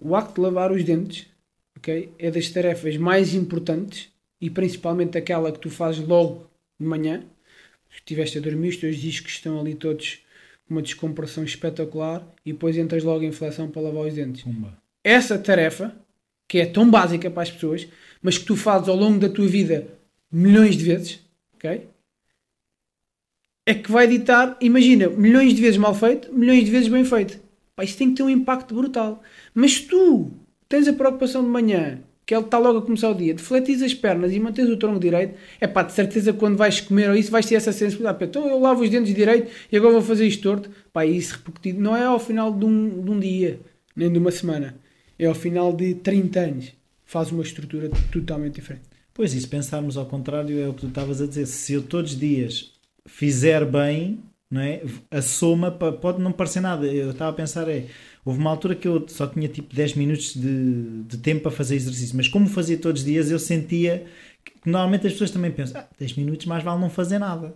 O 0.00 0.14
acto 0.14 0.34
de 0.34 0.40
lavar 0.42 0.70
os 0.70 0.84
dentes 0.84 1.26
ok, 1.76 2.12
é 2.20 2.30
das 2.30 2.48
tarefas 2.50 2.96
mais 2.96 3.34
importantes 3.34 4.12
e 4.40 4.48
principalmente 4.48 5.18
aquela 5.18 5.50
que 5.50 5.58
tu 5.58 5.70
fazes 5.70 6.06
logo 6.06 6.48
de 6.78 6.86
manhã. 6.86 7.24
Se 7.94 8.00
estiveste 8.00 8.38
a 8.38 8.40
dormir, 8.40 8.70
os 8.70 8.76
teus 8.76 8.96
discos 8.96 9.32
estão 9.32 9.60
ali 9.60 9.74
todos 9.74 10.18
com 10.66 10.74
uma 10.74 10.82
descompressão 10.82 11.44
espetacular 11.44 12.26
e 12.44 12.52
depois 12.52 12.76
entras 12.76 13.04
logo 13.04 13.22
em 13.22 13.30
flexão 13.30 13.70
para 13.70 13.82
lavar 13.82 14.06
os 14.06 14.14
dentes. 14.14 14.42
Pumba. 14.42 14.76
Essa 15.02 15.38
tarefa, 15.38 15.94
que 16.48 16.58
é 16.58 16.66
tão 16.66 16.90
básica 16.90 17.30
para 17.30 17.44
as 17.44 17.50
pessoas, 17.50 17.86
mas 18.20 18.36
que 18.36 18.44
tu 18.44 18.56
fazes 18.56 18.88
ao 18.88 18.96
longo 18.96 19.18
da 19.18 19.28
tua 19.28 19.46
vida 19.46 19.86
milhões 20.30 20.76
de 20.76 20.84
vezes, 20.84 21.20
ok? 21.54 21.86
É 23.66 23.74
que 23.74 23.90
vai 23.90 24.08
ditar, 24.08 24.58
imagina, 24.60 25.08
milhões 25.08 25.54
de 25.54 25.62
vezes 25.62 25.76
mal 25.78 25.94
feito, 25.94 26.32
milhões 26.34 26.64
de 26.64 26.70
vezes 26.70 26.88
bem 26.88 27.04
feito. 27.04 27.38
Pá, 27.76 27.84
isso 27.84 27.96
tem 27.96 28.10
que 28.10 28.16
ter 28.16 28.22
um 28.22 28.30
impacto 28.30 28.74
brutal. 28.74 29.22
Mas 29.54 29.80
tu 29.80 30.30
tens 30.68 30.88
a 30.88 30.92
preocupação 30.92 31.42
de 31.42 31.48
manhã, 31.48 32.00
que 32.26 32.34
ele 32.34 32.44
está 32.44 32.58
logo 32.58 32.78
a 32.78 32.82
começar 32.82 33.10
o 33.10 33.14
dia, 33.14 33.34
defletis 33.34 33.82
as 33.82 33.92
pernas 33.92 34.32
e 34.32 34.40
mantens 34.40 34.68
o 34.68 34.76
tronco 34.76 34.98
direito, 34.98 35.34
é 35.60 35.66
pá, 35.66 35.82
de 35.82 35.92
certeza 35.92 36.32
quando 36.32 36.56
vais 36.56 36.80
comer 36.80 37.10
ou 37.10 37.16
isso 37.16 37.30
vais 37.30 37.44
ter 37.44 37.56
essa 37.56 37.72
sensibilidade. 37.72 38.24
Então 38.24 38.48
eu 38.48 38.58
lavo 38.58 38.82
os 38.82 38.90
dentes 38.90 39.14
direito 39.14 39.50
e 39.70 39.76
agora 39.76 39.92
vou 39.94 40.02
fazer 40.02 40.26
isto 40.26 40.42
torto. 40.42 40.70
Pá, 40.92 41.04
isso 41.04 41.34
repercutido 41.34 41.80
não 41.80 41.96
é 41.96 42.04
ao 42.04 42.18
final 42.18 42.52
de 42.52 42.64
um, 42.64 43.02
de 43.02 43.10
um 43.10 43.20
dia, 43.20 43.60
nem 43.94 44.10
de 44.10 44.18
uma 44.18 44.30
semana. 44.30 44.76
É 45.18 45.26
ao 45.26 45.34
final 45.34 45.72
de 45.72 45.94
30 45.96 46.40
anos. 46.40 46.72
Faz 47.04 47.30
uma 47.30 47.42
estrutura 47.42 47.90
totalmente 48.10 48.54
diferente. 48.54 48.84
Pois, 49.12 49.32
e 49.34 49.40
se 49.40 49.46
pensarmos 49.46 49.96
ao 49.96 50.06
contrário, 50.06 50.58
é 50.58 50.68
o 50.68 50.74
que 50.74 50.80
tu 50.80 50.86
estavas 50.88 51.20
a 51.20 51.26
dizer. 51.26 51.46
Se 51.46 51.74
eu 51.74 51.82
todos 51.82 52.12
os 52.12 52.18
dias 52.18 52.72
fizer 53.06 53.64
bem, 53.64 54.18
não 54.50 54.60
é? 54.60 54.82
a 55.10 55.22
soma 55.22 55.70
pode 55.70 56.20
não 56.20 56.32
parecer 56.32 56.60
nada. 56.60 56.86
Eu 56.86 57.10
estava 57.10 57.30
a 57.30 57.34
pensar, 57.34 57.68
é, 57.68 57.86
houve 58.24 58.38
uma 58.38 58.50
altura 58.50 58.74
que 58.74 58.88
eu 58.88 59.06
só 59.08 59.26
tinha 59.26 59.48
tipo 59.48 59.74
10 59.74 59.94
minutos 59.94 60.34
de, 60.34 61.02
de 61.02 61.18
tempo 61.18 61.42
para 61.42 61.50
fazer 61.50 61.76
exercício, 61.76 62.16
mas 62.16 62.28
como 62.28 62.48
fazia 62.48 62.78
todos 62.78 63.02
os 63.02 63.06
dias, 63.06 63.30
eu 63.30 63.38
sentia 63.38 64.06
que 64.44 64.52
normalmente 64.70 65.06
as 65.06 65.12
pessoas 65.12 65.30
também 65.30 65.50
pensam, 65.50 65.80
ah, 65.80 65.88
10 65.98 66.14
minutos 66.14 66.46
mais 66.46 66.62
vale 66.62 66.80
não 66.80 66.90
fazer 66.90 67.18
nada. 67.18 67.54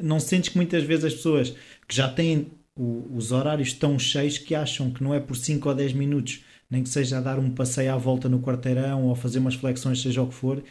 Não 0.00 0.20
sentes 0.20 0.50
que 0.50 0.56
muitas 0.56 0.84
vezes 0.84 1.06
as 1.06 1.14
pessoas 1.14 1.50
que 1.88 1.94
já 1.94 2.08
têm 2.08 2.52
o, 2.76 3.16
os 3.16 3.32
horários 3.32 3.72
tão 3.72 3.98
cheios 3.98 4.38
que 4.38 4.54
acham 4.54 4.90
que 4.90 5.02
não 5.02 5.14
é 5.14 5.20
por 5.20 5.36
5 5.36 5.68
ou 5.68 5.74
10 5.74 5.92
minutos, 5.94 6.44
nem 6.70 6.82
que 6.82 6.88
seja 6.88 7.18
a 7.18 7.20
dar 7.20 7.38
um 7.38 7.50
passeio 7.50 7.92
à 7.92 7.96
volta 7.96 8.28
no 8.28 8.40
quarteirão 8.40 9.04
ou 9.04 9.14
fazer 9.14 9.38
umas 9.38 9.54
flexões, 9.54 10.00
seja 10.00 10.22
o 10.22 10.28
que 10.28 10.34
for, 10.34 10.62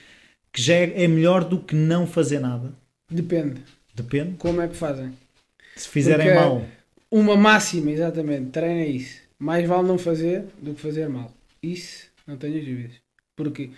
que 0.51 0.61
já 0.61 0.75
é, 0.75 1.03
é 1.03 1.07
melhor 1.07 1.43
do 1.43 1.59
que 1.59 1.75
não 1.75 2.07
fazer 2.07 2.39
nada? 2.39 2.73
Depende. 3.09 3.61
Depende. 3.93 4.37
Como 4.37 4.61
é 4.61 4.67
que 4.67 4.75
fazem? 4.75 5.13
Se 5.75 5.87
fizerem 5.87 6.27
Porque 6.27 6.39
mal. 6.39 6.65
Uma 7.11 7.35
máxima, 7.35 7.91
exatamente. 7.91 8.51
Treina 8.51 8.85
isso. 8.85 9.19
Mais 9.37 9.67
vale 9.67 9.87
não 9.87 9.97
fazer 9.97 10.45
do 10.61 10.73
que 10.73 10.81
fazer 10.81 11.09
mal. 11.09 11.31
Isso, 11.61 12.05
não 12.25 12.37
tenhas 12.37 12.63
dúvidas. 12.63 12.93
Porque 13.35 13.69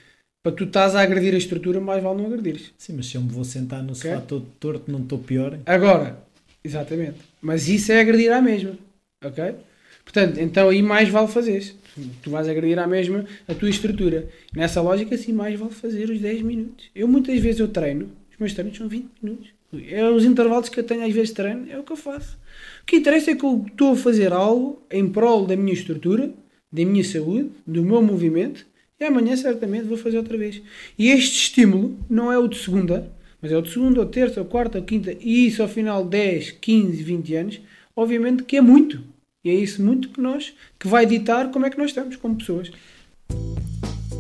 para 0.44 0.52
tu 0.52 0.66
estás 0.66 0.94
a 0.96 1.02
agredir 1.02 1.34
a 1.34 1.38
estrutura, 1.38 1.80
mais 1.80 2.04
vale 2.04 2.18
não 2.22 2.28
agredires. 2.28 2.72
Sim, 2.78 2.94
mas 2.98 3.08
se 3.08 3.16
eu 3.16 3.22
me 3.22 3.30
vou 3.30 3.44
sentar 3.44 3.82
no 3.82 3.96
sofá 3.96 4.16
Ok. 4.18 4.28
todo 4.28 4.46
torto, 4.60 4.92
não 4.92 5.00
estou 5.02 5.20
pior. 5.20 5.58
Agora, 5.66 6.18
exatamente. 6.64 7.18
Mas 7.42 7.68
isso 7.68 7.92
é 7.92 8.00
agredir 8.02 8.32
à 8.32 8.42
mesma. 8.42 8.78
Ok? 9.24 9.56
Portanto, 10.04 10.38
então 10.40 10.70
aí 10.70 10.82
mais 10.82 11.08
vale 11.10 11.30
fazeres. 11.30 11.76
Tu 12.22 12.30
vais 12.30 12.48
agredir 12.48 12.78
à 12.78 12.86
mesma 12.86 13.26
a 13.48 13.54
tua 13.56 13.70
estrutura. 13.70 14.28
Nessa 14.54 14.82
lógica, 14.82 15.18
sim, 15.18 15.32
mais 15.32 15.58
vale 15.58 15.74
fazer 15.74 16.10
os 16.10 16.20
10 16.20 16.42
minutos. 16.42 16.90
Eu 16.94 17.08
muitas 17.08 17.40
vezes 17.40 17.62
eu 17.62 17.68
treino, 17.70 18.12
os 18.32 18.38
meus 18.38 18.54
treinos 18.54 18.78
são 18.78 18.88
20 18.90 19.10
minutos. 19.22 19.50
É 19.90 20.04
os 20.10 20.26
intervalos 20.26 20.70
que 20.70 20.80
eu 20.80 20.84
tenho 20.84 21.06
às 21.06 21.14
vezes 21.14 21.30
de 21.30 21.36
treino, 21.36 21.72
é 21.72 21.80
o 21.80 21.84
que 21.84 21.92
eu 21.94 21.98
faço. 21.98 22.38
O 22.84 22.86
que 22.86 22.98
interessa 22.98 23.32
é 23.32 23.36
que 23.36 23.46
eu 23.46 23.64
estou 23.66 23.94
a 23.94 23.96
fazer 23.96 24.34
algo 24.34 24.84
em 24.92 25.08
prol 25.08 25.48
da 25.48 25.56
minha 25.56 25.74
estrutura, 25.74 26.34
da 26.70 26.86
minha 26.86 27.04
saúde, 27.04 27.50
do 27.66 27.82
meu 27.82 28.02
movimento, 28.02 28.66
e 29.00 29.06
amanhã 29.06 29.38
certamente 29.38 29.88
vou 29.88 29.98
fazer 29.98 30.18
outra 30.18 30.38
vez. 30.38 30.62
E 31.00 31.10
este 31.10 31.44
estímulo 31.44 31.98
não 32.10 32.30
é 32.30 32.38
o 32.38 32.48
de 32.48 32.58
segunda, 32.58 33.10
mas 33.42 33.54
é 33.54 33.58
o 33.58 33.62
de 33.62 33.72
segunda, 33.72 34.02
ou 34.02 34.06
terça, 34.06 34.42
ou 34.42 34.46
quarta, 34.46 34.80
ou 34.80 34.84
quinta, 34.84 35.16
e 35.22 35.48
isso 35.48 35.62
ao 35.62 35.70
final 35.70 36.04
de 36.04 36.10
10, 36.10 36.52
15, 36.52 37.04
20 37.04 37.36
anos, 37.36 37.62
obviamente 37.96 38.44
que 38.44 38.58
é 38.58 38.62
muito. 38.62 39.02
E 39.46 39.50
é 39.50 39.54
isso 39.54 39.82
muito 39.82 40.10
que 40.10 40.20
nós, 40.20 40.54
que 40.78 40.88
vai 40.88 41.06
ditar 41.06 41.52
como 41.52 41.66
é 41.66 41.70
que 41.70 41.78
nós 41.78 41.88
estamos 41.90 42.18
como 42.18 42.36
pessoas. 42.36 42.70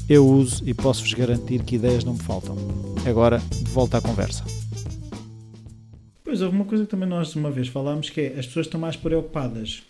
Eu 0.09 0.27
uso 0.27 0.63
e 0.65 0.73
posso-vos 0.73 1.13
garantir 1.13 1.63
que 1.63 1.77
ideias 1.77 2.05
não 2.05 2.15
me 2.15 2.21
faltam. 2.21 2.57
Agora, 3.07 3.39
de 3.39 3.71
volta 3.71 3.99
à 3.99 4.01
conversa. 4.01 4.64
Pois 6.35 6.43
houve 6.43 6.57
uma 6.57 6.65
coisa 6.65 6.83
que 6.85 6.91
também 6.91 7.09
nós 7.09 7.37
uma 7.37 7.49
vez 7.49 7.69
falámos 7.69 8.11
que 8.11 8.21
é 8.21 8.27
as 8.37 8.45
pessoas 8.47 8.67
estão 8.67 8.81
mais 8.81 8.97
preocupadas 8.97 9.85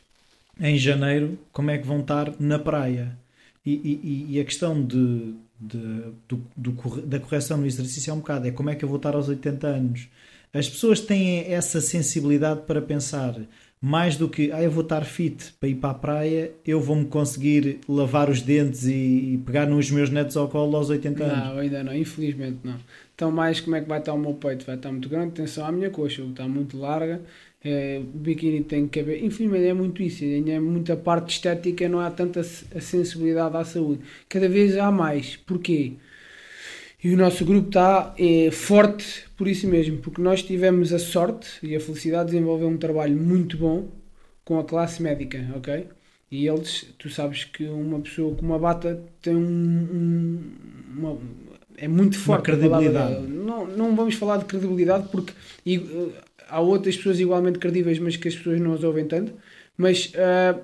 em 0.60 0.76
janeiro 0.76 1.38
como 1.52 1.70
é 1.70 1.78
que 1.78 1.86
vão 1.86 2.00
estar 2.00 2.34
na 2.38 2.58
praia. 2.58 3.16
E, 3.64 3.72
e- 3.72 4.26
e 4.34 4.40
a 4.40 4.44
questão 4.44 4.84
de, 4.84 5.32
de- 5.58 6.12
do- 6.28 6.44
do 6.54 7.00
da 7.06 7.18
correção 7.18 7.56
no 7.56 7.64
exercício 7.66 8.10
é 8.10 8.12
um 8.14 8.18
bocado, 8.18 8.46
é 8.46 8.50
como 8.50 8.68
é 8.68 8.74
que 8.74 8.84
eu 8.84 8.88
vou 8.90 8.98
estar 8.98 9.14
aos 9.14 9.26
80 9.26 9.66
anos. 9.66 10.06
As 10.52 10.68
pessoas 10.68 11.00
têm 11.00 11.50
essa 11.50 11.80
sensibilidade 11.80 12.60
para 12.66 12.82
pensar 12.82 13.34
mais 13.80 14.16
do 14.16 14.28
que 14.28 14.52
ah, 14.52 14.62
eu 14.62 14.70
vou 14.70 14.82
estar 14.82 15.02
fit 15.04 15.52
para 15.58 15.68
ir 15.68 15.74
para 15.76 15.90
a 15.90 15.94
praia, 15.94 16.52
eu 16.66 16.78
vou-me 16.80 17.06
conseguir 17.06 17.80
lavar 17.88 18.28
os 18.30 18.40
dentes 18.42 18.84
e, 18.84 18.92
e 19.34 19.40
pegar 19.44 19.66
nos 19.66 19.90
meus 19.90 20.10
netos 20.10 20.36
ao 20.36 20.48
colo 20.48 20.76
aos 20.76 20.90
80 20.90 21.24
anos. 21.24 21.44
Não, 21.48 21.58
ainda 21.58 21.82
não, 21.84 21.94
infelizmente 21.94 22.58
não. 22.64 22.76
Então, 23.14 23.30
mais 23.30 23.60
como 23.60 23.76
é 23.76 23.80
que 23.80 23.88
vai 23.88 23.98
estar 24.00 24.12
o 24.12 24.18
meu 24.18 24.34
peito? 24.34 24.64
Vai 24.66 24.76
estar 24.76 24.90
muito 24.90 25.08
grande, 25.08 25.28
atenção 25.30 25.66
à 25.66 25.72
minha 25.72 25.90
coxa, 25.90 26.22
está 26.22 26.48
muito 26.48 26.76
larga, 26.78 27.22
é, 27.64 27.98
o 28.00 28.18
biquíni 28.18 28.62
tem 28.64 28.86
que 28.88 29.00
caber. 29.00 29.22
Infelizmente 29.24 29.66
é 29.66 29.74
muito 29.74 30.02
isso, 30.02 30.24
ainda 30.24 30.52
é 30.52 30.60
muita 30.60 30.96
parte 30.96 31.30
estética, 31.34 31.88
não 31.88 32.00
há 32.00 32.10
tanta 32.10 32.42
sensibilidade 32.42 33.56
à 33.56 33.64
saúde. 33.64 34.02
Cada 34.28 34.48
vez 34.48 34.76
há 34.76 34.90
mais. 34.90 35.36
Porquê? 35.36 35.94
E 37.02 37.12
o 37.12 37.16
nosso 37.16 37.44
grupo 37.44 37.68
está 37.68 38.14
é, 38.18 38.50
forte 38.50 39.24
por 39.36 39.46
isso 39.46 39.66
mesmo, 39.68 39.98
porque 39.98 40.22
nós 40.22 40.42
tivemos 40.42 40.92
a 40.92 40.98
sorte 40.98 41.48
e 41.62 41.76
a 41.76 41.80
felicidade 41.80 42.26
de 42.26 42.32
desenvolver 42.32 42.64
um 42.64 42.78
trabalho 42.78 43.16
muito 43.16 43.58
bom 43.58 43.88
com 44.44 44.58
a 44.58 44.64
classe 44.64 45.02
médica, 45.02 45.38
ok? 45.56 45.86
E 46.30 46.46
eles, 46.48 46.86
tu 46.98 47.10
sabes 47.10 47.44
que 47.44 47.64
uma 47.66 48.00
pessoa 48.00 48.34
com 48.34 48.42
uma 48.44 48.58
bata 48.58 49.02
tem 49.20 49.36
um, 49.36 49.40
um- 49.40 50.52
uma, 50.96 51.18
é 51.76 51.88
muito 51.88 52.18
forte. 52.18 52.50
a 52.50 52.56
palavra 52.56 52.78
credibilidade. 52.90 53.26
Não, 53.28 53.66
não 53.66 53.96
vamos 53.96 54.14
falar 54.14 54.38
de 54.38 54.44
credibilidade 54.44 55.08
porque 55.10 55.32
e, 55.64 55.78
uh, 55.78 56.12
há 56.48 56.60
outras 56.60 56.96
pessoas 56.96 57.18
igualmente 57.20 57.58
credíveis, 57.58 57.98
mas 57.98 58.16
que 58.16 58.28
as 58.28 58.36
pessoas 58.36 58.60
não 58.60 58.74
as 58.74 58.82
ouvem 58.84 59.06
tanto. 59.06 59.32
Mas 59.76 60.12
uh, 60.14 60.60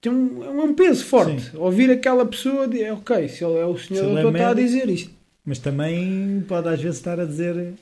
tem 0.00 0.12
um, 0.12 0.44
é 0.44 0.50
um 0.64 0.74
peso 0.74 1.04
forte. 1.04 1.50
Ouvir 1.56 1.90
aquela 1.90 2.24
pessoa, 2.26 2.66
de, 2.68 2.82
ok, 2.90 3.28
se 3.28 3.44
ele 3.44 3.58
é 3.58 3.64
o 3.66 3.76
senhor 3.78 4.00
Se 4.00 4.06
ele 4.06 4.18
é 4.18 4.22
doutor, 4.22 4.32
está 4.32 4.50
a 4.50 4.54
médico- 4.54 4.66
dizer 4.68 4.88
isto. 4.90 5.10
Mas 5.44 5.58
também 5.58 6.44
pode 6.46 6.68
às 6.68 6.80
vezes 6.80 6.98
estar 6.98 7.18
a 7.18 7.24
dizer 7.24 7.74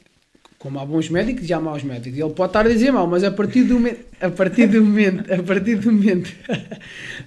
como 0.58 0.78
há 0.78 0.84
bons 0.84 1.08
médicos 1.08 1.48
e 1.48 1.52
há 1.52 1.60
maus 1.60 1.82
médicos. 1.82 2.18
Ele 2.18 2.30
pode 2.32 2.50
estar 2.50 2.66
a 2.66 2.68
dizer 2.68 2.90
mal, 2.92 3.06
mas 3.06 3.24
a 3.24 3.30
partir 3.30 3.64
do 3.64 3.74
momento, 3.74 4.00
a 4.20 4.30
partir 4.30 4.66
do 4.66 4.82
momento, 4.84 5.32
a 5.32 5.42
partir 5.42 5.76
do 5.76 5.92
momento, 5.92 6.30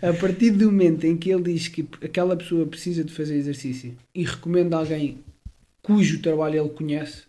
a 0.01 0.13
partir 0.13 0.51
do 0.51 0.65
momento 0.71 1.05
em 1.05 1.17
que 1.17 1.31
ele 1.31 1.43
diz 1.53 1.67
que 1.67 1.87
aquela 2.03 2.35
pessoa 2.35 2.65
precisa 2.65 3.03
de 3.03 3.11
fazer 3.11 3.35
exercício 3.35 3.93
e 4.13 4.23
recomenda 4.23 4.77
alguém 4.77 5.17
cujo 5.83 6.21
trabalho 6.21 6.59
ele 6.59 6.69
conhece, 6.69 7.23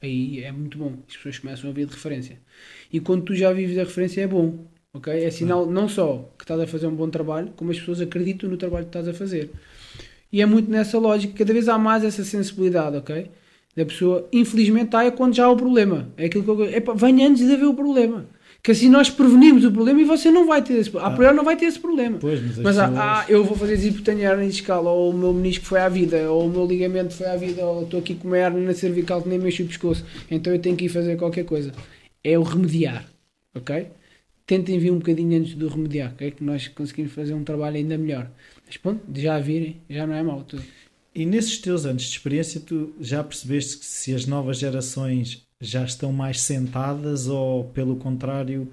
aí 0.00 0.44
é 0.44 0.52
muito 0.52 0.78
bom. 0.78 0.92
As 1.08 1.16
pessoas 1.16 1.38
começam 1.38 1.70
a 1.70 1.72
ver 1.72 1.86
de 1.86 1.94
referência. 1.94 2.38
E 2.92 3.00
quando 3.00 3.24
tu 3.24 3.34
já 3.34 3.52
vives 3.52 3.76
a 3.78 3.82
referência 3.82 4.20
é 4.20 4.26
bom, 4.28 4.66
ok? 4.92 5.12
É 5.24 5.30
sinal 5.30 5.66
não 5.66 5.88
só 5.88 6.32
que 6.38 6.44
estás 6.44 6.60
a 6.60 6.66
fazer 6.66 6.86
um 6.86 6.94
bom 6.94 7.10
trabalho, 7.10 7.52
como 7.56 7.72
as 7.72 7.78
pessoas 7.80 8.00
acreditam 8.00 8.48
no 8.48 8.56
trabalho 8.56 8.84
que 8.84 8.90
estás 8.90 9.08
a 9.08 9.14
fazer. 9.14 9.50
E 10.30 10.40
é 10.42 10.46
muito 10.46 10.70
nessa 10.70 10.98
lógica, 10.98 11.34
cada 11.34 11.52
vez 11.52 11.68
há 11.68 11.78
mais 11.78 12.04
essa 12.04 12.22
sensibilidade, 12.22 12.96
ok? 12.96 13.30
Da 13.76 13.84
pessoa, 13.84 14.28
infelizmente, 14.32 14.86
está 14.86 15.04
é 15.04 15.10
quando 15.10 15.34
já 15.34 15.46
há 15.46 15.50
o 15.50 15.56
problema. 15.56 16.12
É 16.16 16.26
aquilo 16.26 16.44
que 16.44 16.50
eu. 16.50 16.64
Epá, 16.64 16.92
venha 16.94 17.28
antes 17.28 17.44
de 17.44 17.52
haver 17.52 17.66
o 17.66 17.74
problema. 17.74 18.26
Que 18.64 18.70
assim 18.72 18.88
nós 18.88 19.10
prevenimos 19.10 19.62
o 19.62 19.70
problema 19.70 20.00
e 20.00 20.04
você 20.04 20.30
não 20.30 20.46
vai 20.46 20.62
ter 20.62 20.72
esse 20.78 20.88
problema. 20.90 21.12
A 21.12 21.16
priori 21.16 21.36
não 21.36 21.44
vai 21.44 21.54
ter 21.54 21.66
esse 21.66 21.78
problema. 21.78 22.16
Pois, 22.18 22.40
mas 22.40 22.52
as 22.52 22.58
Mas 22.64 22.76
pessoas- 22.76 22.96
ah, 22.98 23.20
ah, 23.20 23.24
eu 23.28 23.44
vou 23.44 23.54
fazer 23.58 23.74
hipotonia 23.86 24.30
hernia 24.30 24.48
discal, 24.48 24.86
ou 24.86 25.10
o 25.10 25.12
meu 25.12 25.34
menisco 25.34 25.66
foi 25.66 25.80
à 25.80 25.88
vida, 25.90 26.32
ou 26.32 26.46
o 26.46 26.50
meu 26.50 26.66
ligamento 26.66 27.12
foi 27.12 27.26
à 27.26 27.36
vida, 27.36 27.62
ou 27.62 27.82
estou 27.82 28.00
aqui 28.00 28.14
com 28.14 28.26
uma 28.26 28.38
hernia 28.38 28.62
na 28.64 28.72
cervical 28.72 29.20
que 29.20 29.28
nem 29.28 29.38
mexo 29.38 29.62
o 29.62 29.66
pescoço, 29.66 30.02
então 30.30 30.50
eu 30.50 30.58
tenho 30.58 30.74
que 30.76 30.86
ir 30.86 30.88
fazer 30.88 31.14
qualquer 31.18 31.44
coisa. 31.44 31.72
É 32.24 32.38
o 32.38 32.42
remediar, 32.42 33.04
ok? 33.54 33.86
Tentem 34.46 34.78
vir 34.78 34.90
um 34.92 34.98
bocadinho 34.98 35.38
antes 35.38 35.54
do 35.54 35.68
remediar, 35.68 36.12
ok? 36.14 36.30
Que 36.30 36.42
nós 36.42 36.66
conseguimos 36.68 37.12
fazer 37.12 37.34
um 37.34 37.44
trabalho 37.44 37.76
ainda 37.76 37.98
melhor. 37.98 38.30
Mas 38.66 38.78
pronto, 38.78 39.02
já 39.14 39.38
virem, 39.40 39.76
já 39.90 40.06
não 40.06 40.14
é 40.14 40.22
mau 40.22 40.42
tudo. 40.42 40.62
E 41.14 41.26
nesses 41.26 41.58
teus 41.58 41.84
anos 41.84 42.02
de 42.04 42.08
experiência, 42.16 42.60
tu 42.60 42.94
já 42.98 43.22
percebeste 43.22 43.76
que 43.78 43.84
se 43.84 44.14
as 44.14 44.24
novas 44.26 44.58
gerações 44.58 45.42
já 45.66 45.84
estão 45.84 46.12
mais 46.12 46.40
sentadas 46.40 47.26
ou, 47.28 47.64
pelo 47.64 47.96
contrário, 47.96 48.68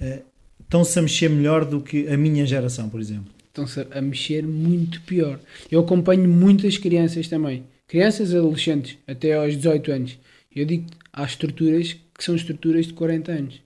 eh, 0.00 0.22
estão-se 0.60 0.98
a 0.98 1.02
mexer 1.02 1.28
melhor 1.30 1.64
do 1.64 1.80
que 1.80 2.08
a 2.08 2.16
minha 2.16 2.46
geração, 2.46 2.88
por 2.88 3.00
exemplo? 3.00 3.32
Estão-se 3.48 3.86
a 3.90 4.00
mexer 4.00 4.46
muito 4.46 5.00
pior. 5.02 5.38
Eu 5.70 5.80
acompanho 5.80 6.28
muitas 6.28 6.78
crianças 6.78 7.28
também. 7.28 7.64
Crianças 7.88 8.34
adolescentes, 8.34 8.96
até 9.06 9.34
aos 9.34 9.56
18 9.56 9.90
anos. 9.92 10.18
Eu 10.54 10.64
digo 10.64 10.86
há 11.12 11.24
estruturas 11.24 11.92
que 12.16 12.24
são 12.24 12.36
estruturas 12.36 12.86
de 12.86 12.92
40 12.94 13.32
anos. 13.32 13.60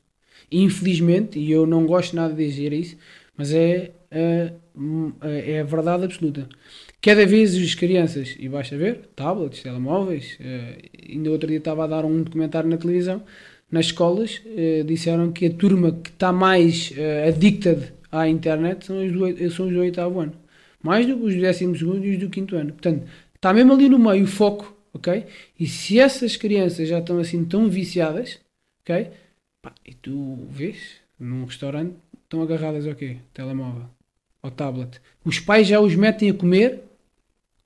Infelizmente, 0.51 1.39
e 1.39 1.51
eu 1.51 1.67
não 1.67 1.87
gosto 1.87 2.17
nada 2.17 2.33
de 2.35 2.47
dizer 2.47 2.73
isso, 2.73 2.97
mas 3.37 3.53
é, 3.53 3.91
a- 4.11 5.29
é 5.29 5.61
a 5.61 5.65
verdade 5.65 6.05
absoluta. 6.05 6.49
Cada 7.05 7.27
vez 7.27 7.55
as 7.55 7.75
crianças, 7.75 8.35
e 8.39 8.49
basta 8.49 8.79
ver, 8.79 9.11
tablets, 9.15 9.63
telemóveis, 9.63 10.39
eh, 10.41 10.79
ainda 11.11 11.31
outro 11.31 11.49
dia 11.49 11.59
estava 11.59 11.85
a 11.85 11.87
dar 11.87 12.05
um 12.05 12.23
documentário 12.23 12.71
na 12.71 12.79
televisão 12.79 13.23
nas 13.71 13.87
escolas 13.87 14.41
uh, 14.47 14.85
disseram 14.85 15.33
que 15.33 15.47
a 15.47 15.53
turma 15.53 15.91
que 15.93 16.11
está 16.11 16.33
mais 16.33 16.93
uh, 16.93 17.95
à 18.13 18.29
internet 18.29 18.87
são 18.87 19.05
os, 19.05 19.13
do, 19.13 19.51
são 19.51 19.67
os 19.67 19.73
do 19.73 19.81
oitavo 19.81 20.21
ano. 20.21 20.33
Mais 20.81 21.07
do 21.07 21.17
que 21.17 21.25
os 21.25 21.35
do 21.35 21.41
décimo 21.41 21.77
segundo 21.77 22.05
e 22.05 22.15
os 22.15 22.19
do 22.19 22.31
quinto 22.31 22.55
ano. 22.55 22.73
Portanto, 22.73 23.09
está 23.35 23.53
mesmo 23.53 23.73
ali 23.73 23.89
no 23.89 23.99
meio 23.99 24.25
o 24.25 24.29
foco, 24.29 24.77
ok? 24.93 25.27
E 25.59 25.67
se 25.67 25.99
essas 25.99 26.37
crianças 26.37 26.89
já 26.89 27.01
estão 27.01 27.19
assim 27.19 27.45
tão 27.45 27.69
viciadas, 27.69 28.39
ok? 28.83 29.11
Pá, 29.61 29.73
e 29.85 29.95
tu 29.95 30.47
vês, 30.51 30.77
num 31.19 31.45
restaurante, 31.45 31.97
estão 32.23 32.43
agarradas 32.43 32.87
ao 32.87 32.95
quê? 32.95 33.17
Telemóvel, 33.33 33.87
ao 34.43 34.51
tablet. 34.51 35.01
Os 35.25 35.41
pais 35.41 35.67
já 35.67 35.81
os 35.81 35.97
metem 35.97 36.31
a 36.31 36.35
comer, 36.35 36.81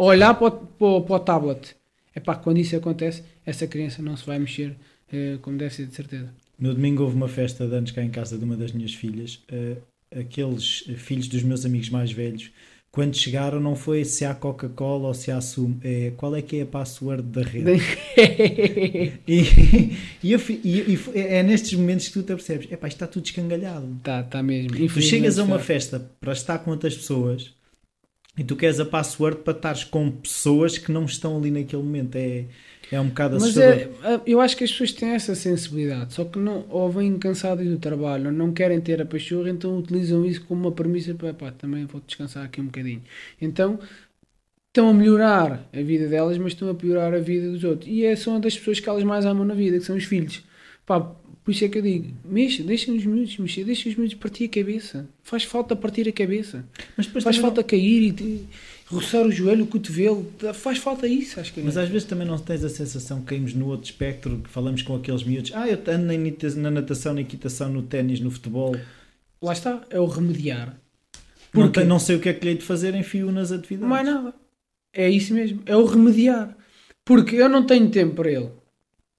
olhar 0.06 0.34
para 0.34 0.46
o, 0.46 0.50
para, 0.50 1.00
para 1.00 1.16
o 1.16 1.20
tablet. 1.20 1.76
É 2.14 2.20
pá, 2.20 2.34
quando 2.36 2.58
isso 2.58 2.76
acontece, 2.76 3.22
essa 3.44 3.66
criança 3.66 4.02
não 4.02 4.16
se 4.16 4.24
vai 4.24 4.38
mexer 4.38 4.76
uh, 5.12 5.38
como 5.40 5.58
deve 5.58 5.74
ser, 5.74 5.86
de 5.86 5.94
certeza. 5.94 6.32
No 6.58 6.74
domingo 6.74 7.02
houve 7.02 7.14
uma 7.14 7.28
festa 7.28 7.66
de 7.66 7.74
anos 7.74 7.90
cá 7.92 8.02
em 8.02 8.10
casa 8.10 8.36
de 8.36 8.44
uma 8.44 8.56
das 8.56 8.72
minhas 8.72 8.94
filhas. 8.94 9.42
Uh, 9.52 9.76
aqueles 10.18 10.84
filhos 10.96 11.28
dos 11.28 11.42
meus 11.42 11.64
amigos 11.64 11.90
mais 11.90 12.10
velhos, 12.10 12.50
quando 12.90 13.16
chegaram, 13.16 13.60
não 13.60 13.76
foi 13.76 14.04
se 14.04 14.24
há 14.24 14.34
Coca-Cola 14.34 15.08
ou 15.08 15.14
se 15.14 15.30
há 15.30 15.40
sumo, 15.40 15.78
é 15.84 16.10
qual 16.16 16.34
é 16.34 16.40
que 16.40 16.56
é 16.56 16.62
a 16.62 16.66
password 16.66 17.22
da 17.22 17.42
rede. 17.42 17.80
e, 19.28 19.96
e, 20.22 20.32
eu, 20.32 20.40
e, 20.48 20.94
e, 20.94 20.98
é 21.14 21.42
nestes 21.42 21.74
momentos 21.74 22.08
que 22.08 22.14
tu 22.14 22.22
te 22.22 22.34
percebes: 22.34 22.66
é 22.72 22.76
pá, 22.76 22.88
está 22.88 23.06
tudo 23.06 23.26
escangalhado. 23.26 23.94
Está, 23.98 24.20
está 24.20 24.42
mesmo. 24.42 24.70
Tu 24.88 25.02
chegas 25.02 25.38
a 25.38 25.44
uma 25.44 25.58
festa 25.58 26.10
para 26.18 26.32
estar 26.32 26.58
com 26.58 26.70
outras 26.70 26.96
pessoas 26.96 27.54
e 28.38 28.44
tu 28.44 28.54
queres 28.56 28.78
a 28.78 28.84
password 28.84 29.38
para 29.38 29.52
estares 29.52 29.84
com 29.84 30.10
pessoas 30.10 30.78
que 30.78 30.92
não 30.92 31.04
estão 31.04 31.36
ali 31.36 31.50
naquele 31.50 31.82
momento. 31.82 32.16
É, 32.16 32.44
é 32.90 33.00
um 33.00 33.08
bocado 33.08 33.38
Mas 33.38 33.56
é, 33.58 33.90
eu 34.24 34.40
acho 34.40 34.56
que 34.56 34.64
as 34.64 34.70
pessoas 34.70 34.92
têm 34.92 35.10
essa 35.10 35.34
sensibilidade, 35.34 36.14
só 36.14 36.24
que 36.24 36.38
não, 36.38 36.64
ou 36.70 36.90
vêm 36.90 37.18
cansadas 37.18 37.66
do 37.66 37.78
trabalho, 37.78 38.26
ou 38.26 38.32
não 38.32 38.52
querem 38.52 38.80
ter 38.80 39.02
a 39.02 39.04
pachorra, 39.04 39.50
então 39.50 39.76
utilizam 39.76 40.24
isso 40.24 40.42
como 40.46 40.62
uma 40.62 40.72
premissa 40.72 41.14
para 41.14 41.34
pá, 41.34 41.50
também 41.50 41.84
vou 41.84 42.00
descansar 42.06 42.44
aqui 42.44 42.60
um 42.60 42.66
bocadinho. 42.66 43.02
Então 43.40 43.78
estão 44.68 44.88
a 44.90 44.94
melhorar 44.94 45.68
a 45.72 45.82
vida 45.82 46.08
delas, 46.08 46.38
mas 46.38 46.52
estão 46.52 46.70
a 46.70 46.74
piorar 46.74 47.12
a 47.12 47.18
vida 47.18 47.50
dos 47.50 47.64
outros. 47.64 47.90
E 47.90 48.04
é, 48.04 48.14
são 48.16 48.40
das 48.40 48.56
pessoas 48.56 48.80
que 48.80 48.88
elas 48.88 49.04
mais 49.04 49.26
amam 49.26 49.44
na 49.44 49.54
vida, 49.54 49.78
que 49.78 49.84
são 49.84 49.96
os 49.96 50.04
filhos. 50.04 50.44
Pá, 50.86 51.14
por 51.48 51.52
isso 51.52 51.64
é 51.64 51.68
que 51.70 51.78
eu 51.78 51.82
digo, 51.82 52.14
mexa, 52.26 52.62
deixem 52.62 52.94
os 52.94 53.06
miúdos 53.06 53.38
mexer, 53.38 53.64
deixem 53.64 53.90
os 53.90 53.96
miúdos 53.96 54.14
partir 54.16 54.44
a 54.44 54.48
cabeça. 54.48 55.08
Faz 55.22 55.44
falta 55.44 55.74
partir 55.74 56.06
a 56.06 56.12
cabeça. 56.12 56.62
Mas 56.94 57.06
Faz 57.06 57.38
falta 57.38 57.62
não... 57.62 57.66
cair 57.66 58.14
e 58.20 58.46
roçar 58.84 59.26
o 59.26 59.32
joelho, 59.32 59.64
o 59.64 59.66
cotovelo, 59.66 60.30
faz 60.52 60.76
falta 60.76 61.06
isso, 61.06 61.40
acho 61.40 61.54
que 61.54 61.62
Mas 61.62 61.78
às 61.78 61.88
vezes 61.88 62.06
também 62.06 62.28
não 62.28 62.38
tens 62.38 62.62
a 62.64 62.68
sensação 62.68 63.20
que 63.20 63.28
caímos 63.28 63.54
no 63.54 63.66
outro 63.68 63.86
espectro, 63.86 64.40
que 64.40 64.50
falamos 64.50 64.82
com 64.82 64.94
aqueles 64.94 65.24
miúdos, 65.24 65.52
ah, 65.54 65.66
eu 65.66 65.78
ando 65.88 66.60
na 66.60 66.70
natação, 66.70 67.14
na 67.14 67.22
equitação, 67.22 67.70
no 67.70 67.82
ténis, 67.82 68.20
no 68.20 68.30
futebol. 68.30 68.76
Lá 69.40 69.54
está, 69.54 69.82
é 69.88 69.98
o 69.98 70.04
remediar. 70.04 70.78
Porque 71.50 71.80
não, 71.80 71.86
não 71.86 71.98
sei 71.98 72.16
o 72.16 72.20
que 72.20 72.28
é 72.28 72.34
que 72.34 72.44
lhe 72.44 72.50
hei 72.50 72.58
de 72.58 72.64
fazer, 72.64 72.94
enfio 72.94 73.32
nas 73.32 73.52
atividades. 73.52 73.88
Mais 73.88 74.04
nada. 74.04 74.34
É 74.92 75.08
isso 75.08 75.32
mesmo, 75.32 75.62
é 75.64 75.74
o 75.74 75.86
remediar. 75.86 76.54
Porque 77.06 77.36
eu 77.36 77.48
não 77.48 77.64
tenho 77.64 77.88
tempo 77.88 78.16
para 78.16 78.30
ele. 78.30 78.50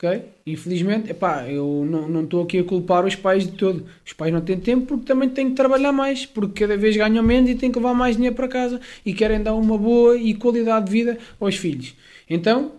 Ok? 0.02 0.24
Infelizmente, 0.46 1.12
epá, 1.12 1.46
eu 1.50 1.86
não 1.86 2.24
estou 2.24 2.44
aqui 2.44 2.60
a 2.60 2.64
culpar 2.64 3.06
os 3.06 3.16
pais 3.16 3.46
de 3.46 3.52
todo. 3.52 3.86
Os 4.06 4.14
pais 4.14 4.32
não 4.32 4.40
têm 4.40 4.58
tempo 4.58 4.86
porque 4.86 5.06
também 5.06 5.28
têm 5.28 5.50
que 5.50 5.56
trabalhar 5.58 5.92
mais, 5.92 6.26
porque 6.26 6.62
cada 6.62 6.78
vez 6.78 6.96
ganham 6.96 7.22
menos 7.22 7.50
e 7.50 7.56
têm 7.56 7.70
que 7.70 7.78
levar 7.78 7.94
mais 7.94 8.16
dinheiro 8.16 8.34
para 8.34 8.48
casa 8.48 8.80
e 9.06 9.14
querem 9.14 9.44
dar 9.44 9.54
uma 9.54 9.78
boa 9.78 10.16
e 10.16 10.34
qualidade 10.34 10.86
de 10.86 10.92
vida 10.94 11.18
aos 11.38 11.58
filhos. 11.58 11.96
Então, 12.30 12.72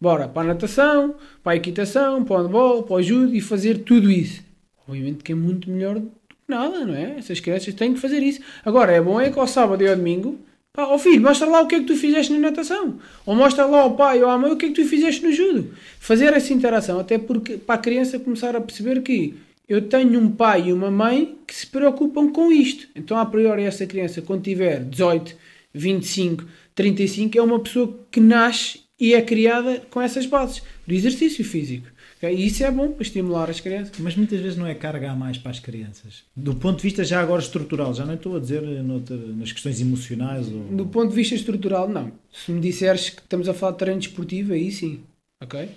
bora 0.00 0.26
para 0.26 0.40
a 0.40 0.54
natação, 0.54 1.16
para 1.42 1.52
a 1.52 1.56
equitação, 1.56 2.24
para 2.24 2.36
o 2.36 2.42
handball, 2.42 2.82
para 2.82 2.96
o 2.96 3.02
judo 3.02 3.36
e 3.36 3.42
fazer 3.42 3.80
tudo 3.80 4.10
isso. 4.10 4.42
Obviamente 4.88 5.22
que 5.22 5.32
é 5.32 5.34
muito 5.34 5.70
melhor 5.70 6.00
do 6.00 6.06
que 6.06 6.36
nada, 6.48 6.86
não 6.86 6.94
é? 6.94 7.18
Essas 7.18 7.40
crianças 7.40 7.74
têm 7.74 7.92
que 7.92 8.00
fazer 8.00 8.22
isso. 8.22 8.40
Agora, 8.64 8.90
é 8.90 9.02
bom 9.02 9.20
é 9.20 9.30
que 9.30 9.38
ao 9.38 9.46
sábado 9.46 9.82
e 9.82 9.88
ao 9.88 9.96
domingo 9.96 10.38
Pá, 10.76 10.88
ó 10.88 10.98
filho, 10.98 11.22
mostra 11.22 11.46
lá 11.46 11.60
o 11.60 11.68
que 11.68 11.76
é 11.76 11.78
que 11.78 11.86
tu 11.86 11.94
fizeste 11.94 12.32
na 12.32 12.50
natação. 12.50 12.98
Ou 13.24 13.36
mostra 13.36 13.64
lá 13.64 13.82
ao 13.82 13.94
pai 13.94 14.20
ou 14.24 14.28
à 14.28 14.36
mãe 14.36 14.50
o 14.50 14.56
que 14.56 14.66
é 14.66 14.68
que 14.70 14.82
tu 14.82 14.84
fizeste 14.84 15.22
no 15.22 15.30
judo. 15.30 15.72
Fazer 16.00 16.32
essa 16.32 16.52
interação, 16.52 16.98
até 16.98 17.16
porque 17.16 17.56
para 17.56 17.76
a 17.76 17.78
criança 17.78 18.18
começar 18.18 18.56
a 18.56 18.60
perceber 18.60 19.00
que 19.00 19.34
eu 19.68 19.82
tenho 19.82 20.18
um 20.18 20.28
pai 20.28 20.66
e 20.66 20.72
uma 20.72 20.90
mãe 20.90 21.38
que 21.46 21.54
se 21.54 21.64
preocupam 21.64 22.28
com 22.32 22.50
isto. 22.50 22.88
Então, 22.96 23.16
a 23.16 23.24
priori, 23.24 23.62
essa 23.62 23.86
criança, 23.86 24.20
quando 24.20 24.42
tiver 24.42 24.82
18, 24.82 25.36
25, 25.72 26.44
35, 26.74 27.38
é 27.38 27.42
uma 27.42 27.60
pessoa 27.60 27.96
que 28.10 28.18
nasce 28.18 28.80
e 28.98 29.14
é 29.14 29.22
criada 29.22 29.80
com 29.90 30.02
essas 30.02 30.26
bases 30.26 30.60
do 30.84 30.92
exercício 30.92 31.44
físico. 31.44 31.86
E 32.32 32.46
isso 32.46 32.64
é 32.64 32.70
bom 32.70 32.92
para 32.92 33.02
estimular 33.02 33.50
as 33.50 33.60
crianças. 33.60 33.98
Mas 33.98 34.16
muitas 34.16 34.40
vezes 34.40 34.56
não 34.56 34.66
é 34.66 34.74
carga 34.74 35.10
a 35.10 35.14
mais 35.14 35.38
para 35.38 35.50
as 35.50 35.60
crianças. 35.60 36.22
Do 36.36 36.54
ponto 36.54 36.78
de 36.78 36.82
vista 36.82 37.04
já 37.04 37.20
agora 37.20 37.42
estrutural, 37.42 37.94
já 37.94 38.04
não 38.04 38.14
estou 38.14 38.36
a 38.36 38.40
dizer 38.40 38.62
noutra, 38.62 39.16
nas 39.16 39.52
questões 39.52 39.80
emocionais. 39.80 40.48
Ou... 40.48 40.64
Do 40.64 40.86
ponto 40.86 41.10
de 41.10 41.16
vista 41.16 41.34
estrutural, 41.34 41.88
não. 41.88 42.12
Se 42.32 42.50
me 42.50 42.60
disseres 42.60 43.10
que 43.10 43.20
estamos 43.20 43.48
a 43.48 43.54
falar 43.54 43.72
de 43.72 43.78
treino 43.78 44.00
desportivo, 44.00 44.52
aí 44.52 44.70
sim. 44.70 45.00
Ok? 45.42 45.68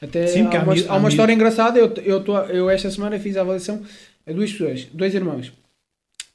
Até 0.00 0.26
sim, 0.28 0.42
há, 0.42 0.62
uma, 0.62 0.74
há 0.88 0.96
uma 0.96 1.08
história 1.08 1.32
engraçada. 1.32 1.78
Eu, 1.78 1.92
eu, 2.04 2.22
tô, 2.22 2.38
eu 2.42 2.70
esta 2.70 2.90
semana 2.90 3.18
fiz 3.18 3.36
a 3.36 3.40
avaliação 3.40 3.82
a 4.26 4.32
duas 4.32 4.52
pessoas, 4.52 4.86
dois 4.92 5.14
irmãos. 5.14 5.52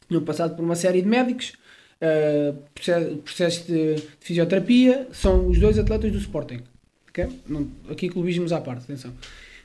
Tinham 0.07 0.23
passado 0.23 0.55
por 0.55 0.63
uma 0.63 0.75
série 0.75 1.01
de 1.01 1.07
médicos, 1.07 1.53
uh, 2.01 2.57
processo, 2.73 3.15
processo 3.17 3.67
de, 3.67 3.95
de, 3.95 4.03
fisioterapia. 4.19 5.07
São 5.13 5.47
os 5.47 5.59
dois 5.59 5.79
atletas 5.79 6.11
do 6.11 6.17
Sporting. 6.17 6.61
Okay? 7.09 7.27
Não, 7.47 7.67
aqui 7.89 8.09
clubismos 8.09 8.51
à 8.51 8.59
parte, 8.59 8.83
atenção. 8.83 9.13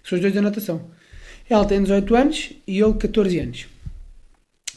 São 0.08 0.16
os 0.16 0.22
dois 0.22 0.32
da 0.32 0.40
natação. 0.40 0.80
Ela 1.50 1.64
tem 1.66 1.82
18 1.82 2.14
anos 2.14 2.52
e 2.66 2.80
ele 2.80 2.94
14 2.94 3.38
anos. 3.38 3.66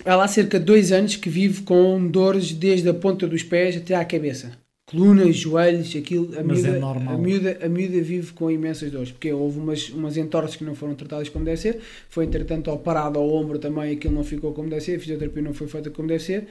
Ela 0.04 0.26
há 0.26 0.28
cerca 0.28 0.60
de 0.60 0.66
2 0.66 0.92
anos 0.92 1.16
que 1.16 1.30
vive 1.30 1.62
com 1.62 2.06
dores 2.08 2.52
desde 2.52 2.90
a 2.90 2.94
ponta 2.94 3.28
dos 3.28 3.44
pés 3.44 3.78
até 3.78 3.96
à 3.96 4.04
cabeça. 4.04 4.52
Colunas, 4.86 5.38
joelhos, 5.38 5.96
aquilo. 5.96 6.38
A 6.38 6.44
Mas 6.44 6.64
miúda, 6.64 6.78
é 6.78 6.80
normal. 6.80 7.16
A 7.16 7.18
miúda, 7.18 7.60
a 7.64 7.70
miúda 7.70 8.02
vive 8.02 8.34
com 8.34 8.52
imensas 8.52 8.92
dores, 8.92 9.12
porque 9.12 9.32
houve 9.32 9.58
umas, 9.58 9.88
umas 9.90 10.18
entorses 10.18 10.58
que 10.58 10.66
não 10.66 10.76
foram 10.76 10.96
tratadas 10.96 11.30
como 11.30 11.46
deve 11.46 11.62
ser. 11.62 11.80
Foi, 12.10 12.26
entretanto, 12.26 12.70
operado 12.70 13.18
ao 13.18 13.34
ombro 13.34 13.58
também, 13.58 13.94
aquilo 13.94 14.14
não 14.14 14.24
ficou 14.26 14.52
como 14.52 14.70
deve 14.70 14.82
ser. 14.82 14.98
A 14.98 15.00
fisioterapia 15.00 15.42
não 15.44 15.54
foi 15.54 15.68
feita 15.68 15.90
como 15.90 16.10
deve 16.10 16.24
ser. 16.24 16.48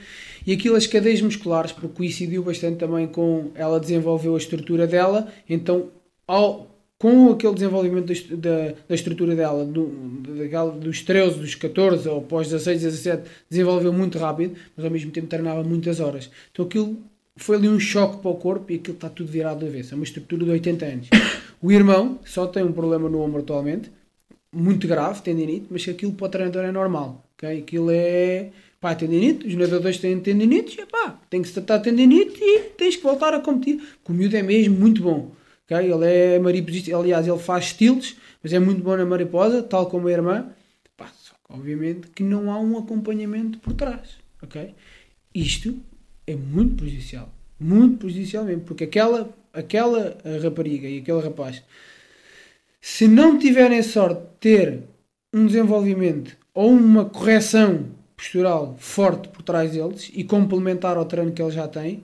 E 0.47 0.53
aquilo, 0.53 0.75
as 0.77 0.87
cadeias 0.87 1.21
musculares, 1.21 1.73
porque 1.73 1.89
coincidiu 1.89 2.43
bastante 2.43 2.79
também 2.79 3.07
com. 3.09 3.51
Ela 3.55 3.79
desenvolveu 3.79 4.35
a 4.35 4.39
estrutura 4.39 4.87
dela, 4.87 5.29
então, 5.47 5.91
ao, 6.27 6.70
com 7.01 7.31
aquele 7.31 7.55
desenvolvimento 7.55 8.13
da, 8.37 8.75
da 8.87 8.95
estrutura 8.95 9.35
dela, 9.35 9.65
do, 9.65 9.87
daquela, 10.37 10.71
dos 10.71 11.01
13, 11.01 11.39
dos 11.39 11.55
14 11.55 12.07
ou 12.07 12.21
pós 12.21 12.49
16, 12.49 12.83
17, 12.83 13.23
desenvolveu 13.49 13.91
muito 13.91 14.19
rápido, 14.19 14.55
mas 14.77 14.85
ao 14.85 14.91
mesmo 14.91 15.11
tempo 15.11 15.27
treinava 15.27 15.65
muitas 15.65 15.99
horas. 15.99 16.31
Então 16.53 16.67
aquilo 16.67 16.99
foi 17.37 17.57
ali 17.57 17.71
um 17.71 17.81
choque 17.81 18.21
para 18.21 18.31
o 18.31 18.35
corpo 18.35 18.71
e 18.71 18.75
aquilo 18.75 18.97
está 18.97 19.09
tudo 19.09 19.33
virado 19.33 19.65
da 19.65 19.73
vez. 19.73 19.91
É 19.91 19.95
uma 19.95 20.05
estrutura 20.05 20.45
de 20.45 20.51
80 20.51 20.85
anos. 20.85 21.09
O 21.63 21.73
irmão 21.73 22.19
só 22.23 22.47
tem 22.47 22.63
um 22.63 22.73
problema 22.73 23.09
no 23.09 23.23
ombro 23.23 23.41
atualmente, 23.41 23.91
muito 24.53 24.87
grave, 24.87 25.23
tendinite, 25.23 25.69
mas 25.71 25.89
aquilo 25.89 26.13
para 26.13 26.27
o 26.27 26.29
treinador 26.29 26.65
é 26.67 26.73
normal. 26.73 27.25
Okay? 27.39 27.61
Aquilo 27.61 27.91
é 27.91 28.51
pá, 28.79 28.95
tendinite, 28.95 29.47
os 29.47 29.55
nadadores 29.55 29.97
têm 29.97 30.21
tendinite, 30.21 30.79
e, 30.79 30.85
pá, 30.85 31.19
tem 31.31 31.41
que 31.41 31.49
se 31.49 31.55
tratar 31.55 31.79
de 31.79 31.85
tendinite 31.85 32.39
e 32.43 32.61
tens 32.77 32.97
que 32.97 33.03
voltar 33.03 33.33
a 33.33 33.41
competir. 33.41 33.81
O 34.07 34.13
miúdo 34.13 34.37
é 34.37 34.43
mesmo 34.43 34.77
muito 34.77 35.03
bom. 35.03 35.40
Okay? 35.71 35.93
Ele 35.93 36.05
é 36.05 36.39
mariposista, 36.41 36.97
aliás, 36.97 37.29
ele 37.29 37.39
faz 37.39 37.67
estilos, 37.67 38.17
mas 38.43 38.53
é 38.53 38.59
muito 38.59 38.83
bom 38.83 38.97
na 38.97 39.07
mariposa, 39.07 39.63
tal 39.63 39.87
como 39.87 40.09
a 40.09 40.13
irmã. 40.13 40.51
Pá, 40.97 41.07
só 41.17 41.35
que, 41.35 41.55
obviamente 41.55 42.09
que 42.09 42.25
não 42.25 42.51
há 42.51 42.59
um 42.59 42.77
acompanhamento 42.77 43.59
por 43.61 43.75
trás. 43.75 44.19
Okay? 44.43 44.75
Isto 45.33 45.79
é 46.27 46.35
muito 46.35 46.75
prejudicial. 46.75 47.33
Muito 47.59 47.99
prejudicial 47.99 48.45
mesmo, 48.45 48.63
porque 48.63 48.85
aquela, 48.85 49.33
aquela 49.53 50.19
rapariga 50.43 50.89
e 50.89 50.99
aquele 50.99 51.21
rapaz, 51.21 51.63
se 52.81 53.07
não 53.07 53.39
tiverem 53.39 53.83
sorte 53.83 54.23
de 54.23 54.29
ter 54.41 54.83
um 55.33 55.47
desenvolvimento 55.47 56.37
ou 56.53 56.71
uma 56.71 57.05
correção 57.05 57.87
postural 58.17 58.75
forte 58.79 59.29
por 59.29 59.43
trás 59.43 59.73
deles 59.73 60.11
e 60.13 60.25
complementar 60.25 60.97
ao 60.97 61.05
treino 61.05 61.33
que 61.33 61.41
eles 61.41 61.55
já 61.55 61.69
têm, 61.69 62.03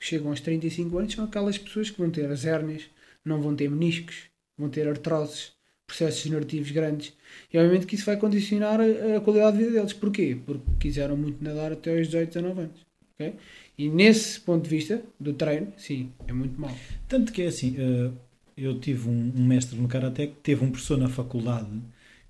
chegam 0.00 0.30
aos 0.30 0.40
35 0.40 0.98
anos 0.98 1.12
são 1.12 1.24
aquelas 1.24 1.58
pessoas 1.58 1.90
que 1.90 1.98
vão 1.98 2.10
ter 2.10 2.28
as 2.30 2.44
hérnias, 2.44 2.84
não 3.24 3.40
vão 3.40 3.54
ter 3.54 3.70
meniscos, 3.70 4.22
vão 4.58 4.68
ter 4.68 4.88
artroses, 4.88 5.52
processos 5.86 6.22
degenerativos 6.22 6.70
grandes. 6.70 7.12
E 7.52 7.58
obviamente 7.58 7.86
que 7.86 7.94
isso 7.94 8.06
vai 8.06 8.16
condicionar 8.16 8.80
a, 8.80 9.16
a, 9.16 9.20
qualidade 9.20 9.58
de 9.58 9.64
vida 9.64 9.76
deles. 9.76 9.92
Porquê? 9.92 10.36
Porque 10.44 10.64
quiseram 10.80 11.16
muito 11.16 11.44
nadar 11.44 11.72
até 11.72 11.96
aos 11.96 12.06
18, 12.06 12.32
19 12.32 12.60
anos. 12.60 12.86
Okay? 13.14 13.34
E 13.76 13.88
nesse 13.88 14.40
ponto 14.40 14.64
de 14.64 14.70
vista 14.70 15.02
do 15.18 15.34
treino, 15.34 15.72
sim, 15.76 16.10
é 16.26 16.32
muito 16.32 16.58
mal. 16.60 16.74
Tanto 17.06 17.32
que 17.32 17.42
é 17.42 17.46
assim, 17.46 17.76
eh, 17.78 18.10
eu 18.56 18.78
tive 18.80 19.08
um, 19.08 19.32
um 19.36 19.44
mestre 19.44 19.78
no 19.78 19.88
Karaté 19.88 20.26
que 20.26 20.36
teve 20.42 20.64
um 20.64 20.70
professor 20.70 20.96
na 20.96 21.08
faculdade 21.08 21.68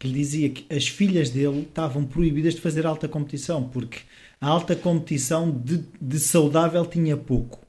que 0.01 0.09
lhe 0.09 0.14
dizia 0.14 0.49
que 0.49 0.64
as 0.75 0.89
filhas 0.89 1.29
dele 1.29 1.61
estavam 1.61 2.07
proibidas 2.07 2.55
de 2.55 2.61
fazer 2.62 2.87
alta 2.87 3.07
competição, 3.07 3.68
porque 3.68 3.99
a 4.41 4.49
alta 4.49 4.74
competição 4.74 5.51
de, 5.51 5.84
de 6.01 6.18
saudável 6.18 6.84
tinha 6.86 7.16
pouco. 7.16 7.61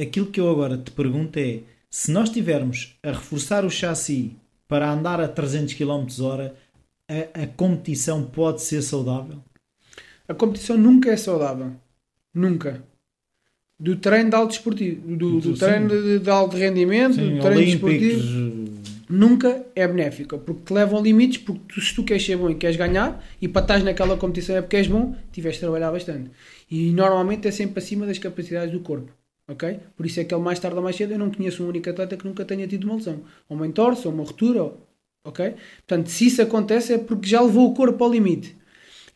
Aquilo 0.00 0.26
que 0.26 0.40
eu 0.40 0.48
agora 0.48 0.78
te 0.78 0.90
pergunto 0.90 1.38
é: 1.38 1.60
se 1.90 2.12
nós 2.12 2.28
estivermos 2.28 2.96
a 3.02 3.10
reforçar 3.10 3.64
o 3.64 3.70
chassi 3.70 4.36
para 4.68 4.90
andar 4.90 5.20
a 5.20 5.28
300 5.28 5.74
km 5.74 6.06
hora, 6.20 6.54
a, 7.08 7.42
a 7.42 7.46
competição 7.48 8.24
pode 8.24 8.62
ser 8.62 8.80
saudável? 8.82 9.38
A 10.28 10.34
competição 10.34 10.78
nunca 10.78 11.10
é 11.10 11.16
saudável. 11.16 11.72
Nunca. 12.32 12.84
Do 13.78 13.96
treino 13.96 14.30
de 14.30 14.36
alto 14.36 14.52
esportivo, 14.52 15.16
do, 15.16 15.40
do 15.40 15.56
Sim. 15.56 15.58
treino 15.58 15.88
de, 15.88 16.18
de 16.20 16.30
alto 16.30 16.56
rendimento, 16.56 17.14
Sim, 17.14 17.34
do 17.34 17.40
treino 17.40 17.60
olímpicos, 17.60 17.92
esportivo, 17.92 18.49
nunca 19.10 19.66
é 19.74 19.86
benéfica. 19.88 20.38
Porque 20.38 20.62
te 20.64 20.72
levam 20.72 21.02
limites, 21.02 21.38
porque 21.38 21.62
tu, 21.68 21.80
se 21.80 21.94
tu 21.94 22.04
queres 22.04 22.24
ser 22.24 22.36
bom 22.36 22.50
e 22.50 22.54
queres 22.54 22.76
ganhar, 22.76 23.22
e 23.40 23.48
para 23.48 23.62
estar 23.62 23.82
naquela 23.82 24.16
competição 24.16 24.56
é 24.56 24.62
porque 24.62 24.76
és 24.76 24.86
bom, 24.86 25.14
tiveste 25.32 25.58
de 25.60 25.66
trabalhar 25.66 25.90
bastante. 25.92 26.30
E 26.70 26.90
normalmente 26.92 27.48
é 27.48 27.50
sempre 27.50 27.78
acima 27.78 28.06
das 28.06 28.18
capacidades 28.18 28.72
do 28.72 28.80
corpo. 28.80 29.12
Ok? 29.48 29.80
Por 29.96 30.06
isso 30.06 30.20
é 30.20 30.24
que 30.24 30.32
ele 30.34 30.42
mais 30.42 30.60
tarde 30.60 30.76
ou 30.76 30.82
mais 30.82 30.94
cedo 30.96 31.12
eu 31.12 31.18
não 31.18 31.30
conheço 31.30 31.64
um 31.64 31.68
único 31.68 31.90
atleta 31.90 32.16
que 32.16 32.24
nunca 32.24 32.44
tenha 32.44 32.66
tido 32.68 32.84
uma 32.84 32.94
lesão. 32.96 33.22
Ou 33.48 33.56
uma 33.56 33.66
entorse, 33.66 34.06
ou 34.06 34.14
uma 34.14 34.24
ruptura. 34.24 34.62
ou- 34.62 34.86
Ok? 35.24 35.54
Portanto, 35.86 36.08
se 36.08 36.26
isso 36.26 36.40
acontece 36.40 36.94
é 36.94 36.98
porque 36.98 37.28
já 37.28 37.40
levou 37.42 37.68
o 37.70 37.74
corpo 37.74 38.02
ao 38.04 38.10
limite. 38.10 38.56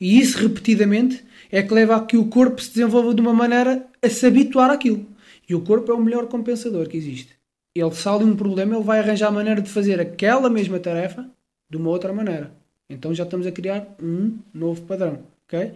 E 0.01 0.19
isso 0.19 0.39
repetidamente 0.39 1.25
é 1.51 1.63
que 1.63 1.73
leva 1.75 1.97
a 1.97 2.05
que 2.05 2.17
o 2.17 2.27
corpo 2.27 2.61
se 2.61 2.71
desenvolva 2.71 3.15
de 3.15 3.21
uma 3.21 3.33
maneira 3.33 3.87
a 4.03 4.09
se 4.11 4.27
habituar 4.27 4.71
àquilo. 4.71 5.07
E 5.49 5.55
o 5.55 5.61
corpo 5.63 5.93
é 5.93 5.95
o 5.95 6.01
melhor 6.03 6.27
compensador 6.29 6.89
que 6.89 6.97
existe. 6.97 7.34
Ele 7.75 7.91
se 7.91 8.09
há 8.09 8.13
ali 8.13 8.25
um 8.25 8.37
problema, 8.37 8.77
ele 8.77 8.85
vai 8.85 9.01
arranjar 9.01 9.29
a 9.29 9.33
maneira 9.33 9.61
de 9.61 9.69
fazer 9.69 10.01
aquela 10.01 10.49
mesma 10.49 10.79
tarefa 10.79 11.29
de 11.69 11.77
uma 11.77 11.91
outra 11.91 12.13
maneira. 12.13 12.53
Então 12.89 13.15
já 13.15 13.25
estamos 13.25 13.47
a 13.47 13.53
criar 13.53 13.87
um 14.01 14.39
novo 14.53 14.83
padrão, 14.83 15.21
ok? 15.47 15.73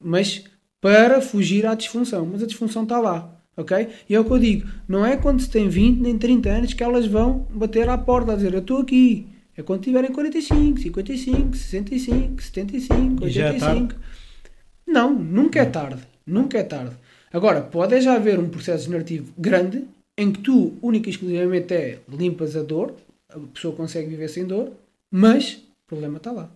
Mas 0.00 0.44
para 0.80 1.20
fugir 1.20 1.66
à 1.66 1.74
disfunção. 1.74 2.24
Mas 2.24 2.42
a 2.42 2.46
disfunção 2.46 2.84
está 2.84 2.98
lá, 3.00 3.36
ok? 3.56 3.88
E 4.08 4.14
é 4.14 4.20
o 4.20 4.24
que 4.24 4.30
eu 4.30 4.38
digo, 4.38 4.68
não 4.88 5.04
é 5.04 5.16
quando 5.16 5.40
se 5.40 5.50
tem 5.50 5.68
20 5.68 6.00
nem 6.00 6.16
30 6.16 6.48
anos 6.48 6.74
que 6.74 6.84
elas 6.84 7.06
vão 7.06 7.46
bater 7.50 7.88
à 7.88 7.98
porta 7.98 8.32
a 8.32 8.36
dizer 8.36 8.54
eu 8.54 8.60
estou 8.60 8.78
aqui. 8.78 9.26
É 9.56 9.62
quando 9.62 9.82
tiverem 9.82 10.10
45, 10.10 10.80
55, 10.80 11.56
65, 11.56 12.42
75, 12.42 13.26
E 13.26 13.30
já 13.30 13.46
é 13.46 13.52
85. 13.52 13.94
Não, 14.86 15.12
nunca 15.12 15.60
é 15.60 15.64
tarde. 15.64 16.02
Nunca 16.26 16.58
é 16.58 16.62
tarde. 16.62 16.96
Agora, 17.32 17.60
pode 17.60 18.00
já 18.00 18.14
haver 18.14 18.38
um 18.38 18.48
processo 18.48 18.84
degenerativo 18.84 19.32
grande 19.36 19.86
em 20.20 20.30
que 20.30 20.40
tu, 20.40 20.74
única 20.82 21.08
e 21.08 21.12
exclusivamente, 21.12 21.72
é 21.72 21.98
limpas 22.08 22.54
a 22.54 22.62
dor, 22.62 22.94
a 23.28 23.38
pessoa 23.38 23.74
consegue 23.74 24.08
viver 24.08 24.28
sem 24.28 24.44
dor, 24.44 24.72
mas 25.10 25.54
o 25.54 25.88
problema 25.88 26.18
está 26.18 26.30
lá. 26.30 26.50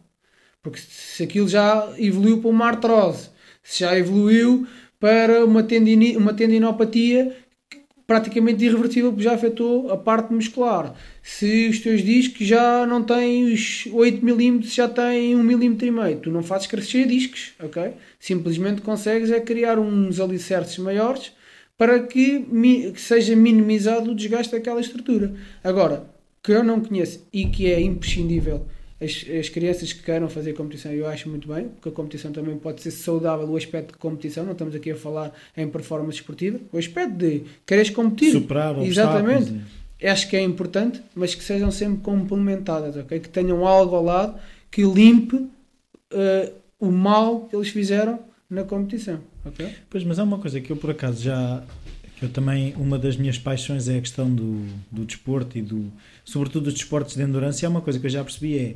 Porque 0.62 0.78
se 0.78 1.22
aquilo 1.22 1.48
já 1.48 1.92
evoluiu 1.98 2.40
para 2.40 2.50
uma 2.50 2.66
artrose, 2.66 3.30
se 3.62 3.80
já 3.80 3.98
evoluiu 3.98 4.66
para 5.00 5.44
uma, 5.44 5.62
tendini, 5.62 6.16
uma 6.16 6.34
tendinopatia 6.34 7.36
praticamente 8.06 8.64
irreversível 8.64 9.10
porque 9.10 9.24
já 9.24 9.34
afetou 9.34 9.90
a 9.90 9.96
parte 9.96 10.32
muscular. 10.32 10.94
Se 11.22 11.68
os 11.68 11.78
teus 11.80 12.02
discos 12.02 12.46
já 12.46 12.86
não 12.86 13.02
têm 13.02 13.44
os 13.52 13.86
8 13.90 14.24
mm, 14.24 14.62
já 14.62 14.88
têm 14.88 15.36
1 15.36 15.42
mm 15.42 15.86
e 15.86 15.90
meio, 15.90 16.18
tu 16.18 16.30
não 16.30 16.42
fazes 16.42 16.66
crescer 16.66 17.06
discos, 17.06 17.54
ok? 17.62 17.92
Simplesmente 18.18 18.82
consegues 18.82 19.30
é 19.30 19.40
criar 19.40 19.78
uns 19.78 20.20
alicerces 20.20 20.76
maiores 20.78 21.32
para 21.76 22.00
que, 22.04 22.38
mi- 22.50 22.92
que 22.92 23.00
seja 23.00 23.34
minimizado 23.34 24.10
o 24.10 24.14
desgaste 24.14 24.52
daquela 24.52 24.80
estrutura. 24.80 25.34
Agora, 25.62 26.06
que 26.42 26.52
eu 26.52 26.62
não 26.62 26.80
conheço 26.80 27.26
e 27.32 27.46
que 27.46 27.70
é 27.70 27.80
imprescindível 27.80 28.66
as, 29.00 29.24
as 29.40 29.48
crianças 29.48 29.92
que 29.92 30.02
queiram 30.02 30.28
fazer 30.28 30.52
competição, 30.52 30.92
eu 30.92 31.06
acho 31.06 31.28
muito 31.28 31.48
bem, 31.48 31.68
porque 31.68 31.88
a 31.88 31.92
competição 31.92 32.30
também 32.32 32.56
pode 32.56 32.80
ser 32.80 32.90
saudável, 32.92 33.46
o 33.48 33.56
aspecto 33.56 33.92
de 33.92 33.98
competição, 33.98 34.44
não 34.44 34.52
estamos 34.52 34.74
aqui 34.74 34.90
a 34.92 34.96
falar 34.96 35.32
em 35.56 35.68
performance 35.68 36.18
esportiva, 36.18 36.60
o 36.72 36.78
aspecto 36.78 37.16
de 37.16 37.42
queres 37.66 37.90
competir, 37.90 38.32
Superar 38.32 38.80
exatamente, 38.82 39.52
acho 40.02 40.28
que 40.30 40.36
é 40.36 40.42
importante, 40.42 41.02
mas 41.14 41.34
que 41.34 41.42
sejam 41.42 41.70
sempre 41.70 42.02
complementadas, 42.02 42.96
ok? 42.96 43.18
Que 43.18 43.28
tenham 43.28 43.66
algo 43.66 43.96
ao 43.96 44.04
lado 44.04 44.38
que 44.70 44.82
limpe 44.84 45.46
eh, 46.12 46.52
o 46.78 46.90
mal 46.90 47.46
que 47.48 47.56
eles 47.56 47.68
fizeram 47.68 48.18
na 48.54 48.64
competição, 48.64 49.20
ok? 49.44 49.68
Pois, 49.90 50.04
mas 50.04 50.18
é 50.18 50.22
uma 50.22 50.38
coisa 50.38 50.60
que 50.60 50.70
eu 50.70 50.76
por 50.76 50.90
acaso 50.90 51.22
já. 51.22 51.62
que 52.16 52.24
eu 52.24 52.28
também. 52.28 52.72
uma 52.76 52.98
das 52.98 53.16
minhas 53.16 53.38
paixões 53.38 53.88
é 53.88 53.98
a 53.98 54.00
questão 54.00 54.32
do, 54.32 54.66
do 54.90 55.04
desporto 55.04 55.58
e 55.58 55.62
do. 55.62 55.92
sobretudo 56.24 56.64
dos 56.64 56.74
desportos 56.74 57.16
de 57.16 57.22
endurance. 57.22 57.64
E 57.64 57.66
é 57.66 57.68
uma 57.68 57.80
coisa 57.80 57.98
que 57.98 58.06
eu 58.06 58.10
já 58.10 58.22
percebi 58.22 58.58
é. 58.58 58.74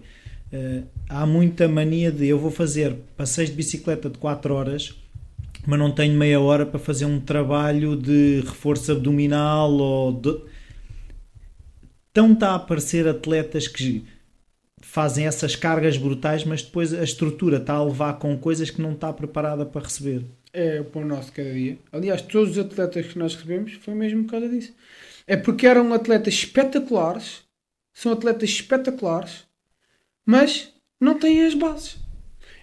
eh, 0.53 0.83
há 1.09 1.25
muita 1.25 1.69
mania 1.69 2.11
de 2.11 2.27
eu 2.27 2.39
vou 2.39 2.51
fazer 2.51 2.95
passeios 3.17 3.51
de 3.51 3.57
bicicleta 3.57 4.11
de 4.11 4.19
4 4.19 4.53
horas, 4.53 4.95
mas 5.67 5.79
não 5.79 5.91
tenho 5.93 6.15
meia 6.15 6.41
hora 6.41 6.67
para 6.67 6.79
fazer 6.79 7.05
um 7.05 7.21
trabalho 7.21 7.97
de 7.97 8.41
reforço 8.41 8.93
abdominal 8.93 9.71
ou. 9.73 10.13
De... 10.13 10.37
Então 12.11 12.33
está 12.33 12.51
a 12.51 12.55
aparecer 12.57 13.07
atletas 13.07 13.69
que 13.69 14.05
fazem 14.89 15.27
essas 15.27 15.55
cargas 15.55 15.99
brutais, 15.99 16.45
mas 16.45 16.63
depois 16.63 16.95
a 16.95 17.05
estrutura 17.05 17.59
está 17.59 17.75
a 17.75 17.85
levar 17.85 18.15
com 18.15 18.39
coisas 18.39 18.71
que 18.71 18.81
não 18.81 18.93
está 18.93 19.13
preparada 19.13 19.67
para 19.67 19.83
receber. 19.83 20.25
É 20.51 20.81
o 20.81 20.85
pão 20.85 21.05
nosso 21.05 21.31
cada 21.31 21.53
dia. 21.53 21.79
Aliás, 21.93 22.23
todos 22.23 22.53
os 22.53 22.59
atletas 22.59 23.07
que 23.07 23.19
nós 23.19 23.35
recebemos 23.35 23.75
foi 23.75 23.93
mesmo 23.93 24.25
por 24.25 24.31
causa 24.31 24.49
disso. 24.49 24.73
É 25.27 25.37
porque 25.37 25.67
eram 25.67 25.93
atletas 25.93 26.33
espetaculares, 26.33 27.43
são 27.93 28.13
atletas 28.13 28.49
espetaculares, 28.49 29.45
mas 30.25 30.73
não 30.99 31.19
têm 31.19 31.45
as 31.45 31.53
bases. 31.53 31.99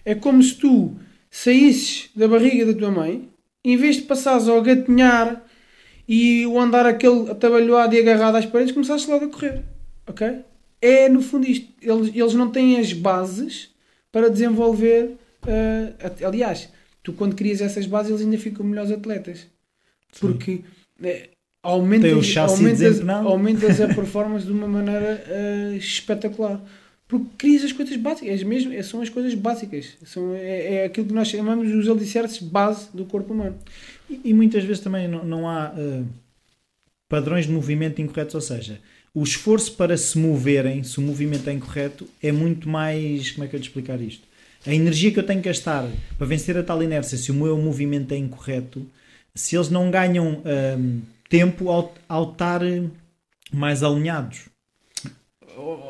É 0.04 0.16
como 0.16 0.42
se 0.42 0.56
tu 0.56 0.96
saísses 1.30 2.10
da 2.16 2.28
barriga 2.28 2.66
da 2.66 2.74
tua 2.74 2.90
mãe, 2.90 3.30
em 3.64 3.78
vez 3.78 3.98
de 3.98 4.02
passares 4.02 4.48
ao 4.48 4.64
gatinhar 4.64 5.46
e 6.08 6.44
o 6.48 6.60
andar 6.60 6.88
aquele 6.88 7.30
atabalhoado 7.30 7.94
e 7.94 8.00
agarrado 8.00 8.38
às 8.38 8.48
paredes, 8.48 8.74
começaste 8.74 9.08
logo 9.12 9.26
a 9.26 9.30
correr. 9.30 9.64
Ok? 10.08 10.44
É 10.82 11.10
no 11.10 11.22
fundo 11.22 11.48
isto. 11.48 11.68
Eles, 11.82 12.16
eles 12.16 12.34
não 12.34 12.50
têm 12.52 12.80
as 12.80 12.94
bases 12.94 13.70
para 14.12 14.30
desenvolver. 14.30 15.16
at- 16.04 16.24
aliás, 16.24 16.70
tu 17.04 17.14
quando 17.14 17.36
crias 17.36 17.62
essas 17.62 17.86
bases, 17.86 18.12
eles 18.12 18.22
ainda 18.24 18.38
ficam 18.38 18.66
melhores 18.66 18.92
atletas. 18.92 19.48
Porque 20.20 20.62
eh, 21.04 21.30
aumentas, 21.62 22.38
aumentas, 22.38 23.02
aumentas 23.10 23.82
a 23.82 23.88
performance 23.94 24.46
de 24.46 24.52
uma 24.52 24.68
maneira 24.68 25.24
eh, 25.28 25.76
espetacular. 25.78 26.62
Porque 27.08 27.26
crias 27.38 27.64
as 27.64 27.72
coisas 27.72 27.96
básicas, 27.98 28.34
as 28.34 28.44
mesmo, 28.44 28.84
são 28.84 29.02
as 29.02 29.10
coisas 29.10 29.36
básicas. 29.36 29.96
São, 30.06 30.34
é, 30.34 30.76
é 30.76 30.86
aquilo 30.86 31.06
que 31.08 31.14
nós 31.14 31.28
chamamos 31.28 31.72
os 31.72 31.88
alicerces 31.88 32.40
base 32.40 32.88
do 32.94 33.06
corpo 33.06 33.34
humano. 33.34 33.56
E, 34.10 34.20
e 34.26 34.34
muitas 34.34 34.64
vezes 34.64 34.82
também 34.82 35.08
não, 35.08 35.24
não 35.24 35.48
há 35.48 35.72
eh, 35.78 36.02
padrões 37.08 37.46
de 37.46 37.52
movimento 37.52 38.02
incorretos, 38.02 38.34
ou 38.36 38.42
seja, 38.42 38.80
o 39.16 39.24
esforço 39.24 39.72
para 39.78 39.96
se 39.96 40.18
moverem, 40.18 40.84
se 40.84 41.00
o 41.00 41.02
movimento 41.02 41.50
é 41.50 41.54
incorreto, 41.54 42.06
é 42.22 42.34
muito 42.34 42.68
mais. 42.68 43.32
Como 43.32 43.46
é 43.46 43.48
que 43.48 43.56
eu 43.56 43.60
te 43.62 43.70
explicar 43.70 44.00
isto? 44.02 44.28
A 44.68 44.74
energia 44.74 45.10
que 45.10 45.18
eu 45.18 45.26
tenho 45.26 45.42
que 45.42 45.48
gastar 45.48 45.88
para 46.18 46.28
vencer 46.28 46.58
a 46.58 46.64
tal 46.64 46.84
inércia, 46.84 47.18
se 47.18 47.32
o 47.32 47.34
meu 47.34 47.58
movimento 47.58 48.14
é 48.14 48.18
incorreto, 48.18 48.86
se 49.34 49.56
eles 49.56 49.70
não 49.70 49.90
ganham 49.90 50.42
ahm, 50.44 51.00
tempo 51.30 51.70
ao, 51.70 51.94
ao 52.10 52.32
estar 52.32 52.62
eh, 52.62 52.84
mais 53.54 53.84
alinhados. 53.84 54.50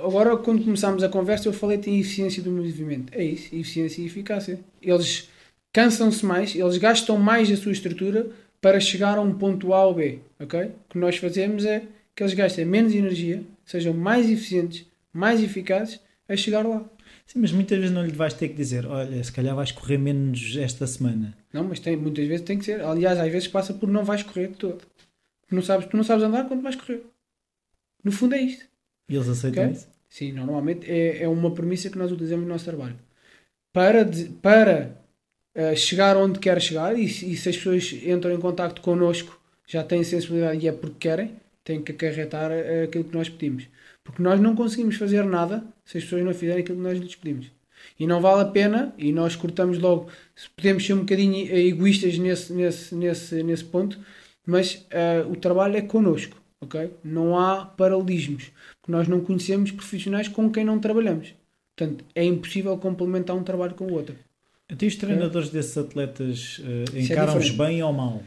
Agora, 0.03 0.38
quando 0.38 0.63
começámos 0.63 1.01
a 1.01 1.09
conversa, 1.09 1.47
eu 1.47 1.53
falei-te 1.53 1.89
em 1.89 1.99
eficiência 1.99 2.43
do 2.43 2.51
movimento. 2.51 3.11
É 3.11 3.23
isso, 3.23 3.55
eficiência 3.55 4.01
e 4.03 4.05
eficácia. 4.05 4.59
Eles 4.80 5.30
cansam-se 5.73 6.23
mais, 6.23 6.53
eles 6.53 6.78
gastam 6.78 7.17
mais 7.17 7.51
a 7.51 7.57
sua 7.57 7.71
estrutura 7.71 8.28
para 8.61 8.80
chegar 8.80 9.17
a 9.17 9.21
um 9.21 9.34
ponto 9.34 9.73
A 9.73 9.86
ou 9.86 9.95
B. 9.95 10.19
ok? 10.39 10.65
O 10.65 10.71
que 10.89 10.97
nós 10.99 11.17
fazemos 11.17 11.65
é 11.65 11.84
que 12.16 12.24
eles 12.24 12.34
gastem 12.34 12.66
menos 12.66 12.93
energia, 12.93 13.43
sejam 13.66 13.93
mais 13.93 14.30
eficientes, 14.30 14.86
mais 15.11 15.41
eficazes 15.43 15.99
a 16.28 16.36
chegar 16.36 16.66
lá. 16.66 16.84
Sim, 17.26 17.39
mas 17.39 17.51
muitas 17.51 17.78
vezes 17.78 17.93
não 17.93 18.05
lhe 18.05 18.11
vais 18.11 18.34
ter 18.34 18.49
que 18.49 18.55
dizer: 18.55 18.86
olha, 18.86 19.24
se 19.24 19.32
calhar 19.32 19.55
vais 19.55 19.72
correr 19.72 19.97
menos 19.97 20.55
esta 20.57 20.86
semana. 20.88 21.36
Não, 21.51 21.63
mas 21.63 21.80
tem, 21.80 21.95
muitas 21.95 22.28
vezes 22.28 22.45
tem 22.45 22.57
que 22.57 22.66
ser. 22.66 22.82
Aliás, 22.82 23.20
às 23.20 23.32
vezes 23.32 23.47
passa 23.47 23.74
por 23.74 23.89
não 23.89 24.03
vais 24.03 24.24
correr 24.24 24.47
de 24.49 24.55
todo. 24.55 24.82
Tu 25.47 25.53
não 25.55 25.61
sabes, 25.61 25.88
tu 25.88 25.97
não 25.97 26.03
sabes 26.03 26.24
andar 26.24 26.47
quando 26.47 26.61
vais 26.63 26.76
correr. 26.76 27.03
No 28.03 28.11
fundo 28.11 28.36
é 28.36 28.41
isto. 28.41 28.66
E 29.09 29.16
eles 29.16 29.28
aceitam 29.28 29.63
Ok. 29.63 29.74
isso. 29.74 29.88
Sim, 30.09 30.32
normalmente 30.32 30.89
é, 30.89 31.24
é 31.24 31.28
uma 31.28 31.51
premissa 31.53 31.89
que 31.89 31.97
nós 31.97 32.11
utilizamos 32.11 32.45
no 32.45 32.51
nosso 32.51 32.66
trabalho. 32.66 32.95
Para, 33.74 34.03
de- 34.05 34.26
para 34.41 34.97
eh, 35.53 35.76
chegar 35.76 36.16
onde 36.18 36.39
quer 36.39 36.61
chegar, 36.61 36.97
e, 36.97 37.03
e 37.05 37.36
se 37.36 37.49
as 37.49 37.57
pessoas 37.57 37.91
entram 38.03 38.32
em 38.34 38.39
contacto 38.39 38.82
connosco, 38.82 39.39
já 39.68 39.84
têm 39.84 40.03
sensibilidade 40.03 40.63
e 40.63 40.68
é 40.68 40.72
porque 40.72 40.95
querem, 40.99 41.36
têm 41.66 41.82
que 41.82 41.91
acarretar 41.91 42.51
aquilo 42.84 43.03
que 43.03 43.18
nós 43.18 43.28
pedimos. 43.28 43.68
Porque 44.05 44.22
nós 44.22 44.39
não 44.39 44.55
conseguimos 44.55 44.95
fazer 44.95 45.26
nada 45.26 45.66
se 45.84 45.97
as 45.97 46.03
pessoas 46.03 46.24
não 46.24 46.34
fizerem 46.34 46.61
aquilo 46.61 46.78
que 46.78 46.84
nós 46.84 46.97
lhes 46.97 47.16
pedimos. 47.16 47.47
E 47.99 48.07
não 48.07 48.22
vale 48.22 48.41
a 48.41 48.45
pena, 48.45 48.93
e 48.97 49.11
nós 49.11 49.36
cortamos 49.36 49.80
logo, 49.80 50.09
podemos 50.55 50.86
ser 50.86 50.93
um 50.93 50.99
bocadinho 50.99 51.36
egoístas 51.55 52.18
nesse, 52.18 52.53
nesse, 52.53 52.95
nesse, 52.95 53.43
nesse 53.43 53.63
ponto, 53.63 53.99
mas 54.45 54.86
eh, 54.91 55.26
o 55.30 55.36
trabalho 55.36 55.78
é 55.78 55.82
connosco, 55.82 56.38
ok? 56.61 56.91
Não 57.03 57.38
há 57.38 57.66
paralelismos, 57.66 58.51
porque 58.82 58.91
nós 58.91 59.07
não 59.07 59.22
conhecemos 59.22 59.72
profissionais 59.72 60.28
com 60.28 60.51
quem 60.51 60.63
não 60.63 60.80
trabalhamos. 60.80 61.34
Portanto, 61.76 62.05
é 62.13 62.24
impossível 62.24 62.78
complementar 62.78 63.36
um 63.36 63.43
trabalho 63.43 63.76
com 63.76 63.86
o 63.86 63.93
outro. 63.93 64.16
Até 64.70 64.86
os 64.86 64.95
treinadores 64.95 65.49
desses 65.49 65.78
atletas 65.78 66.61
é 66.93 67.01
encaram-os 67.01 67.45
diferente. 67.45 67.72
bem 67.72 67.84
ou 67.84 67.93
mal? 67.93 68.24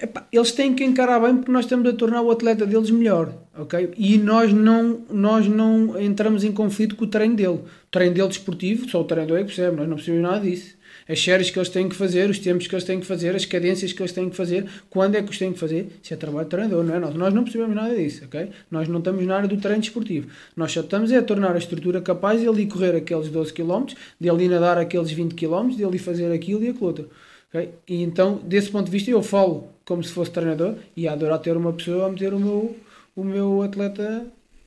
Epá, 0.00 0.26
eles 0.32 0.52
têm 0.52 0.74
que 0.74 0.84
encarar 0.84 1.20
bem 1.20 1.36
porque 1.36 1.52
nós 1.52 1.64
estamos 1.64 1.88
a 1.88 1.92
tornar 1.92 2.22
o 2.22 2.30
atleta 2.30 2.66
deles 2.66 2.90
melhor, 2.90 3.32
ok? 3.56 3.90
E 3.96 4.18
nós 4.18 4.52
não, 4.52 5.00
nós 5.10 5.46
não 5.46 6.00
entramos 6.00 6.44
em 6.44 6.52
conflito 6.52 6.96
com 6.96 7.04
o 7.04 7.08
treino 7.08 7.36
dele. 7.36 7.58
O 7.58 7.90
treino 7.90 8.14
dele 8.14 8.28
desportivo, 8.28 8.88
só 8.88 9.00
o 9.00 9.04
treinador 9.04 9.38
é 9.38 9.40
que 9.40 9.46
percebe, 9.46 9.76
nós 9.76 9.88
não 9.88 9.96
precisamos 9.96 10.22
nada 10.22 10.40
disso. 10.40 10.74
As 11.06 11.22
séries 11.22 11.50
que 11.50 11.58
eles 11.58 11.68
têm 11.68 11.86
que 11.86 11.94
fazer, 11.94 12.30
os 12.30 12.38
tempos 12.38 12.66
que 12.66 12.74
eles 12.74 12.84
têm 12.84 12.98
que 12.98 13.06
fazer, 13.06 13.36
as 13.36 13.44
cadências 13.44 13.92
que 13.92 14.00
eles 14.00 14.12
têm 14.12 14.30
que 14.30 14.36
fazer, 14.36 14.66
quando 14.88 15.16
é 15.16 15.22
que 15.22 15.30
os 15.30 15.38
têm 15.38 15.52
que 15.52 15.58
fazer, 15.58 15.88
isso 16.02 16.14
é 16.14 16.16
trabalho 16.16 16.44
de 16.44 16.50
treinador, 16.50 16.82
não 16.82 16.94
é? 16.94 16.98
Nós, 16.98 17.14
nós 17.14 17.34
não 17.34 17.42
precisamos 17.42 17.76
nada 17.76 17.94
disso, 17.94 18.24
ok? 18.24 18.48
Nós 18.70 18.88
não 18.88 18.98
estamos 19.00 19.24
na 19.26 19.36
área 19.36 19.48
do 19.48 19.58
treino 19.58 19.82
desportivo. 19.82 20.28
Nós 20.56 20.72
só 20.72 20.80
estamos 20.80 21.12
é 21.12 21.18
a 21.18 21.22
tornar 21.22 21.54
a 21.54 21.58
estrutura 21.58 22.00
capaz 22.00 22.40
de 22.40 22.48
ele 22.48 22.66
correr 22.66 22.96
aqueles 22.96 23.28
12 23.28 23.52
km, 23.52 23.84
de 24.18 24.28
ele 24.28 24.48
nadar 24.48 24.78
aqueles 24.78 25.10
20 25.10 25.34
km, 25.34 25.68
de 25.76 25.84
ele 25.84 25.98
fazer 25.98 26.32
aquilo 26.32 26.64
e 26.64 26.68
aquilo 26.68 26.86
outro. 26.86 27.10
Okay? 27.54 27.72
E 27.86 28.02
então, 28.02 28.40
desse 28.42 28.68
ponto 28.68 28.86
de 28.86 28.90
vista, 28.90 29.10
eu 29.10 29.22
falo 29.22 29.68
como 29.84 30.02
se 30.02 30.12
fosse 30.12 30.32
treinador 30.32 30.74
e 30.96 31.06
adorar 31.06 31.38
ter 31.38 31.56
uma 31.56 31.72
pessoa 31.72 32.06
a 32.06 32.10
meter 32.10 32.34
o 32.34 32.40
meu, 32.40 32.76
o 33.14 33.22
meu 33.22 33.62
atleta 33.62 34.26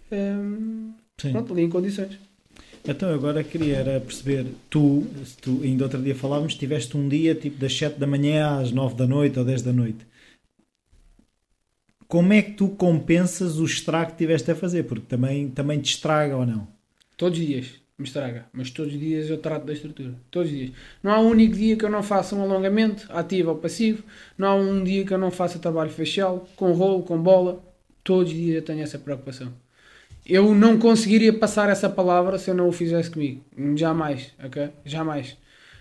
um, 0.10 0.94
pronto, 1.32 1.52
ali 1.52 1.64
em 1.64 1.70
condições. 1.70 2.18
Então 2.88 3.14
agora 3.14 3.44
queria 3.44 3.84
perceber, 4.00 4.46
tu, 4.70 5.06
tu, 5.42 5.60
ainda 5.62 5.84
outro 5.84 6.02
dia 6.02 6.16
falávamos, 6.16 6.56
tiveste 6.56 6.96
um 6.96 7.10
dia 7.10 7.36
tipo 7.36 7.58
das 7.58 7.78
7 7.78 8.00
da 8.00 8.08
manhã 8.08 8.62
às 8.62 8.72
9 8.72 8.96
da 8.96 9.06
noite 9.06 9.38
ou 9.38 9.44
10 9.44 9.62
da 9.64 9.74
noite. 9.74 10.08
Como 12.08 12.32
é 12.32 12.42
que 12.42 12.52
tu 12.52 12.70
compensas 12.70 13.60
o 13.60 13.66
estrago 13.66 14.12
que 14.12 14.18
tiveste 14.18 14.50
a 14.50 14.56
fazer? 14.56 14.84
Porque 14.84 15.06
também, 15.06 15.50
também 15.50 15.82
te 15.82 15.90
estraga 15.90 16.38
ou 16.38 16.46
não? 16.46 16.66
Todos 17.18 17.38
os 17.38 17.46
dias 17.46 17.87
me 17.98 18.06
estraga, 18.06 18.46
mas 18.54 18.70
todos 18.70 18.94
os 18.94 19.00
dias 19.00 19.30
eu 19.30 19.38
trato 19.38 19.66
da 19.66 19.74
estrutura. 19.74 20.14
Todos 20.30 20.52
os 20.52 20.58
dias. 20.58 20.72
Não 21.02 21.12
há 21.12 21.20
um 21.20 21.30
único 21.30 21.56
dia 21.56 21.76
que 21.76 21.84
eu 21.84 21.90
não 21.90 22.04
faça 22.04 22.36
um 22.36 22.42
alongamento, 22.42 23.08
ativo 23.10 23.50
ou 23.50 23.58
passivo. 23.58 24.04
Não 24.38 24.48
há 24.48 24.56
um 24.56 24.84
dia 24.84 25.04
que 25.04 25.14
eu 25.14 25.18
não 25.18 25.32
faça 25.32 25.58
trabalho 25.58 25.90
facial, 25.90 26.48
com 26.56 26.72
rolo, 26.74 27.04
com 27.04 27.22
bola. 27.22 27.64
Todos 28.04 28.32
os 28.32 28.38
dias 28.38 28.56
eu 28.58 28.62
tenho 28.62 28.84
essa 28.84 29.00
preocupação 29.00 29.52
eu 30.28 30.54
não 30.54 30.78
conseguiria 30.78 31.32
passar 31.32 31.70
essa 31.70 31.90
palavra 31.90 32.38
se 32.38 32.50
eu 32.50 32.54
não 32.56 32.68
o 32.68 32.72
fizesse 32.72 33.10
comigo. 33.10 33.42
Jamais, 33.76 34.34
ok? 34.44 34.70
Jamais. 34.84 35.38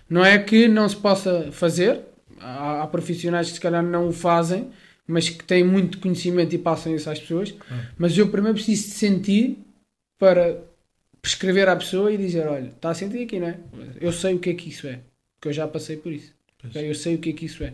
Não 0.09 0.23
é 0.23 0.39
que 0.39 0.69
não 0.69 0.87
se 0.87 0.95
possa 0.95 1.51
fazer, 1.51 1.99
há, 2.39 2.83
há 2.83 2.87
profissionais 2.87 3.47
que 3.47 3.55
se 3.55 3.59
calhar 3.59 3.83
não 3.83 4.07
o 4.07 4.13
fazem, 4.13 4.69
mas 5.05 5.29
que 5.29 5.43
têm 5.43 5.65
muito 5.65 5.99
conhecimento 5.99 6.55
e 6.55 6.57
passam 6.57 6.95
isso 6.95 7.09
às 7.09 7.19
pessoas. 7.19 7.53
Mas 7.97 8.17
eu 8.17 8.29
primeiro 8.29 8.55
preciso 8.55 8.89
sentir 8.89 9.57
para 10.17 10.61
prescrever 11.27 11.67
à 11.67 11.75
pessoa 11.75 12.11
e 12.11 12.17
dizer: 12.17 12.47
olha, 12.47 12.67
está 12.67 12.91
a 12.91 12.93
sentir 12.93 13.23
aqui, 13.23 13.39
não 13.39 13.47
é? 13.47 13.57
Eu 13.99 14.13
sei 14.13 14.33
o 14.35 14.39
que 14.39 14.49
é 14.49 14.53
que 14.53 14.69
isso 14.69 14.87
é, 14.87 14.99
porque 15.35 15.49
eu 15.49 15.53
já 15.53 15.67
passei 15.67 15.97
por 15.97 16.11
isso. 16.11 16.33
Okay? 16.65 16.89
Eu 16.89 16.95
sei 16.95 17.15
o 17.15 17.17
que 17.17 17.31
é 17.31 17.33
que 17.33 17.45
isso 17.45 17.63
é. 17.63 17.73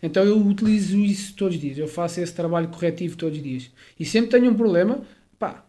Então 0.00 0.24
eu 0.24 0.38
utilizo 0.38 0.96
isso 0.98 1.34
todos 1.34 1.56
os 1.56 1.60
dias. 1.60 1.78
Eu 1.78 1.88
faço 1.88 2.20
esse 2.20 2.32
trabalho 2.32 2.68
corretivo 2.68 3.16
todos 3.16 3.36
os 3.36 3.42
dias. 3.42 3.70
E 3.98 4.04
sempre 4.04 4.30
tenho 4.30 4.50
um 4.50 4.54
problema, 4.54 5.02
pá, 5.38 5.64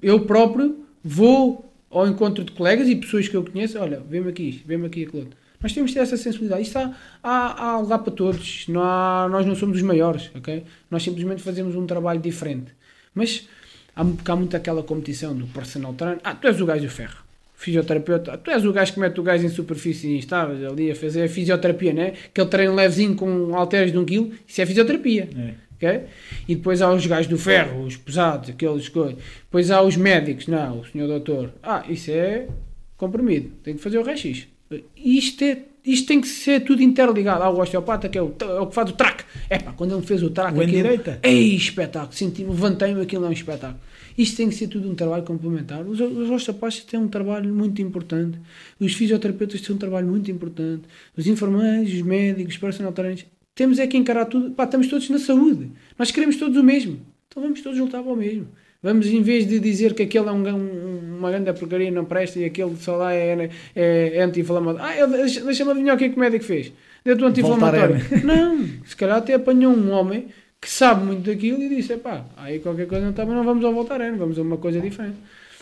eu 0.00 0.24
próprio 0.24 0.86
vou 1.04 1.70
ao 1.90 2.06
encontro 2.06 2.44
de 2.44 2.52
colegas 2.52 2.88
e 2.88 2.96
pessoas 2.96 3.28
que 3.28 3.36
eu 3.36 3.44
conheço, 3.44 3.78
olha, 3.78 4.00
vê-me 4.00 4.30
aqui 4.30 4.48
isto, 4.48 4.66
vê-me 4.66 4.86
aqui 4.86 5.04
aquilo 5.04 5.24
outro. 5.24 5.36
Nós 5.60 5.72
temos 5.72 5.90
de 5.90 5.96
ter 5.96 6.02
essa 6.02 6.16
sensibilidade. 6.16 6.62
Isto 6.62 6.78
há, 6.78 6.94
há, 7.22 7.64
há 7.64 7.78
lugar 7.78 7.98
para 7.98 8.12
todos. 8.12 8.66
Não 8.68 8.80
há, 8.80 9.28
nós 9.28 9.44
não 9.44 9.56
somos 9.56 9.76
os 9.76 9.82
maiores, 9.82 10.30
ok? 10.34 10.64
Nós 10.90 11.02
simplesmente 11.02 11.42
fazemos 11.42 11.74
um 11.74 11.84
trabalho 11.84 12.20
diferente. 12.20 12.72
Mas 13.12 13.48
há, 13.98 14.32
há 14.32 14.36
muito 14.36 14.56
aquela 14.56 14.82
competição 14.82 15.34
do 15.34 15.46
personal 15.48 15.92
trainer. 15.94 16.20
Ah, 16.22 16.34
tu 16.34 16.46
és 16.46 16.60
o 16.60 16.66
gajo 16.66 16.84
do 16.84 16.90
ferro. 16.90 17.18
Fisioterapeuta. 17.54 18.38
Tu 18.38 18.50
és 18.52 18.64
o 18.64 18.72
gajo 18.72 18.92
que 18.94 19.00
mete 19.00 19.18
o 19.18 19.22
gajo 19.22 19.44
em 19.44 19.48
superfície 19.48 20.16
instáveis 20.16 20.64
ali 20.64 20.92
a 20.92 20.94
fazer 20.94 21.24
a 21.24 21.28
fisioterapia, 21.28 21.92
né? 21.92 22.12
Aquele 22.26 22.46
treino 22.46 22.74
levezinho 22.74 23.16
com 23.16 23.56
halteres 23.56 23.90
de 23.90 23.98
um 23.98 24.04
quilo. 24.04 24.30
Isso 24.46 24.62
é 24.62 24.66
fisioterapia. 24.66 25.28
É. 25.36 25.68
Okay? 25.76 26.06
E 26.48 26.56
depois 26.56 26.82
há 26.82 26.92
os 26.92 27.06
gajos 27.06 27.28
do 27.28 27.38
ferro, 27.38 27.84
os 27.84 27.96
pesados, 27.96 28.50
aqueles 28.50 28.88
coisas. 28.88 29.16
Depois 29.44 29.70
há 29.70 29.80
os 29.82 29.96
médicos, 29.96 30.46
não, 30.48 30.80
o 30.80 30.84
senhor 30.84 31.06
doutor. 31.06 31.52
Ah, 31.62 31.84
isso 31.88 32.10
é 32.10 32.48
comprimido, 32.96 33.50
tem 33.62 33.74
que 33.74 33.80
fazer 33.80 33.98
o 33.98 34.02
raio-x. 34.02 34.48
Isto, 34.96 35.44
é, 35.44 35.62
isto 35.84 36.06
tem 36.06 36.20
que 36.20 36.28
ser 36.28 36.60
tudo 36.60 36.82
interligado. 36.82 37.42
Há 37.42 37.50
o 37.50 37.60
osteopata 37.60 38.08
que 38.08 38.18
é 38.18 38.22
o, 38.22 38.34
é 38.40 38.60
o 38.60 38.66
que 38.66 38.74
faz 38.74 38.90
o 38.90 38.92
track. 38.92 39.24
É 39.48 39.58
pá, 39.58 39.72
quando 39.72 39.94
ele 39.94 40.06
fez 40.06 40.22
o 40.22 40.30
track. 40.30 40.56
O 40.56 40.60
aquilo, 40.60 40.76
direita. 40.76 41.18
Ei, 41.22 41.54
espetáculo. 41.54 42.12
Senti, 42.14 42.44
levantei-me, 42.44 43.00
aquilo 43.00 43.24
é 43.24 43.28
um 43.28 43.32
espetáculo. 43.32 43.80
Isto 44.16 44.36
tem 44.36 44.48
que 44.48 44.54
ser 44.54 44.68
tudo 44.68 44.90
um 44.90 44.94
trabalho 44.94 45.22
complementar. 45.22 45.86
Os, 45.86 46.00
os 46.00 46.30
osteopatas 46.30 46.80
têm 46.80 46.98
um 46.98 47.08
trabalho 47.08 47.54
muito 47.54 47.80
importante. 47.80 48.38
Os 48.80 48.92
fisioterapeutas 48.94 49.60
têm 49.60 49.74
um 49.74 49.78
trabalho 49.78 50.08
muito 50.08 50.30
importante. 50.30 50.82
Os 51.16 51.26
enfermeiros, 51.26 51.92
os 51.92 52.02
médicos, 52.02 52.54
os 52.54 52.58
personal 52.58 52.92
trainers 52.92 53.24
temos 53.58 53.80
é 53.80 53.88
que 53.88 53.96
encarar 53.96 54.26
tudo. 54.26 54.52
Pá, 54.52 54.62
estamos 54.62 54.86
todos 54.86 55.10
na 55.10 55.18
saúde. 55.18 55.72
Nós 55.98 56.12
queremos 56.12 56.36
todos 56.36 56.56
o 56.56 56.62
mesmo. 56.62 57.00
Então 57.26 57.42
vamos 57.42 57.60
todos 57.60 57.76
lutar 57.76 58.04
para 58.04 58.12
o 58.12 58.16
mesmo. 58.16 58.46
Vamos, 58.80 59.08
em 59.08 59.20
vez 59.20 59.48
de 59.48 59.58
dizer 59.58 59.94
que 59.94 60.04
aquele 60.04 60.28
é 60.28 60.32
um, 60.32 60.48
um, 60.48 60.87
uma 61.18 61.30
grande 61.30 61.52
porcaria, 61.52 61.90
não 61.90 62.04
presta 62.04 62.38
e 62.38 62.44
aquele 62.44 62.76
só 62.76 62.96
lá 62.96 63.12
é, 63.12 63.50
é, 63.74 64.16
é 64.16 64.22
anti-inflamatório. 64.22 65.02
Ah, 65.02 65.06
deixa-me 65.06 65.70
adivinhar 65.70 65.96
o 65.96 65.98
que 65.98 66.04
é 66.04 66.08
que 66.08 66.16
o 66.16 66.20
médico 66.20 66.44
fez. 66.44 66.72
Deu-te 67.04 67.24
um 67.24 67.26
anti-inflamatório. 67.26 67.96
Não, 68.24 68.58
se 68.84 68.96
calhar 68.96 69.18
até 69.18 69.34
apanhou 69.34 69.72
um 69.72 69.90
homem 69.90 70.28
que 70.60 70.70
sabe 70.70 71.04
muito 71.04 71.30
daquilo 71.30 71.62
e 71.62 71.68
disse: 71.68 71.96
pá, 71.96 72.24
aí 72.36 72.58
qualquer 72.60 72.86
coisa 72.86 73.04
não 73.04 73.10
está, 73.10 73.24
mas 73.24 73.34
não 73.34 73.44
vamos 73.44 73.64
ao 73.64 73.72
Voltaren, 73.72 74.16
vamos 74.16 74.38
a 74.38 74.42
uma 74.42 74.56
coisa 74.56 74.80
diferente. 74.80 75.16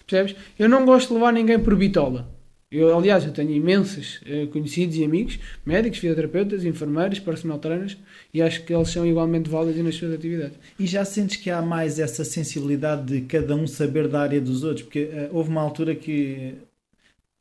Percebes? 0.06 0.36
Eu 0.58 0.68
não 0.68 0.84
gosto 0.84 1.08
de 1.08 1.14
levar 1.14 1.32
ninguém 1.32 1.58
por 1.58 1.76
bitola. 1.76 2.35
Eu, 2.70 2.96
aliás, 2.96 3.24
eu 3.24 3.32
tenho 3.32 3.52
imensos 3.52 4.20
uh, 4.22 4.48
conhecidos 4.48 4.96
e 4.96 5.04
amigos, 5.04 5.38
médicos, 5.64 5.98
fisioterapeutas, 6.00 6.64
enfermeiros, 6.64 7.20
personal 7.20 7.60
trainers, 7.60 7.96
e 8.34 8.42
acho 8.42 8.64
que 8.64 8.74
eles 8.74 8.88
são 8.88 9.06
igualmente 9.06 9.48
válidos 9.48 9.82
nas 9.84 9.94
suas 9.94 10.12
atividades. 10.12 10.58
E 10.78 10.84
já 10.84 11.04
sentes 11.04 11.36
que 11.36 11.48
há 11.48 11.62
mais 11.62 12.00
essa 12.00 12.24
sensibilidade 12.24 13.04
de 13.04 13.20
cada 13.26 13.54
um 13.54 13.68
saber 13.68 14.08
da 14.08 14.20
área 14.20 14.40
dos 14.40 14.64
outros? 14.64 14.82
Porque 14.82 15.04
uh, 15.04 15.28
houve 15.30 15.48
uma 15.48 15.62
altura 15.62 15.94
que, 15.94 16.54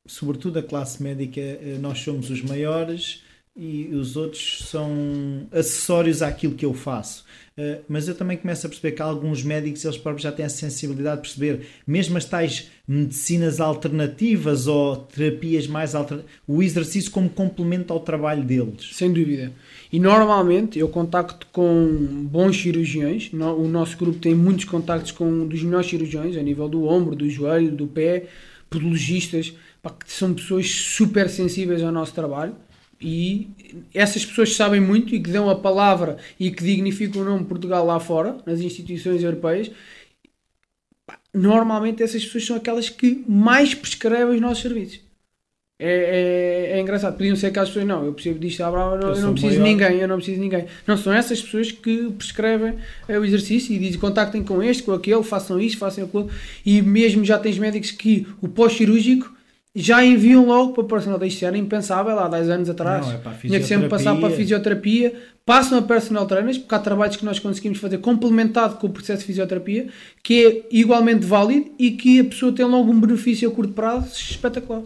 sobretudo 0.05 0.59
a 0.59 0.63
classe 0.63 1.01
médica, 1.01 1.41
uh, 1.41 1.79
nós 1.79 1.99
somos 1.99 2.29
os 2.29 2.43
maiores 2.43 3.23
e 3.55 3.87
os 3.95 4.17
outros 4.17 4.67
são 4.69 5.47
acessórios 5.51 6.21
àquilo 6.21 6.55
que 6.55 6.65
eu 6.65 6.73
faço. 6.73 7.25
Uh, 7.57 7.81
mas 7.87 8.05
eu 8.09 8.13
também 8.13 8.35
começo 8.35 8.65
a 8.65 8.69
perceber 8.69 8.91
que 8.91 9.01
alguns 9.01 9.41
médicos 9.41 9.85
eles 9.85 9.97
próprios 9.97 10.23
já 10.23 10.31
têm 10.31 10.45
a 10.45 10.49
sensibilidade 10.49 11.21
de 11.21 11.21
perceber, 11.21 11.67
mesmo 11.87 12.17
as 12.17 12.25
tais 12.25 12.69
medicinas 12.85 13.61
alternativas 13.61 14.67
ou 14.67 14.97
terapias 14.97 15.65
mais 15.65 15.95
alternativas, 15.95 16.35
o 16.45 16.61
exercício 16.61 17.09
como 17.11 17.29
complemento 17.29 17.93
ao 17.93 18.01
trabalho 18.01 18.43
deles. 18.43 18.89
Sem 18.91 19.13
dúvida. 19.13 19.53
E 19.89 20.01
normalmente 20.01 20.77
eu 20.77 20.89
contacto 20.89 21.47
com 21.53 22.27
bons 22.29 22.61
cirurgiões, 22.61 23.31
o 23.31 23.67
nosso 23.69 23.95
grupo 23.97 24.19
tem 24.19 24.35
muitos 24.35 24.65
contactos 24.65 25.13
com 25.13 25.25
um 25.25 25.47
dos 25.47 25.63
melhores 25.63 25.89
cirurgiões, 25.89 26.35
a 26.35 26.43
nível 26.43 26.67
do 26.67 26.85
ombro, 26.85 27.15
do 27.15 27.29
joelho, 27.29 27.71
do 27.71 27.87
pé, 27.87 28.25
podologistas, 28.69 29.53
que 30.03 30.11
são 30.11 30.33
pessoas 30.33 30.69
super 30.69 31.29
sensíveis 31.29 31.81
ao 31.81 31.91
nosso 31.91 32.13
trabalho 32.13 32.53
e 33.05 33.47
essas 33.93 34.25
pessoas 34.25 34.55
sabem 34.55 34.81
muito 34.81 35.13
e 35.13 35.19
que 35.19 35.29
dão 35.29 35.47
a 35.47 35.55
palavra 35.55 36.17
e 36.39 36.49
que 36.49 36.63
dignificam 36.63 37.21
o 37.21 37.25
nome 37.25 37.43
de 37.43 37.45
Portugal 37.45 37.85
lá 37.85 37.99
fora, 37.99 38.37
nas 38.47 38.61
instituições 38.61 39.21
europeias, 39.21 39.69
normalmente 41.31 42.01
essas 42.01 42.25
pessoas 42.25 42.47
são 42.47 42.55
aquelas 42.55 42.89
que 42.89 43.23
mais 43.27 43.75
prescrevem 43.75 44.33
os 44.33 44.41
nossos 44.41 44.63
serviços. 44.63 45.01
É, 45.77 46.71
é, 46.71 46.77
é 46.77 46.81
engraçado, 46.81 47.15
podiam 47.15 47.35
ser 47.35 47.47
aquelas 47.47 47.69
pessoas, 47.69 47.85
não, 47.85 48.03
eu 48.05 48.13
percebo 48.13 48.39
disto 48.39 48.61
à 48.61 48.71
brava, 48.71 48.97
não, 48.97 49.09
eu, 49.09 49.15
eu 49.15 49.21
não 49.21 49.33
preciso 49.33 49.59
maior. 49.59 49.65
de 49.65 49.69
ninguém, 49.69 50.01
eu 50.01 50.07
não 50.07 50.15
preciso 50.15 50.37
de 50.37 50.43
ninguém. 50.43 50.65
Não, 50.87 50.97
são 50.97 51.13
essas 51.13 51.39
pessoas 51.39 51.71
que 51.71 52.09
prescrevem 52.17 52.73
é, 53.07 53.19
o 53.19 53.23
exercício 53.23 53.71
e 53.71 53.77
dizem 53.77 53.99
contactem 53.99 54.41
com 54.43 54.63
este, 54.63 54.81
com 54.81 54.93
aquele, 54.93 55.21
façam 55.21 55.59
isto, 55.59 55.77
façam 55.77 56.05
aquilo. 56.05 56.31
E 56.65 56.81
mesmo 56.81 57.23
já 57.23 57.37
tens 57.37 57.59
médicos 57.59 57.91
que 57.91 58.25
o 58.41 58.47
pós-cirúrgico 58.47 59.35
já 59.75 60.03
enviam 60.03 60.45
logo 60.45 60.71
para 60.73 60.83
o 60.83 60.87
personal. 60.87 61.21
Isto 61.23 61.45
era 61.45 61.57
impensável 61.57 62.17
há 62.17 62.29
10 62.29 62.49
anos 62.49 62.69
atrás. 62.69 63.05
Não, 63.05 63.13
é 63.13 63.35
Tinha 63.41 63.59
que 63.59 63.65
sempre 63.65 63.89
passar 63.89 64.15
para 64.15 64.29
a 64.29 64.31
fisioterapia, 64.31 65.13
passam 65.45 65.77
a 65.77 65.81
personal 65.81 66.25
trainers, 66.25 66.57
porque 66.57 66.73
há 66.73 66.79
trabalhos 66.79 67.17
que 67.17 67.25
nós 67.25 67.39
conseguimos 67.39 67.79
fazer 67.79 67.97
complementado 67.97 68.77
com 68.77 68.87
o 68.87 68.89
processo 68.89 69.21
de 69.21 69.27
fisioterapia, 69.27 69.87
que 70.23 70.45
é 70.45 70.67
igualmente 70.71 71.25
válido 71.25 71.71
e 71.77 71.91
que 71.91 72.21
a 72.21 72.23
pessoa 72.23 72.53
tem 72.53 72.65
logo 72.65 72.89
um 72.89 72.99
benefício 72.99 73.49
a 73.49 73.51
curto 73.51 73.73
prazo 73.73 74.13
espetacular. 74.13 74.81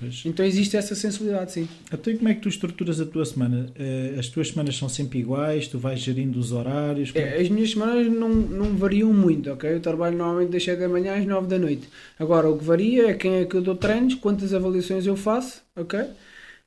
Pois. 0.00 0.22
Então 0.24 0.44
existe 0.46 0.78
essa 0.78 0.94
sensibilidade, 0.94 1.52
sim. 1.52 1.68
Então, 1.92 2.16
como 2.16 2.28
é 2.28 2.34
que 2.34 2.40
tu 2.40 2.48
estruturas 2.48 2.98
a 3.00 3.04
tua 3.04 3.24
semana? 3.26 3.66
Eh, 3.78 4.16
as 4.18 4.28
tuas 4.28 4.48
semanas 4.48 4.74
são 4.76 4.88
sempre 4.88 5.18
iguais? 5.18 5.68
Tu 5.68 5.78
vais 5.78 6.00
gerindo 6.00 6.40
os 6.40 6.52
horários? 6.52 7.12
É, 7.14 7.38
as 7.38 7.50
minhas 7.50 7.72
semanas 7.72 8.10
não, 8.10 8.30
não 8.30 8.74
variam 8.76 9.12
muito, 9.12 9.52
ok? 9.52 9.70
Eu 9.70 9.80
trabalho 9.80 10.16
normalmente 10.16 10.50
das 10.50 10.64
7 10.64 10.80
da 10.80 10.88
manhã 10.88 11.18
às 11.18 11.26
9 11.26 11.46
da 11.46 11.58
noite. 11.58 11.86
Agora, 12.18 12.48
o 12.48 12.56
que 12.58 12.64
varia 12.64 13.10
é 13.10 13.14
quem 13.14 13.34
é 13.34 13.44
que 13.44 13.54
eu 13.54 13.60
dou 13.60 13.76
treinos, 13.76 14.14
quantas 14.14 14.54
avaliações 14.54 15.06
eu 15.06 15.16
faço, 15.16 15.62
ok? 15.76 16.00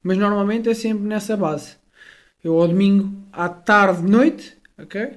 Mas 0.04 0.18
normalmente 0.18 0.70
é 0.70 0.74
sempre 0.76 1.04
nessa 1.08 1.36
base. 1.36 1.76
Eu 2.44 2.62
ao 2.62 2.68
domingo, 2.68 3.12
à 3.32 3.50
tarde, 3.50 4.04
noite, 4.04 4.54
ok? 4.78 5.14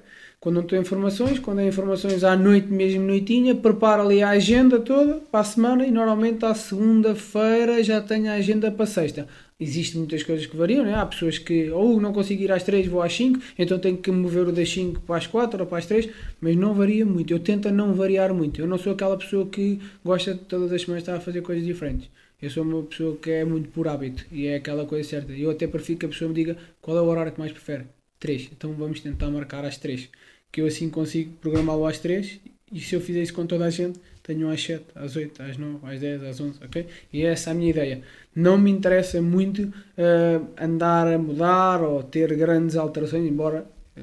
Quando 0.46 0.58
não 0.58 0.62
tenho 0.62 0.82
informações, 0.82 1.40
quando 1.40 1.58
há 1.58 1.64
informações 1.64 2.22
à 2.22 2.36
noite, 2.36 2.68
mesmo 2.68 3.02
noitinha, 3.02 3.52
preparo 3.52 4.02
ali 4.02 4.22
a 4.22 4.28
agenda 4.28 4.78
toda 4.78 5.14
para 5.14 5.40
a 5.40 5.42
semana 5.42 5.84
e 5.84 5.90
normalmente 5.90 6.44
à 6.44 6.54
segunda-feira 6.54 7.82
já 7.82 8.00
tenho 8.00 8.30
a 8.30 8.34
agenda 8.34 8.70
para 8.70 8.86
sexta. 8.86 9.26
Existem 9.58 9.98
muitas 9.98 10.22
coisas 10.22 10.46
que 10.46 10.56
variam, 10.56 10.84
né? 10.84 10.94
há 10.94 11.04
pessoas 11.04 11.36
que 11.36 11.68
ou 11.70 12.00
não 12.00 12.12
consigo 12.12 12.44
ir 12.44 12.52
às 12.52 12.62
3, 12.62 12.86
vou 12.86 13.02
às 13.02 13.12
5, 13.12 13.40
então 13.58 13.76
tenho 13.80 13.96
que 13.96 14.08
mover 14.12 14.46
o 14.46 14.52
das 14.52 14.70
5 14.70 15.00
para 15.00 15.16
as 15.16 15.26
4 15.26 15.62
ou 15.62 15.66
para 15.66 15.78
as 15.78 15.86
3, 15.86 16.10
mas 16.40 16.54
não 16.54 16.74
varia 16.74 17.04
muito. 17.04 17.32
Eu 17.32 17.40
tento 17.40 17.68
não 17.72 17.92
variar 17.92 18.32
muito. 18.32 18.60
Eu 18.60 18.68
não 18.68 18.78
sou 18.78 18.92
aquela 18.92 19.16
pessoa 19.18 19.46
que 19.46 19.80
gosta 20.04 20.32
de 20.32 20.44
todas 20.44 20.70
as 20.72 20.80
semanas 20.80 21.02
estar 21.02 21.16
a 21.16 21.20
fazer 21.20 21.42
coisas 21.42 21.64
diferentes. 21.64 22.08
Eu 22.40 22.50
sou 22.50 22.62
uma 22.62 22.84
pessoa 22.84 23.16
que 23.16 23.32
é 23.32 23.44
muito 23.44 23.68
por 23.70 23.88
hábito 23.88 24.24
e 24.30 24.46
é 24.46 24.54
aquela 24.54 24.86
coisa 24.86 25.08
certa. 25.08 25.32
Eu 25.32 25.50
até 25.50 25.66
prefiro 25.66 25.98
que 25.98 26.06
a 26.06 26.08
pessoa 26.08 26.28
me 26.28 26.36
diga 26.36 26.56
qual 26.80 26.96
é 26.96 27.00
o 27.00 27.06
horário 27.06 27.32
que 27.32 27.40
mais 27.40 27.50
prefere. 27.50 27.86
3. 28.20 28.50
Então 28.56 28.72
vamos 28.72 29.00
tentar 29.00 29.28
marcar 29.30 29.64
às 29.64 29.76
3. 29.76 30.08
Que 30.56 30.62
eu 30.62 30.66
assim 30.66 30.88
consigo 30.88 31.32
programá-lo 31.38 31.84
às 31.84 31.98
3 31.98 32.40
e 32.72 32.80
se 32.80 32.96
eu 32.96 33.00
fizer 33.02 33.20
isso 33.20 33.34
com 33.34 33.44
toda 33.44 33.66
a 33.66 33.68
gente, 33.68 34.00
tenho 34.22 34.48
às 34.48 34.62
7, 34.62 34.86
às 34.94 35.14
8, 35.14 35.42
às 35.42 35.58
9, 35.58 35.86
às 35.86 36.00
10, 36.00 36.22
às 36.22 36.40
11, 36.40 36.58
ok? 36.64 36.86
E 37.12 37.26
é 37.26 37.26
essa 37.26 37.50
a 37.50 37.54
minha 37.54 37.68
ideia. 37.68 38.00
Não 38.34 38.56
me 38.56 38.70
interessa 38.70 39.20
muito 39.20 39.64
uh, 39.64 40.48
andar 40.58 41.08
a 41.08 41.18
mudar 41.18 41.82
ou 41.82 42.02
ter 42.02 42.34
grandes 42.34 42.74
alterações, 42.74 43.30
embora 43.30 43.66
uh, 43.98 44.00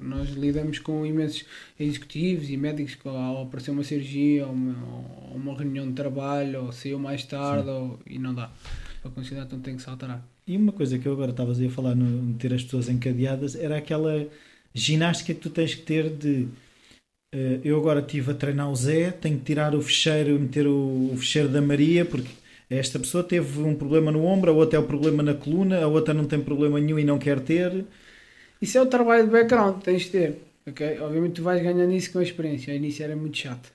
nós 0.00 0.30
lidamos 0.30 0.78
com 0.78 1.04
imensos 1.04 1.44
executivos 1.76 2.48
e 2.50 2.56
médicos 2.56 2.94
que 2.94 3.08
ao 3.08 3.42
aparecer 3.42 3.72
uma 3.72 3.82
cirurgia 3.82 4.46
ou 4.46 4.52
uma, 4.52 5.28
ou 5.32 5.36
uma 5.36 5.58
reunião 5.58 5.88
de 5.88 5.94
trabalho 5.94 6.66
ou 6.66 6.72
saiu 6.72 7.00
mais 7.00 7.24
tarde 7.24 7.68
ou, 7.68 7.98
e 8.06 8.16
não 8.16 8.32
dá 8.32 8.48
para 9.02 9.10
considerar, 9.10 9.46
então 9.46 9.58
tem 9.58 9.74
que 9.74 9.82
se 9.82 9.90
alterar. 9.90 10.24
E 10.46 10.56
uma 10.56 10.70
coisa 10.70 11.00
que 11.00 11.06
eu 11.08 11.12
agora 11.14 11.32
estava 11.32 11.50
a 11.50 11.70
falar 11.70 11.96
no 11.96 12.32
ter 12.34 12.54
as 12.54 12.62
pessoas 12.62 12.88
encadeadas 12.88 13.56
era 13.56 13.76
aquela 13.76 14.24
ginástica 14.76 15.34
que 15.34 15.40
tu 15.40 15.50
tens 15.50 15.74
que 15.74 15.82
ter 15.82 16.10
de 16.10 16.48
Uh, 17.34 17.60
eu 17.64 17.76
agora 17.78 18.00
estive 18.00 18.30
a 18.30 18.34
treinar 18.34 18.70
o 18.70 18.74
Zé, 18.74 19.10
tenho 19.10 19.36
que 19.38 19.44
tirar 19.44 19.74
o 19.74 19.82
fecheiro, 19.82 20.38
meter 20.38 20.66
o, 20.66 21.10
o 21.12 21.16
fecheiro 21.16 21.48
da 21.48 21.60
Maria, 21.60 22.04
porque 22.04 22.30
esta 22.70 22.98
pessoa 22.98 23.22
teve 23.22 23.60
um 23.60 23.74
problema 23.74 24.10
no 24.10 24.24
ombro, 24.24 24.50
a 24.50 24.54
outra 24.54 24.78
é 24.78 24.80
o 24.80 24.86
problema 24.86 25.22
na 25.22 25.34
coluna, 25.34 25.82
a 25.82 25.86
outra 25.86 26.14
não 26.14 26.24
tem 26.24 26.40
problema 26.40 26.80
nenhum 26.80 26.98
e 26.98 27.04
não 27.04 27.18
quer 27.18 27.40
ter. 27.40 27.84
Isso 28.62 28.78
é 28.78 28.82
o 28.82 28.86
trabalho 28.86 29.24
de 29.26 29.32
background 29.32 29.82
tens 29.82 30.04
de 30.04 30.10
ter. 30.10 30.38
Okay? 30.66 30.98
Obviamente 31.00 31.34
tu 31.34 31.42
vais 31.42 31.62
ganhando 31.62 31.92
isso 31.92 32.12
com 32.12 32.20
a 32.20 32.22
experiência. 32.22 32.72
Ao 32.72 32.76
início 32.76 33.04
era 33.04 33.14
muito 33.16 33.36
chato. 33.36 33.72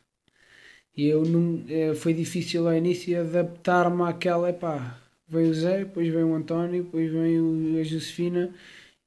E 0.95 1.07
eu 1.07 1.23
não, 1.23 1.63
eh, 1.69 1.93
foi 1.95 2.13
difícil 2.13 2.67
ao 2.67 2.75
início 2.75 3.19
adaptar-me 3.19 4.03
àquela, 4.03 4.49
epá, 4.49 4.99
vem 5.27 5.49
o 5.49 5.53
Zé, 5.53 5.79
depois 5.79 6.07
vem 6.09 6.23
o 6.23 6.35
António, 6.35 6.83
depois 6.83 7.11
vem 7.11 7.79
a 7.79 7.83
Josefina 7.83 8.53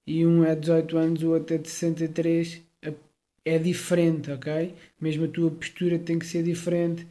e 0.07 0.27
um 0.27 0.45
é 0.45 0.55
18 0.55 0.97
anos, 0.99 1.23
o 1.23 1.31
outro 1.31 1.55
é 1.55 1.59
de 1.59 1.69
63 1.69 2.63
é 3.45 3.59
diferente, 3.59 4.31
ok? 4.31 4.75
Mesmo 5.01 5.27
a 5.27 5.29
tua 5.29 5.51
postura 5.51 5.99
tem 5.99 6.19
que 6.19 6.27
ser 6.27 6.43
diferente. 6.43 7.07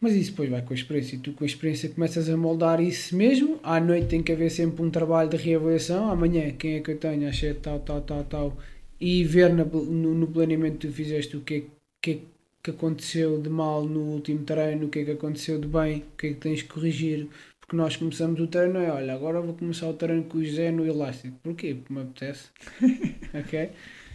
Mas 0.00 0.14
isso 0.14 0.30
depois 0.30 0.50
vai 0.50 0.62
com 0.62 0.72
a 0.72 0.76
experiência 0.76 1.16
e 1.16 1.18
tu 1.18 1.32
com 1.32 1.44
a 1.44 1.46
experiência 1.46 1.88
começas 1.88 2.28
a 2.28 2.36
moldar 2.36 2.80
isso 2.80 3.16
mesmo. 3.16 3.58
À 3.62 3.80
noite 3.80 4.08
tem 4.08 4.22
que 4.22 4.32
haver 4.32 4.50
sempre 4.50 4.82
um 4.82 4.90
trabalho 4.90 5.28
de 5.28 5.36
reavaliação. 5.36 6.10
Amanhã, 6.10 6.52
quem 6.52 6.74
é 6.76 6.80
que 6.80 6.92
eu 6.92 6.98
tenho? 6.98 7.28
Achei 7.28 7.54
tal, 7.54 7.80
tal, 7.80 8.00
tal, 8.02 8.24
tal. 8.24 8.58
E 9.00 9.24
ver 9.24 9.52
no, 9.52 9.64
no, 9.64 10.26
planeamento 10.26 10.78
que 10.78 10.88
tu 10.88 10.92
fizeste 10.92 11.36
o 11.36 11.40
que 11.40 11.54
é 11.54 11.62
que, 12.02 12.22
que 12.62 12.70
aconteceu 12.70 13.40
de 13.40 13.48
mal 13.48 13.84
no 13.84 14.00
último 14.00 14.44
treino, 14.44 14.86
o 14.86 14.88
que 14.88 15.00
é 15.00 15.04
que 15.04 15.10
aconteceu 15.12 15.60
de 15.60 15.66
bem, 15.66 16.04
o 16.14 16.16
que 16.16 16.28
é 16.28 16.30
que 16.30 16.36
tens 16.36 16.62
que 16.62 16.68
corrigir. 16.68 17.28
Porque 17.68 17.76
nós 17.76 17.96
começamos 17.96 18.40
o 18.40 18.46
treino 18.46 18.78
é, 18.78 18.90
olha, 18.90 19.12
agora 19.12 19.42
vou 19.42 19.54
começar 19.54 19.86
o 19.88 19.92
treino 19.92 20.24
com 20.24 20.38
o 20.38 20.44
José 20.44 20.70
no 20.70 20.86
elástico. 20.86 21.38
Porquê? 21.42 21.74
Porque 21.74 21.92
me 21.92 22.00
apetece. 22.00 22.48
ok? 23.38 23.70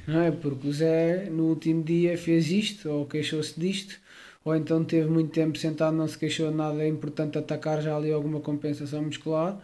não 0.08 0.22
é? 0.22 0.32
Porque 0.32 0.68
o 0.68 0.74
Zé 0.74 1.30
no 1.30 1.46
último 1.46 1.84
dia 1.84 2.18
fez 2.18 2.52
isto, 2.52 2.90
ou 2.90 3.06
queixou-se 3.06 3.60
disto, 3.60 4.00
ou 4.44 4.56
então 4.56 4.84
teve 4.84 5.10
muito 5.10 5.32
tempo 5.32 5.58
sentado, 5.58 5.96
não 5.96 6.08
se 6.08 6.18
queixou 6.18 6.50
de 6.52 6.58
nada, 6.58 6.84
é 6.84 6.88
importante 6.88 7.38
atacar 7.38 7.82
já 7.82 7.96
ali 7.96 8.12
alguma 8.12 8.40
compensação 8.40 9.04
muscular. 9.04 9.60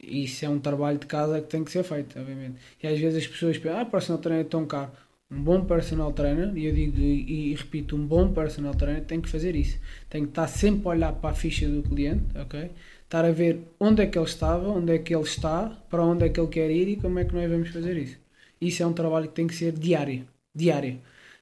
Isso 0.00 0.44
é 0.44 0.48
um 0.48 0.60
trabalho 0.60 0.98
de 0.98 1.06
casa 1.06 1.40
que 1.40 1.48
tem 1.48 1.64
que 1.64 1.72
ser 1.72 1.82
feito, 1.82 2.18
obviamente. 2.18 2.56
E 2.82 2.86
às 2.86 2.98
vezes 2.98 3.24
as 3.24 3.26
pessoas 3.26 3.58
pensam, 3.58 3.80
ah, 3.80 3.84
personal 3.84 4.20
trainer 4.22 4.46
é 4.46 4.48
tão 4.48 4.64
caro. 4.64 4.92
Um 5.30 5.42
bom 5.42 5.64
personal 5.64 6.12
trainer, 6.12 6.56
e 6.56 6.66
eu 6.66 6.72
digo 6.72 6.98
e, 6.98 7.50
e, 7.52 7.54
repito, 7.54 7.96
um 7.96 8.06
bom 8.06 8.32
personal 8.32 8.74
trainer 8.74 9.04
tem 9.04 9.20
que 9.20 9.28
fazer 9.28 9.56
isso. 9.56 9.78
Tem 10.08 10.22
que 10.22 10.30
estar 10.30 10.46
sempre 10.46 10.86
a 10.86 10.90
olhar 10.90 11.12
para 11.12 11.30
a 11.30 11.34
ficha 11.34 11.68
do 11.68 11.82
cliente, 11.82 12.24
ok? 12.38 12.70
Estar 13.08 13.24
a 13.24 13.30
ver 13.30 13.60
onde 13.80 14.02
é 14.02 14.06
que 14.06 14.18
ele 14.18 14.26
estava, 14.26 14.68
onde 14.68 14.92
é 14.92 14.98
que 14.98 15.14
ele 15.14 15.24
está, 15.24 15.70
para 15.88 16.04
onde 16.04 16.26
é 16.26 16.28
que 16.28 16.38
ele 16.38 16.48
quer 16.48 16.70
ir 16.70 16.88
e 16.88 16.96
como 16.96 17.18
é 17.18 17.24
que 17.24 17.34
nós 17.34 17.50
vamos 17.50 17.70
fazer 17.70 17.96
isso. 17.96 18.18
Isso 18.60 18.82
é 18.82 18.86
um 18.86 18.92
trabalho 18.92 19.28
que 19.28 19.34
tem 19.34 19.46
que 19.46 19.54
ser 19.54 19.72
diário. 19.72 20.26
Diário. 20.54 21.00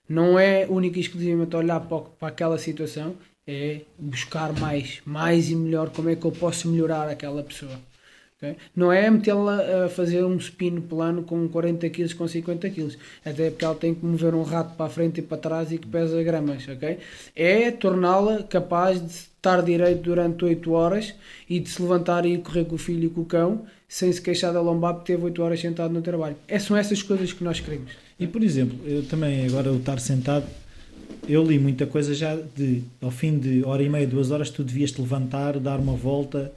Não 0.09 0.39
é 0.39 0.65
único 0.69 0.97
e 0.97 1.01
exclusivamente 1.01 1.57
olhar 1.57 1.81
para, 1.81 2.03
para 2.03 2.29
aquela 2.29 2.57
situação, 2.57 3.17
é 3.45 3.81
buscar 3.99 4.53
mais, 4.53 5.01
mais 5.05 5.51
e 5.51 5.57
melhor 5.57 5.91
como 5.91 6.09
é 6.09 6.15
que 6.15 6.25
eu 6.25 6.31
posso 6.31 6.69
melhorar 6.69 7.09
aquela 7.09 7.43
pessoa. 7.43 7.77
Okay? 8.37 8.57
Não 8.75 8.93
é 8.93 9.11
metê-la 9.11 9.85
a 9.85 9.89
fazer 9.89 10.23
um 10.25 10.37
spin 10.37 10.81
plano 10.81 11.23
com 11.23 11.49
40 11.49 11.89
kg, 11.89 12.15
com 12.15 12.29
50 12.29 12.69
kg, 12.69 12.97
até 13.25 13.51
porque 13.51 13.65
ela 13.65 13.75
tem 13.75 13.95
que 13.95 14.05
mover 14.05 14.35
um 14.35 14.43
rato 14.43 14.77
para 14.77 14.87
a 14.87 14.91
frente 14.91 15.21
e 15.21 15.23
para 15.23 15.39
trás 15.39 15.73
e 15.73 15.79
que 15.79 15.87
pesa 15.87 16.23
gramas. 16.23 16.69
Okay? 16.69 16.99
É 17.35 17.71
torná-la 17.71 18.43
capaz 18.43 19.01
de 19.01 19.13
estar 19.13 19.63
direito 19.63 20.03
durante 20.03 20.45
8 20.45 20.73
horas 20.73 21.15
e 21.49 21.59
de 21.59 21.69
se 21.71 21.81
levantar 21.81 22.27
e 22.27 22.37
correr 22.39 22.65
com 22.65 22.75
o 22.75 22.79
filho 22.79 23.07
e 23.07 23.09
com 23.09 23.23
o 23.23 23.25
cão 23.25 23.65
sem 23.89 24.13
se 24.13 24.21
queixar 24.21 24.53
da 24.53 24.61
lombar 24.61 24.95
porque 24.95 25.13
teve 25.13 25.25
8 25.25 25.43
horas 25.43 25.61
sentado 25.61 25.95
no 25.95 26.03
trabalho. 26.03 26.37
É, 26.49 26.59
são 26.59 26.77
essas 26.77 27.03
coisas 27.03 27.33
que 27.33 27.43
nós 27.43 27.61
queremos. 27.61 27.93
E 28.19 28.27
por 28.27 28.43
exemplo, 28.43 28.79
eu 28.87 29.03
também 29.05 29.47
agora 29.47 29.73
o 29.73 29.77
estar 29.77 30.01
sentado, 30.01 30.47
eu 31.29 31.45
li 31.45 31.59
muita 31.59 31.87
coisa 31.87 32.15
já 32.15 32.37
de 32.37 32.83
ao 33.01 33.11
fim 33.11 33.39
de 33.39 33.65
hora 33.65 33.83
e 33.83 33.89
meia, 33.89 34.07
duas 34.07 34.31
horas, 34.31 34.51
tu 34.51 34.65
devias 34.65 34.91
te 34.91 35.01
levantar, 35.01 35.59
dar 35.59 35.79
uma 35.79 35.95
volta. 35.95 36.53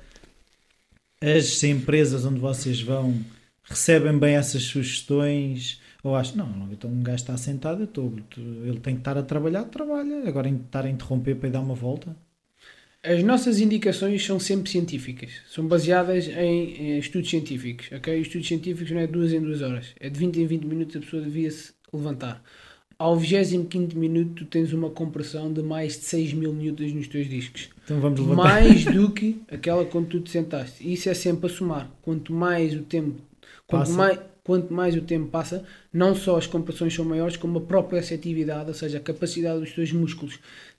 As 1.22 1.64
empresas 1.64 2.26
onde 2.26 2.40
vocês 2.40 2.82
vão 2.82 3.24
recebem 3.64 4.18
bem 4.18 4.36
essas 4.36 4.64
sugestões 4.64 5.80
ou 6.04 6.16
acham, 6.16 6.38
não, 6.38 6.72
então 6.72 6.90
um 6.90 7.04
gajo 7.04 7.18
está 7.18 7.38
sentado, 7.38 7.82
eu 7.82 7.86
estou, 7.86 8.14
ele 8.66 8.80
tem 8.80 8.96
que 8.96 9.02
estar 9.02 9.18
a 9.18 9.24
trabalhar, 9.24 9.66
trabalha, 9.66 10.28
agora 10.28 10.50
estar 10.50 10.86
a 10.86 10.90
interromper 10.90 11.36
para 11.36 11.50
ir 11.50 11.52
dar 11.52 11.60
uma 11.60 11.76
volta. 11.76 12.16
As 13.04 13.24
nossas 13.24 13.60
indicações 13.60 14.26
são 14.26 14.40
sempre 14.40 14.70
científicas, 14.70 15.32
são 15.50 15.68
baseadas 15.68 16.28
em, 16.28 16.96
em 16.96 17.00
estudos 17.00 17.30
científicos, 17.30 17.90
ok? 17.92 18.20
Estudos 18.20 18.48
científicos 18.48 18.92
não 18.92 19.00
é 19.00 19.08
duas 19.08 19.32
em 19.32 19.42
duas 19.42 19.62
horas, 19.62 19.94
é 20.00 20.10
de 20.10 20.20
20 20.20 20.38
em 20.38 20.48
20 20.48 20.64
minutos 20.66 20.96
a 20.96 21.00
pessoa 21.00 21.22
devia 21.22 21.52
se 21.52 21.74
levantar. 21.94 22.44
Ao 23.00 23.16
25 23.16 23.98
minuto 23.98 24.44
tu 24.44 24.46
tens 24.46 24.74
uma 24.74 24.90
compressão 24.90 25.54
de 25.54 25.64
mais 25.64 25.94
de 25.94 26.04
6 26.04 26.34
mil 26.34 26.52
newtons 26.52 26.92
nos 26.92 27.08
teus 27.08 27.30
discos. 27.30 27.70
Então 27.86 28.02
vamos 28.02 28.20
levantar. 28.20 28.44
Mais 28.44 28.84
do 28.94 29.10
que 29.10 29.42
aquela 29.50 29.86
quando 29.86 30.08
tu 30.10 30.20
te 30.20 30.30
sentaste. 30.30 30.92
Isso 30.92 31.08
é 31.08 31.14
sempre 31.14 31.50
a 31.50 31.50
somar. 31.50 31.90
Quanto 32.02 32.34
mais 32.34 32.74
o 32.74 32.82
tempo, 32.82 33.22
quanto 33.66 33.92
mais, 33.92 34.20
quanto 34.44 34.74
mais 34.74 34.96
o 34.98 35.02
tempo 35.02 35.28
passa, 35.30 35.64
não 35.94 36.14
só 36.14 36.38
as 36.38 36.46
compressões 36.46 36.94
são 36.94 37.06
maiores, 37.06 37.38
como 37.38 37.60
a 37.60 37.62
própria 37.62 38.02
receptividade, 38.02 38.68
ou 38.68 38.74
seja, 38.74 38.98
a 38.98 39.02
capacidade 39.02 39.62
dos 39.62 39.72
teus 39.72 39.94
músculos 39.94 40.38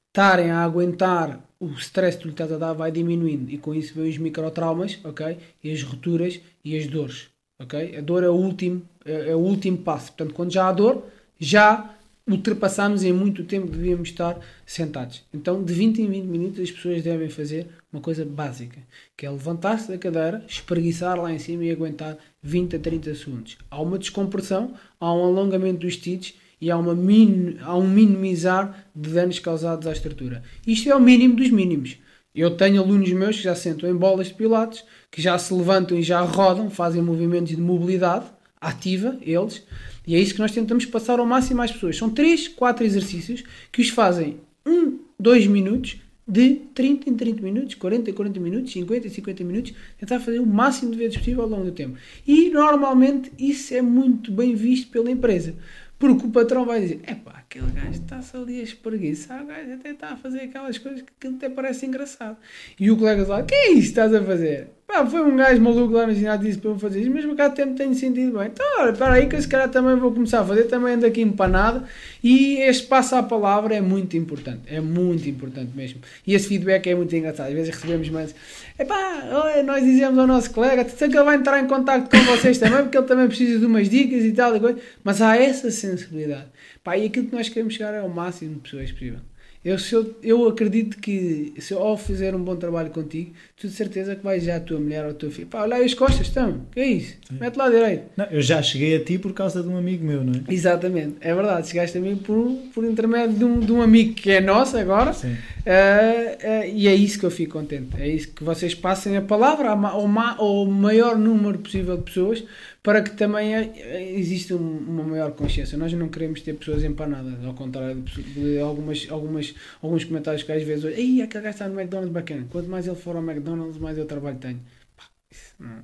estarem 0.08 0.50
a 0.50 0.62
aguentar 0.62 1.40
o 1.58 1.68
stress 1.74 2.18
que 2.18 2.24
tu 2.24 2.26
lhe 2.26 2.34
estás 2.34 2.52
a 2.52 2.58
dar 2.58 2.74
vai 2.74 2.92
diminuindo 2.92 3.50
e 3.50 3.56
com 3.56 3.74
isso 3.74 3.94
vêm 3.94 4.10
os 4.10 4.18
microtraumas, 4.18 4.98
ok? 5.04 5.38
E 5.64 5.72
as 5.72 5.82
rupturas 5.82 6.38
e 6.62 6.76
as 6.76 6.86
dores, 6.86 7.28
ok? 7.58 7.96
A 7.96 8.00
dor 8.02 8.24
é 8.24 8.28
o 8.28 8.34
último, 8.34 8.82
é, 9.06 9.30
é, 9.30 9.34
o 9.34 9.38
último 9.38 9.78
passo. 9.78 10.08
Portanto, 10.08 10.34
quando 10.34 10.52
já 10.52 10.68
há 10.68 10.72
dor, 10.72 11.06
já 11.38 11.94
ultrapassamos 12.30 13.02
em 13.02 13.12
muito 13.12 13.44
tempo 13.44 13.66
que 13.66 13.76
devíamos 13.76 14.08
estar 14.08 14.38
sentados. 14.64 15.24
Então, 15.32 15.62
de 15.62 15.72
20 15.72 16.02
em 16.02 16.08
20 16.08 16.24
minutos, 16.24 16.60
as 16.60 16.70
pessoas 16.70 17.02
devem 17.02 17.28
fazer 17.28 17.66
uma 17.92 18.00
coisa 18.00 18.24
básica, 18.24 18.78
que 19.16 19.26
é 19.26 19.30
levantar-se 19.30 19.88
da 19.88 19.98
cadeira, 19.98 20.44
espreguiçar 20.46 21.20
lá 21.20 21.32
em 21.32 21.38
cima 21.38 21.64
e 21.64 21.70
aguentar 21.70 22.16
20 22.42 22.76
a 22.76 22.78
30 22.78 23.14
segundos. 23.14 23.58
Há 23.70 23.80
uma 23.80 23.98
descompressão, 23.98 24.74
há 24.98 25.12
um 25.12 25.24
alongamento 25.24 25.80
dos 25.80 25.96
tecidos 25.96 26.34
e 26.60 26.70
há, 26.70 26.76
uma 26.76 26.94
min, 26.94 27.56
há 27.60 27.76
um 27.76 27.88
minimizar 27.88 28.86
de 28.94 29.10
danos 29.10 29.38
causados 29.38 29.86
à 29.86 29.92
estrutura. 29.92 30.42
Isto 30.66 30.90
é 30.90 30.94
o 30.94 31.00
mínimo 31.00 31.36
dos 31.36 31.50
mínimos. 31.50 31.96
Eu 32.34 32.56
tenho 32.56 32.80
alunos 32.80 33.10
meus 33.12 33.36
que 33.36 33.42
já 33.42 33.56
sentam 33.56 33.90
em 33.90 33.94
bolas 33.94 34.28
de 34.28 34.34
pilates, 34.34 34.84
que 35.10 35.20
já 35.20 35.36
se 35.36 35.52
levantam 35.52 35.98
e 35.98 36.02
já 36.02 36.20
rodam, 36.20 36.70
fazem 36.70 37.02
movimentos 37.02 37.56
de 37.56 37.60
mobilidade 37.60 38.26
ativa, 38.60 39.16
eles, 39.22 39.64
e 40.06 40.14
é 40.14 40.18
isso 40.18 40.34
que 40.34 40.40
nós 40.40 40.52
tentamos 40.52 40.86
passar 40.86 41.18
ao 41.18 41.26
máximo 41.26 41.62
às 41.62 41.72
pessoas. 41.72 41.96
São 41.96 42.10
3, 42.10 42.48
4 42.48 42.84
exercícios 42.84 43.44
que 43.70 43.80
os 43.80 43.88
fazem 43.88 44.38
1, 44.66 44.98
2 45.18 45.46
minutos, 45.46 45.98
de 46.26 46.60
30 46.74 47.10
em 47.10 47.16
30 47.16 47.42
minutos, 47.42 47.74
40 47.74 48.10
em 48.10 48.14
40 48.14 48.40
minutos, 48.40 48.72
50 48.72 49.06
em 49.06 49.10
50 49.10 49.44
minutos, 49.44 49.74
tentar 49.98 50.20
fazer 50.20 50.38
o 50.38 50.46
máximo 50.46 50.92
de 50.92 50.96
vezes 50.96 51.16
possível 51.16 51.42
ao 51.42 51.48
longo 51.48 51.64
do 51.64 51.72
tempo. 51.72 51.96
E 52.24 52.50
normalmente 52.50 53.32
isso 53.36 53.74
é 53.74 53.82
muito 53.82 54.30
bem 54.30 54.54
visto 54.54 54.90
pela 54.90 55.10
empresa. 55.10 55.56
Porque 55.98 56.26
o 56.26 56.30
patrão 56.30 56.64
vai 56.64 56.80
dizer: 56.80 57.00
é 57.02 57.14
pá, 57.14 57.39
aquele 57.50 57.72
gajo 57.72 58.00
está-se 58.00 58.36
ali 58.36 58.60
a 58.60 58.62
espreguiçar, 58.62 59.42
o 59.42 59.46
gajo 59.46 59.72
até 59.72 59.90
está 59.90 60.10
a 60.10 60.16
fazer 60.16 60.42
aquelas 60.42 60.78
coisas 60.78 61.02
que 61.18 61.26
até 61.26 61.48
parece 61.48 61.84
engraçado. 61.84 62.36
E 62.78 62.88
o 62.92 62.96
colega 62.96 63.26
fala, 63.26 63.42
que 63.42 63.52
é 63.52 63.72
que 63.72 63.78
estás 63.80 64.14
a 64.14 64.22
fazer? 64.22 64.68
Pá, 64.86 65.04
foi 65.04 65.20
um 65.20 65.36
gajo 65.36 65.60
maluco 65.60 65.92
lá 65.92 66.06
no 66.06 66.14
ginásio 66.14 66.46
disse 66.46 66.58
para 66.58 66.70
eu 66.70 66.78
fazer 66.78 67.00
isso, 67.00 67.10
mesmo 67.10 67.34
cá 67.34 67.50
tempo 67.50 67.74
tenho 67.74 67.92
sentido 67.94 68.38
bem. 68.38 68.48
Então, 68.48 68.64
olha, 68.78 68.92
espera 68.92 69.14
aí 69.14 69.26
que 69.26 69.34
eu 69.34 69.42
se 69.42 69.48
calhar 69.48 69.68
também 69.68 69.96
vou 69.96 70.12
começar 70.12 70.40
a 70.40 70.44
fazer, 70.44 70.64
também 70.64 70.94
ando 70.94 71.06
aqui 71.06 71.22
empanado. 71.22 71.84
E 72.22 72.58
este 72.58 72.86
passo 72.86 73.16
à 73.16 73.22
palavra 73.22 73.74
é 73.74 73.80
muito 73.80 74.16
importante, 74.16 74.62
é 74.66 74.80
muito 74.80 75.28
importante 75.28 75.70
mesmo. 75.74 76.00
E 76.24 76.34
esse 76.34 76.46
feedback 76.46 76.88
é 76.88 76.94
muito 76.94 77.14
engraçado. 77.14 77.48
Às 77.48 77.54
vezes 77.54 77.74
recebemos 77.74 78.08
mais, 78.10 78.34
epá, 78.78 79.28
olha, 79.32 79.62
nós 79.64 79.82
dizemos 79.84 80.18
ao 80.18 80.26
nosso 80.26 80.52
colega, 80.52 80.88
sei 80.88 81.08
que 81.08 81.16
ele 81.16 81.24
vai 81.24 81.36
entrar 81.36 81.60
em 81.60 81.66
contato 81.66 82.08
com 82.08 82.24
vocês 82.26 82.58
também, 82.58 82.82
porque 82.82 82.96
ele 82.96 83.06
também 83.06 83.26
precisa 83.26 83.58
de 83.58 83.66
umas 83.66 83.88
dicas 83.88 84.24
e 84.24 84.32
tal, 84.32 84.54
e 84.56 84.60
coisa. 84.60 84.78
mas 85.02 85.20
há 85.20 85.36
essa 85.36 85.70
sensibilidade. 85.70 86.46
Pá, 86.82 86.96
e 86.96 87.06
aquilo 87.06 87.26
que 87.26 87.34
nós 87.34 87.48
queremos 87.48 87.74
chegar 87.74 87.94
é 87.94 87.98
ao 87.98 88.08
máximo 88.08 88.54
de 88.54 88.60
pessoas 88.60 88.90
possível. 88.90 89.20
Eu, 89.62 89.78
se 89.78 89.94
eu, 89.94 90.16
eu 90.22 90.48
acredito 90.48 90.96
que 90.96 91.52
se 91.58 91.74
eu 91.74 91.80
ao 91.80 91.94
fizer 91.94 92.34
um 92.34 92.42
bom 92.42 92.56
trabalho 92.56 92.88
contigo, 92.88 93.32
tu 93.58 93.68
de 93.68 93.74
certeza 93.74 94.16
que 94.16 94.24
vais 94.24 94.42
já 94.42 94.56
a 94.56 94.60
tua 94.60 94.80
mulher 94.80 95.04
ou 95.04 95.10
a 95.10 95.14
tua 95.14 95.30
filha. 95.30 95.46
Pá, 95.50 95.60
olha 95.60 95.76
aí 95.76 95.84
as 95.84 95.92
costas, 95.92 96.28
estão. 96.28 96.62
que 96.72 96.80
é 96.80 96.86
isso? 96.86 97.14
Sim. 97.28 97.36
Mete 97.38 97.56
lá 97.56 97.68
direito. 97.68 98.04
Não, 98.16 98.24
eu 98.26 98.40
já 98.40 98.62
cheguei 98.62 98.96
a 98.96 99.04
ti 99.04 99.18
por 99.18 99.34
causa 99.34 99.62
de 99.62 99.68
um 99.68 99.76
amigo 99.76 100.02
meu, 100.02 100.24
não 100.24 100.32
é? 100.32 100.52
Exatamente, 100.52 101.16
é 101.20 101.34
verdade. 101.34 101.68
Chegaste 101.68 101.98
a 101.98 102.00
mim 102.00 102.16
por, 102.16 102.50
por 102.72 102.86
intermédio 102.86 103.36
de 103.36 103.44
um, 103.44 103.60
de 103.60 103.70
um 103.70 103.82
amigo 103.82 104.14
que 104.14 104.30
é 104.30 104.40
nosso 104.40 104.78
agora. 104.78 105.12
Sim. 105.12 105.32
Uh, 105.32 105.34
uh, 105.34 106.66
e 106.74 106.88
é 106.88 106.94
isso 106.94 107.18
que 107.20 107.26
eu 107.26 107.30
fico 107.30 107.52
contente. 107.52 108.00
É 108.00 108.08
isso 108.08 108.28
que 108.28 108.42
vocês 108.42 108.74
passem 108.74 109.18
a 109.18 109.20
palavra 109.20 109.68
ao, 109.68 110.08
ao 110.38 110.64
maior 110.64 111.18
número 111.18 111.58
possível 111.58 111.98
de 111.98 112.04
pessoas 112.04 112.42
para 112.82 113.02
que 113.02 113.10
também 113.10 113.54
é, 113.54 114.12
exista 114.12 114.56
uma 114.56 115.02
maior 115.02 115.32
consciência. 115.32 115.76
Nós 115.76 115.92
não 115.92 116.08
queremos 116.08 116.40
ter 116.40 116.54
pessoas 116.54 116.82
empanadas, 116.82 117.44
ao 117.44 117.54
contrário 117.54 118.00
de, 118.02 118.58
algumas, 118.58 119.06
algumas, 119.10 119.54
alguns 119.82 120.04
comentários 120.04 120.42
que 120.42 120.52
às 120.52 120.62
vezes 120.62 120.84
ei, 120.96 121.22
aquele 121.22 121.44
gajo 121.44 121.54
está 121.54 121.68
no 121.68 121.78
McDonald's 121.78 122.12
bacana. 122.12 122.46
Quanto 122.50 122.68
mais 122.68 122.86
ele 122.86 122.96
for 122.96 123.16
ao 123.16 123.22
McDonald's, 123.22 123.78
mais 123.78 123.98
eu 123.98 124.06
trabalho 124.06 124.38
tenho. 124.38 124.60
Pá. 124.96 125.82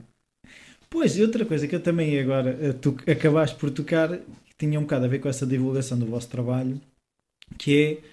Pois, 0.89 1.17
e 1.17 1.23
outra 1.23 1.45
coisa 1.45 1.69
que 1.69 1.75
eu 1.75 1.83
também 1.83 2.19
agora, 2.19 2.57
eh, 2.61 2.73
tu 2.73 2.97
acabaste 3.07 3.57
por 3.57 3.71
tocar, 3.71 4.19
tinha 4.57 4.79
um 4.79 4.83
bocado 4.83 5.05
a 5.05 5.09
ver 5.09 5.19
com 5.19 5.29
essa 5.29 5.47
divulgação 5.47 5.99
do 5.99 6.07
vosso 6.07 6.29
trabalho, 6.29 6.81
que 7.59 8.03
é, 8.03 8.09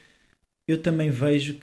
eu 0.68 0.82
também 0.82 1.10
vejo 1.10 1.60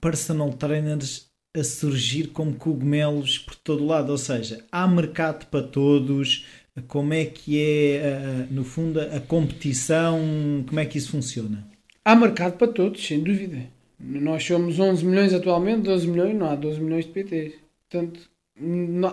personal 0.00 0.52
trainers 0.52 1.25
a 1.58 1.64
surgir 1.64 2.28
como 2.28 2.54
cogumelos 2.54 3.38
por 3.38 3.54
todo 3.56 3.86
lado, 3.86 4.10
ou 4.10 4.18
seja, 4.18 4.64
há 4.70 4.86
mercado 4.86 5.46
para 5.46 5.66
todos, 5.66 6.44
como 6.86 7.14
é 7.14 7.24
que 7.24 7.60
é, 7.60 8.46
no 8.50 8.64
fundo, 8.64 9.00
a 9.00 9.20
competição, 9.20 10.64
como 10.66 10.78
é 10.78 10.84
que 10.84 10.98
isso 10.98 11.10
funciona? 11.10 11.66
Há 12.04 12.14
mercado 12.14 12.56
para 12.56 12.68
todos, 12.68 13.04
sem 13.04 13.20
dúvida. 13.20 13.58
Nós 13.98 14.44
somos 14.44 14.78
11 14.78 15.04
milhões 15.04 15.32
atualmente, 15.32 15.82
12 15.82 16.06
milhões, 16.06 16.36
não 16.36 16.50
há 16.50 16.54
12 16.54 16.80
milhões 16.80 17.06
de 17.06 17.12
PTs. 17.12 17.54
Portanto, 17.88 18.20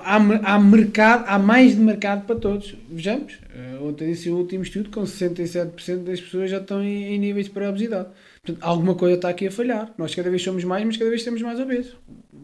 há, 0.04 0.16
há 0.54 0.60
mercado, 0.60 1.26
há 1.28 1.40
mais 1.40 1.76
de 1.76 1.82
mercado 1.82 2.26
para 2.26 2.36
todos. 2.36 2.76
Vejamos, 2.90 3.40
eh, 3.56 3.78
ontem 3.82 4.12
disse 4.12 4.30
o 4.30 4.38
último 4.38 4.64
estudo, 4.64 4.90
com 4.90 5.04
67% 5.04 6.04
das 6.04 6.20
pessoas 6.20 6.52
já 6.52 6.58
estão 6.58 6.84
em, 6.84 7.16
em 7.16 7.20
níveis 7.20 7.46
de 7.46 7.52
pré-obesidade. 7.52 8.10
Portanto, 8.42 8.64
alguma 8.64 8.96
coisa 8.96 9.16
está 9.16 9.30
aqui 9.30 9.48
a 9.48 9.52
falhar. 9.52 9.94
Nós 9.98 10.14
cada 10.14 10.30
vez 10.30 10.42
somos 10.42 10.64
mais, 10.64 10.86
mas 10.86 10.98
cada 10.98 11.10
vez 11.10 11.24
temos 11.24 11.42
mais 11.42 11.60
obesos. 11.60 11.96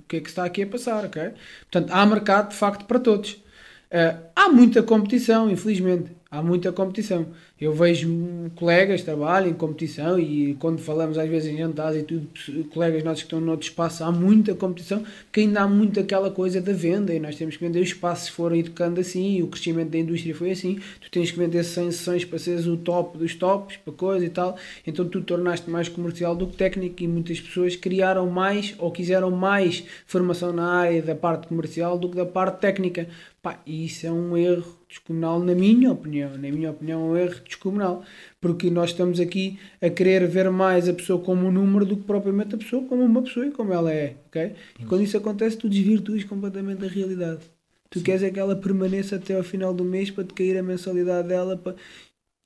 Que 0.09 0.17
é 0.17 0.19
que 0.19 0.27
está 0.27 0.43
aqui 0.43 0.63
a 0.63 0.67
passar, 0.67 1.05
ok? 1.05 1.31
Portanto, 1.71 1.91
há 1.91 2.05
mercado 2.05 2.49
de 2.49 2.55
facto 2.57 2.83
para 2.85 2.99
todos. 2.99 3.33
Uh, 3.33 4.19
há 4.35 4.49
muita 4.49 4.83
competição, 4.83 5.49
infelizmente 5.49 6.18
há 6.31 6.43
muita 6.43 6.71
competição. 6.71 7.27
Eu 7.59 7.73
vejo 7.73 8.07
colegas 8.55 9.01
trabalham 9.01 9.49
em 9.49 9.53
competição 9.53 10.19
e 10.19 10.53
quando 10.55 10.79
falamos 10.79 11.17
às 11.17 11.27
vezes 11.27 11.51
em 11.51 11.57
jantares 11.57 12.01
e 12.01 12.03
tudo, 12.03 12.29
colegas 12.69 13.03
nossos 13.03 13.23
que 13.23 13.27
estão 13.27 13.41
noutro 13.41 13.67
espaço, 13.67 14.03
há 14.03 14.11
muita 14.11 14.53
competição, 14.53 15.03
porque 15.25 15.41
ainda 15.41 15.61
há 15.61 15.67
muito 15.67 15.99
aquela 15.99 16.29
coisa 16.29 16.61
da 16.61 16.71
venda 16.71 17.13
e 17.13 17.19
nós 17.19 17.35
temos 17.35 17.57
que 17.57 17.65
vender 17.65 17.79
os 17.79 17.89
espaços 17.89 18.29
foram 18.29 18.55
educando 18.55 19.01
assim, 19.01 19.41
o 19.41 19.47
crescimento 19.47 19.89
da 19.89 19.97
indústria 19.97 20.35
foi 20.35 20.51
assim, 20.51 20.79
tu 21.01 21.09
tens 21.09 21.31
que 21.31 21.39
vender 21.39 21.63
100 21.63 21.91
sessões 21.91 22.25
para 22.25 22.39
seres 22.39 22.67
o 22.67 22.77
top 22.77 23.17
dos 23.17 23.35
tops, 23.35 23.77
para 23.77 23.93
coisa 23.93 24.25
e 24.25 24.29
tal, 24.29 24.55
então 24.85 25.07
tu 25.07 25.21
tornaste 25.21 25.69
mais 25.69 25.89
comercial 25.89 26.35
do 26.35 26.47
que 26.47 26.55
técnico 26.55 27.03
e 27.03 27.07
muitas 27.07 27.41
pessoas 27.41 27.75
criaram 27.75 28.29
mais 28.29 28.75
ou 28.77 28.91
quiseram 28.91 29.31
mais 29.31 29.83
formação 30.05 30.53
na 30.53 30.71
área 30.71 31.01
da 31.01 31.15
parte 31.15 31.47
comercial 31.47 31.97
do 31.97 32.09
que 32.09 32.15
da 32.15 32.25
parte 32.25 32.59
técnica. 32.59 33.07
Pá, 33.41 33.59
isso 33.65 34.05
é 34.05 34.11
um 34.11 34.37
erro 34.37 34.78
descomunal, 34.89 35.39
na 35.39 35.53
minha 35.53 35.91
opinião. 35.91 36.31
Na 36.31 36.49
minha 36.49 36.71
opinião, 36.71 37.01
é 37.01 37.03
um 37.11 37.17
erro 37.17 37.39
descomunal. 37.45 38.03
Porque 38.41 38.69
nós 38.69 38.89
estamos 38.89 39.19
aqui 39.19 39.59
a 39.79 39.89
querer 39.89 40.27
ver 40.27 40.49
mais 40.49 40.89
a 40.89 40.93
pessoa 40.93 41.23
como 41.23 41.47
um 41.47 41.51
número 41.51 41.85
do 41.85 41.95
que 41.95 42.03
propriamente 42.03 42.55
a 42.55 42.57
pessoa 42.57 42.83
como 42.85 43.03
uma 43.03 43.21
pessoa 43.21 43.45
e 43.45 43.51
como 43.51 43.71
ela 43.71 43.93
é. 43.93 44.15
ok? 44.27 44.55
E 44.79 44.85
quando 44.85 45.03
isso 45.03 45.15
acontece, 45.15 45.57
tu 45.57 45.69
desvirtuas 45.69 46.23
completamente 46.23 46.83
a 46.83 46.87
realidade. 46.87 47.41
Tu 47.89 47.99
Sim. 47.99 48.05
queres 48.05 48.23
é 48.23 48.31
que 48.31 48.39
ela 48.39 48.55
permaneça 48.55 49.15
até 49.15 49.35
ao 49.35 49.43
final 49.43 49.73
do 49.73 49.85
mês 49.85 50.09
para 50.11 50.23
te 50.23 50.33
cair 50.33 50.57
a 50.57 50.63
mensalidade 50.63 51.27
dela. 51.27 51.55
Para... 51.55 51.75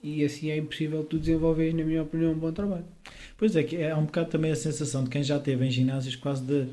E 0.01 0.23
assim 0.23 0.51
é 0.51 0.57
impossível 0.57 1.03
tu 1.03 1.17
desenvolveres, 1.17 1.73
na 1.73 1.83
minha 1.83 2.03
opinião, 2.03 2.33
um 2.33 2.37
bom 2.37 2.51
trabalho. 2.51 2.85
Pois 3.37 3.55
é, 3.55 3.63
que 3.63 3.77
é 3.77 3.95
um 3.95 4.05
bocado 4.05 4.29
também 4.29 4.51
a 4.51 4.55
sensação 4.55 5.05
de 5.05 5.09
quem 5.09 5.23
já 5.23 5.39
teve 5.39 5.65
em 5.65 5.71
ginásios 5.71 6.15
quase 6.17 6.43
de 6.43 6.67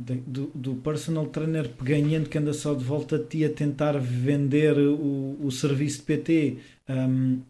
do, 0.00 0.50
do 0.54 0.74
personal 0.76 1.26
trainer 1.26 1.68
peganhento 1.68 2.30
que 2.30 2.38
anda 2.38 2.52
só 2.52 2.74
de 2.74 2.84
volta 2.84 3.16
a 3.16 3.18
ti 3.24 3.44
a 3.44 3.50
tentar 3.50 3.98
vender 3.98 4.78
o, 4.78 5.36
o 5.42 5.50
serviço 5.50 5.98
de 5.98 6.04
PT. 6.04 6.56
Um, 6.88 7.40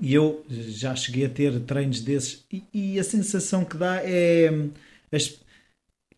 e 0.00 0.14
eu 0.14 0.44
já 0.48 0.96
cheguei 0.96 1.26
a 1.26 1.28
ter 1.28 1.60
treinos 1.60 2.00
desses 2.00 2.44
e, 2.50 2.64
e 2.72 2.98
a 2.98 3.04
sensação 3.04 3.64
que 3.64 3.76
dá 3.76 4.00
é 4.02 4.50
as, 5.12 5.38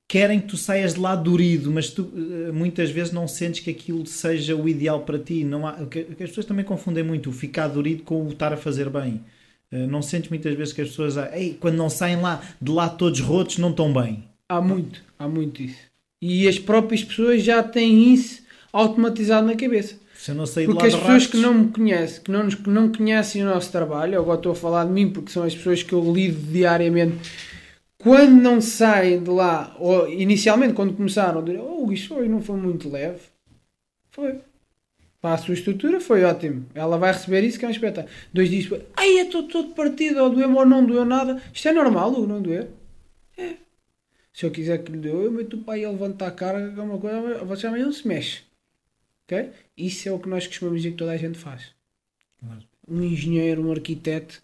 querem 0.09 0.41
que 0.41 0.49
tu 0.49 0.57
saias 0.57 0.95
de 0.95 1.01
lá 1.01 1.17
durido, 1.17 1.71
mas 1.73 1.91
tu 1.91 2.11
eh, 2.15 2.53
muitas 2.53 2.91
vezes 2.91 3.13
não 3.13 3.27
sentes 3.27 3.61
que 3.61 3.71
aquilo 3.71 4.07
seja 4.07 4.55
o 4.55 4.69
ideal 4.69 5.03
para 5.03 5.19
ti. 5.19 5.45
Não 5.45 5.67
há, 5.67 5.85
que, 5.87 6.01
as 6.01 6.17
pessoas 6.17 6.47
também 6.47 6.65
confundem 6.65 7.03
muito 7.03 7.31
o 7.31 7.33
ficar 7.33 7.69
durido 7.69 8.05
com 8.05 8.25
o 8.25 8.29
estar 8.31 8.53
a 8.53 8.57
fazer 8.57 8.89
bem. 8.91 9.23
Eh, 9.73 9.87
não 9.87 10.03
sentes 10.03 10.31
muitas 10.31 10.55
vezes 10.55 10.73
que 10.73 10.83
as 10.83 10.89
pessoas, 10.89 11.17
Ei, 11.33 11.55
quando 11.61 11.77
não 11.77 11.91
saem 11.91 12.21
lá 12.21 12.43
de 12.61 12.71
lá 12.71 12.89
todos 12.89 13.21
rotos, 13.21 13.59
não 13.59 13.71
estão 13.71 13.93
bem. 13.93 14.25
Há 14.49 14.61
muito, 14.61 15.03
há 15.19 15.27
muito 15.27 15.63
isso. 15.63 15.81
E 16.21 16.47
as 16.49 16.59
próprias 16.59 17.03
pessoas 17.03 17.43
já 17.43 17.63
têm 17.63 18.13
isso 18.13 18.43
automatizado 18.73 19.47
na 19.47 19.57
cabeça. 19.57 19.97
Se 20.15 20.31
eu 20.31 20.35
não 20.35 20.47
sei 20.47 20.67
porque 20.67 20.87
as 20.87 20.95
pessoas 20.95 21.27
que 21.27 21.37
não 21.37 21.55
me 21.55 21.69
conhecem, 21.69 22.23
que 22.23 22.31
não, 22.31 22.49
que 22.49 22.71
não 22.71 22.91
conhecem 22.91 23.43
o 23.43 23.47
nosso 23.47 23.71
trabalho, 23.71 24.19
agora 24.19 24.39
estou 24.39 24.53
a 24.53 24.57
falar 24.57 24.85
de 24.85 24.91
mim 24.91 25.11
porque 25.11 25.31
são 25.31 25.43
as 25.43 25.55
pessoas 25.55 25.83
que 25.83 25.93
eu 25.93 26.13
lido 26.13 26.41
diariamente, 26.51 27.19
quando 27.99 28.41
não 28.41 28.61
saem 28.61 29.23
de 29.23 29.31
lá, 29.31 29.75
ou 29.79 30.09
inicialmente 30.09 30.75
quando 30.75 30.95
começaram, 30.95 31.45
oh, 31.61 31.91
isto 31.93 32.15
foi, 32.15 32.29
não 32.29 32.41
foi 32.41 32.57
muito 32.57 32.89
leve. 32.89 33.21
Foi. 34.11 34.41
Para 35.21 35.35
a 35.35 35.39
sua 35.39 35.55
estrutura 35.55 36.01
foi 36.01 36.23
ótimo. 36.23 36.67
Ela 36.75 36.99
vai 36.99 37.13
receber 37.13 37.43
isso 37.45 37.59
que 37.59 37.65
é 37.65 37.69
um 37.69 37.71
espetáculo. 37.71 38.15
Dois 38.33 38.51
dias 38.51 38.65
depois, 38.65 38.83
ai, 38.97 39.21
estou 39.21 39.45
todo 39.45 39.75
partido, 39.75 40.23
ou 40.23 40.31
doeu 40.31 40.55
ou 40.55 40.67
não 40.67 40.85
doeu 40.85 41.05
nada. 41.05 41.43
Isto 41.53 41.69
é 41.69 41.73
normal, 41.73 42.13
não 42.27 42.43
doer. 42.43 42.69
É. 43.37 43.64
Se 44.35 44.45
eu 44.45 44.51
quiser 44.51 44.83
que 44.83 44.91
lhe 44.91 44.99
dê, 44.99 45.11
eu 45.11 45.31
meto 45.31 45.57
o 45.57 45.63
pai 45.63 45.85
a 45.85 45.91
levantar 45.91 46.27
a 46.27 46.31
cara, 46.33 46.67
alguma 46.67 46.99
coisa, 46.99 47.45
você 47.45 47.69
amanhã 47.69 47.85
não 47.85 47.93
se 47.93 48.07
mexe. 48.07 48.43
Ok? 49.25 49.51
Isso 49.77 50.09
é 50.09 50.13
o 50.13 50.19
que 50.19 50.29
nós 50.29 50.45
costumamos 50.45 50.83
dizer 50.83 50.91
que 50.91 50.99
toda 50.99 51.13
a 51.13 51.17
gente 51.17 51.39
faz. 51.39 51.73
Um 52.87 53.01
engenheiro, 53.01 53.65
um 53.65 53.71
arquiteto, 53.71 54.43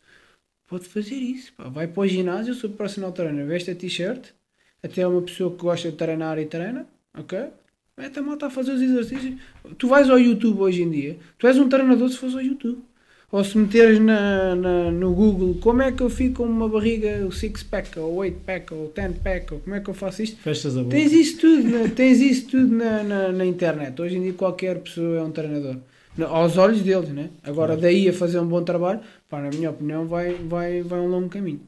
pode 0.68 0.86
fazer 0.86 1.16
isso. 1.16 1.53
Pá. 1.55 1.68
Vai 1.68 1.88
para 1.88 2.03
o 2.03 2.07
ginásio, 2.07 2.55
sou 2.55 2.70
personal 2.70 3.11
trainer, 3.11 3.45
veste 3.45 3.72
a 3.72 3.74
t-shirt, 3.74 4.28
até 4.80 5.03
é 5.03 5.09
uma 5.09 5.22
pessoa 5.22 5.51
que 5.51 5.61
gosta 5.61 5.91
de 5.91 5.97
treinar 5.97 6.38
e 6.38 6.47
treina, 6.47 6.86
ok? 7.12 7.49
Mete 7.97 8.20
a 8.20 8.22
malta 8.22 8.47
a 8.47 8.51
fazer 8.51 8.72
os 8.72 8.80
exercícios. 8.80 9.41
Tu 9.76 9.88
vais 9.88 10.09
ao 10.09 10.20
YouTube 10.20 10.61
hoje 10.61 10.82
em 10.82 10.91
dia, 10.91 11.18
tu 11.36 11.49
és 11.49 11.59
um 11.59 11.68
treinador 11.68 12.09
se 12.09 12.16
fores 12.16 12.36
ao 12.36 12.41
YouTube 12.41 12.80
ou 13.33 13.45
se 13.45 13.57
meteres 13.57 14.01
na, 14.01 14.55
na, 14.57 14.91
no 14.91 15.14
Google 15.14 15.55
como 15.61 15.83
é 15.83 15.93
que 15.93 16.03
eu 16.03 16.11
fico 16.11 16.43
com 16.43 16.45
uma 16.45 16.68
barriga, 16.68 17.24
o 17.26 17.33
six 17.33 17.62
pack, 17.62 17.99
ou 17.99 18.14
oito 18.16 18.41
pack, 18.41 18.72
ou 18.74 18.89
ten 18.89 19.12
pack, 19.12 19.55
ou 19.55 19.61
como 19.61 19.76
é 19.76 19.81
que 19.81 19.89
eu 19.89 19.95
faço 19.95 20.22
isto, 20.22 20.37
Fechas 20.39 20.76
a 20.76 20.83
boca. 20.83 20.97
tens 20.97 21.12
isso 21.12 21.39
tudo, 21.39 21.91
tens 21.95 22.20
isso 22.20 22.49
tudo 22.49 22.74
na, 22.74 23.03
na, 23.03 23.33
na, 23.33 23.47
internet. 23.47 24.01
Hoje 24.01 24.16
em 24.16 24.22
dia 24.22 24.33
qualquer 24.33 24.81
pessoa 24.81 25.18
é 25.18 25.22
um 25.22 25.31
treinador. 25.31 25.76
Aos 26.28 26.59
olhos 26.59 26.83
deles, 26.83 27.11
né? 27.11 27.31
Agora 27.43 27.76
daí 27.76 28.09
a 28.09 28.12
fazer 28.12 28.41
um 28.41 28.47
bom 28.47 28.62
trabalho, 28.62 29.01
pá, 29.28 29.41
na 29.41 29.49
minha 29.51 29.70
opinião, 29.70 30.07
vai, 30.07 30.35
vai, 30.35 30.83
vai 30.83 30.99
um 31.01 31.07
longo 31.07 31.28
caminho. 31.28 31.61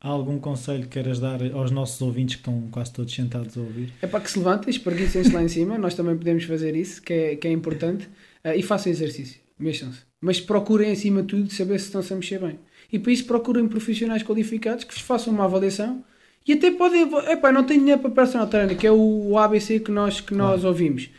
Há 0.00 0.08
algum 0.08 0.38
conselho 0.38 0.82
que 0.82 0.88
queiras 0.88 1.20
dar 1.20 1.40
aos 1.52 1.70
nossos 1.70 2.00
ouvintes 2.00 2.36
que 2.36 2.40
estão 2.40 2.68
quase 2.70 2.92
todos 2.92 3.14
sentados 3.14 3.56
a 3.56 3.60
ouvir? 3.60 3.92
É 4.00 4.06
para 4.06 4.20
que 4.20 4.30
se 4.30 4.38
levantem, 4.38 4.70
espreguicem-se 4.70 5.32
lá 5.32 5.42
em 5.42 5.48
cima, 5.48 5.78
nós 5.78 5.94
também 5.94 6.16
podemos 6.16 6.44
fazer 6.44 6.74
isso, 6.74 7.02
que 7.02 7.12
é, 7.12 7.36
que 7.36 7.46
é 7.46 7.52
importante, 7.52 8.08
uh, 8.44 8.50
e 8.56 8.62
façam 8.62 8.90
exercício, 8.90 9.40
mexam-se 9.58 10.11
mas 10.22 10.40
procurem 10.40 10.92
acima 10.92 11.20
de 11.20 11.28
tudo 11.28 11.52
saber 11.52 11.80
se 11.80 11.86
estão-se 11.86 12.12
a 12.12 12.16
mexer 12.16 12.38
bem. 12.38 12.58
E 12.92 12.98
para 12.98 13.12
isso 13.12 13.26
procurem 13.26 13.66
profissionais 13.66 14.22
qualificados 14.22 14.84
que 14.84 14.94
vos 14.94 15.02
façam 15.02 15.32
uma 15.32 15.44
avaliação 15.44 16.04
e 16.46 16.52
até 16.52 16.70
podem. 16.70 17.02
Epá, 17.28 17.50
não 17.50 17.64
tenho 17.64 17.80
dinheiro 17.80 18.00
para 18.00 18.10
personal 18.10 18.46
trainer, 18.46 18.76
que 18.76 18.86
é 18.86 18.92
o 18.92 19.36
ABC 19.36 19.80
que 19.80 19.90
nós, 19.90 20.20
que 20.20 20.34
nós 20.34 20.64
ouvimos. 20.64 21.10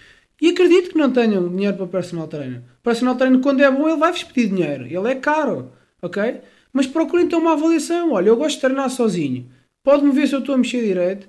E 0.41 0.49
acredito 0.49 0.91
que 0.91 0.97
não 0.97 1.12
tenham 1.12 1.47
dinheiro 1.47 1.78
para 1.78 1.88
personal 1.88 2.28
trainer. 2.28 2.62
Personal 2.82 3.16
trainer, 3.16 3.39
quando 3.39 3.62
é 3.62 3.70
bom, 3.70 3.88
ele 3.88 3.97
vai-vos 3.97 4.24
pedir 4.24 4.49
dinheiro. 4.49 4.86
Ele 4.86 5.12
é 5.12 5.16
caro, 5.16 5.72
ok? 6.01 6.41
Mas 6.72 6.88
procurem 6.88 7.28
ter 7.28 7.36
uma 7.36 7.54
avaliação. 7.54 8.14
Olha, 8.14 8.30
eu 8.30 8.38
gosto 8.38 8.56
de 8.56 8.62
treinar 8.62 8.89
sozinho. 8.89 9.49
Pode-me 9.84 10.12
ver 10.12 10.28
se 10.28 10.36
eu 10.36 10.39
estou 10.39 10.56
a 10.56 10.58
mexer 10.58 10.82
direito. 10.82 11.28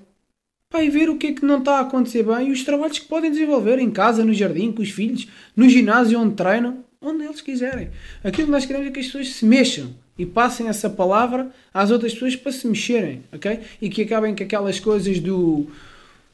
Pá, 0.70 0.82
e 0.82 0.90
ver 0.90 1.08
o 1.08 1.16
que 1.16 1.28
é 1.28 1.32
que 1.32 1.44
não 1.44 1.58
está 1.58 1.78
a 1.78 1.80
acontecer 1.82 2.24
bem 2.24 2.48
e 2.48 2.52
os 2.52 2.64
trabalhos 2.64 2.98
que 2.98 3.06
podem 3.06 3.30
desenvolver 3.30 3.78
em 3.78 3.90
casa, 3.90 4.24
no 4.24 4.34
jardim, 4.34 4.72
com 4.72 4.82
os 4.82 4.90
filhos, 4.90 5.28
no 5.54 5.68
ginásio 5.68 6.18
onde 6.18 6.34
treinam, 6.34 6.84
onde 7.04 7.24
eles 7.24 7.40
quiserem. 7.40 7.90
Aquilo 8.22 8.46
que 8.46 8.52
nós 8.52 8.66
queremos 8.66 8.88
é 8.88 8.90
que 8.90 9.00
as 9.00 9.06
pessoas 9.06 9.28
se 9.28 9.44
mexam 9.44 9.94
e 10.18 10.24
passem 10.24 10.68
essa 10.68 10.88
palavra 10.88 11.50
às 11.72 11.90
outras 11.90 12.12
pessoas 12.12 12.36
para 12.36 12.52
se 12.52 12.66
mexerem, 12.66 13.22
ok? 13.32 13.60
E 13.80 13.88
que 13.88 14.02
acabem 14.02 14.34
com 14.34 14.42
aquelas 14.42 14.80
coisas 14.80 15.20
do, 15.20 15.66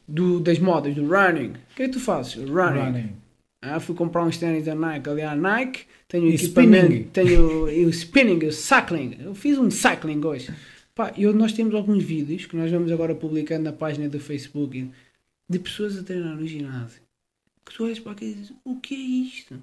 do 0.07 0.39
das 0.39 0.59
modas, 0.59 0.95
do 0.95 1.05
running. 1.05 1.49
O 1.49 1.75
que 1.75 1.83
é 1.83 1.87
que 1.87 1.93
tu 1.93 1.99
fazes? 1.99 2.35
Running. 2.35 2.79
running. 2.79 3.15
Ah, 3.63 3.79
fui 3.79 3.93
comprar 3.93 4.23
uns 4.23 4.37
tênis 4.37 4.65
da 4.65 4.73
Nike 4.73 5.07
ali 5.07 5.21
à 5.21 5.35
Nike, 5.35 5.81
tenho 6.07 6.27
e 6.29 6.35
equipamento, 6.35 6.85
spinning. 6.85 7.03
tenho 7.13 7.65
o 7.65 7.89
spinning, 7.89 8.45
o 8.47 8.51
cycling. 8.51 9.17
Eu 9.23 9.35
fiz 9.35 9.57
um 9.57 9.69
cycling 9.69 10.23
hoje. 10.25 10.51
Pá, 10.95 11.13
eu, 11.15 11.31
nós 11.33 11.53
temos 11.53 11.75
alguns 11.75 12.03
vídeos 12.03 12.45
que 12.45 12.55
nós 12.55 12.71
vamos 12.71 12.91
agora 12.91 13.13
publicando 13.13 13.63
na 13.63 13.71
página 13.71 14.09
do 14.09 14.19
Facebook 14.19 14.89
de 15.47 15.59
pessoas 15.59 15.97
a 15.97 16.03
treinar 16.03 16.35
no 16.35 16.47
ginásio. 16.47 17.01
Que 17.63 17.73
tu 17.73 17.83
olhas 17.83 17.99
para 17.99 18.13
aqui 18.13 18.25
e 18.25 18.33
dizes: 18.33 18.53
O 18.65 18.75
que 18.79 18.95
é 18.95 18.97
isto? 18.97 19.61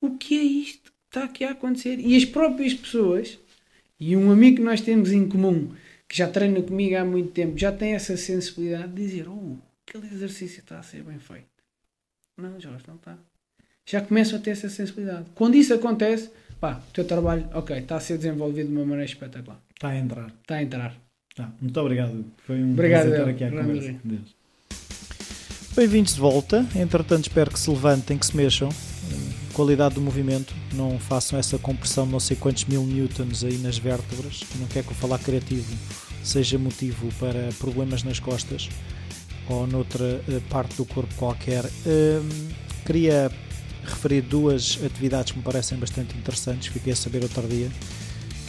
O 0.00 0.16
que 0.16 0.38
é 0.38 0.42
isto 0.42 0.90
que 0.90 0.98
está 1.08 1.24
aqui 1.24 1.44
a 1.44 1.50
acontecer? 1.50 1.98
E 1.98 2.16
as 2.16 2.24
próprias 2.24 2.72
pessoas, 2.72 3.38
e 3.98 4.16
um 4.16 4.30
amigo 4.30 4.56
que 4.56 4.62
nós 4.62 4.80
temos 4.80 5.12
em 5.12 5.28
comum, 5.28 5.74
que 6.08 6.16
já 6.16 6.26
treina 6.26 6.62
comigo 6.62 6.96
há 6.96 7.04
muito 7.04 7.32
tempo, 7.32 7.58
já 7.58 7.70
tem 7.70 7.92
essa 7.92 8.16
sensibilidade 8.16 8.92
de 8.92 9.06
dizer: 9.06 9.28
Oh, 9.28 9.56
aquele 9.86 10.06
exercício 10.06 10.60
está 10.60 10.78
a 10.78 10.82
ser 10.82 11.02
bem 11.02 11.18
feito. 11.18 11.44
Não, 12.38 12.58
Jorge, 12.58 12.84
não 12.88 12.96
está. 12.96 13.18
Já 13.86 14.00
começam 14.00 14.38
a 14.38 14.42
ter 14.42 14.50
essa 14.50 14.70
sensibilidade. 14.70 15.26
Quando 15.34 15.56
isso 15.56 15.74
acontece, 15.74 16.30
pá, 16.58 16.80
o 16.88 16.92
teu 16.92 17.04
trabalho, 17.04 17.48
ok, 17.52 17.76
está 17.76 17.96
a 17.96 18.00
ser 18.00 18.16
desenvolvido 18.16 18.68
de 18.68 18.74
uma 18.74 18.84
maneira 18.84 19.04
espetacular. 19.04 19.60
Está 19.74 19.88
a 19.88 19.96
entrar. 19.96 20.32
Está 20.40 20.54
a 20.56 20.62
entrar. 20.62 20.96
Tá. 21.34 21.52
Muito 21.60 21.78
obrigado. 21.78 22.24
Foi 22.46 22.62
um 22.62 22.72
obrigado, 22.72 23.08
prazer 23.10 23.18
estar 23.18 23.30
aqui 23.30 23.44
à 23.44 23.50
conversa. 23.50 24.00
Bem-vindos 25.76 26.14
de 26.14 26.20
volta. 26.20 26.66
Entretanto, 26.74 27.28
espero 27.28 27.50
que 27.50 27.58
se 27.58 27.68
levantem, 27.68 28.16
que 28.16 28.26
se 28.26 28.36
mexam. 28.36 28.70
Qualidade 29.52 29.94
do 29.94 30.00
movimento. 30.00 30.54
Não 30.72 30.98
façam 30.98 31.38
essa 31.38 31.58
compressão 31.58 32.06
não 32.06 32.20
sei 32.20 32.36
quantos 32.36 32.64
mil 32.64 32.84
newtons 32.84 33.44
aí 33.44 33.58
nas 33.58 33.78
vértebras. 33.78 34.40
Não 34.58 34.66
quero 34.66 34.86
que 34.86 34.92
o 34.92 34.96
falar 34.96 35.18
criativo 35.18 35.72
seja 36.22 36.58
motivo 36.58 37.08
para 37.18 37.50
problemas 37.58 38.02
nas 38.02 38.20
costas 38.20 38.68
ou 39.48 39.66
noutra 39.66 40.22
eh, 40.28 40.40
parte 40.48 40.76
do 40.76 40.84
corpo 40.84 41.12
qualquer. 41.16 41.64
Hum, 41.86 42.48
queria 42.84 43.30
referir 43.84 44.22
duas 44.22 44.78
atividades 44.84 45.32
que 45.32 45.38
me 45.38 45.44
parecem 45.44 45.78
bastante 45.78 46.16
interessantes. 46.16 46.68
Fiquei 46.68 46.92
a 46.92 46.96
saber 46.96 47.22
outro 47.22 47.46
dia 47.48 47.70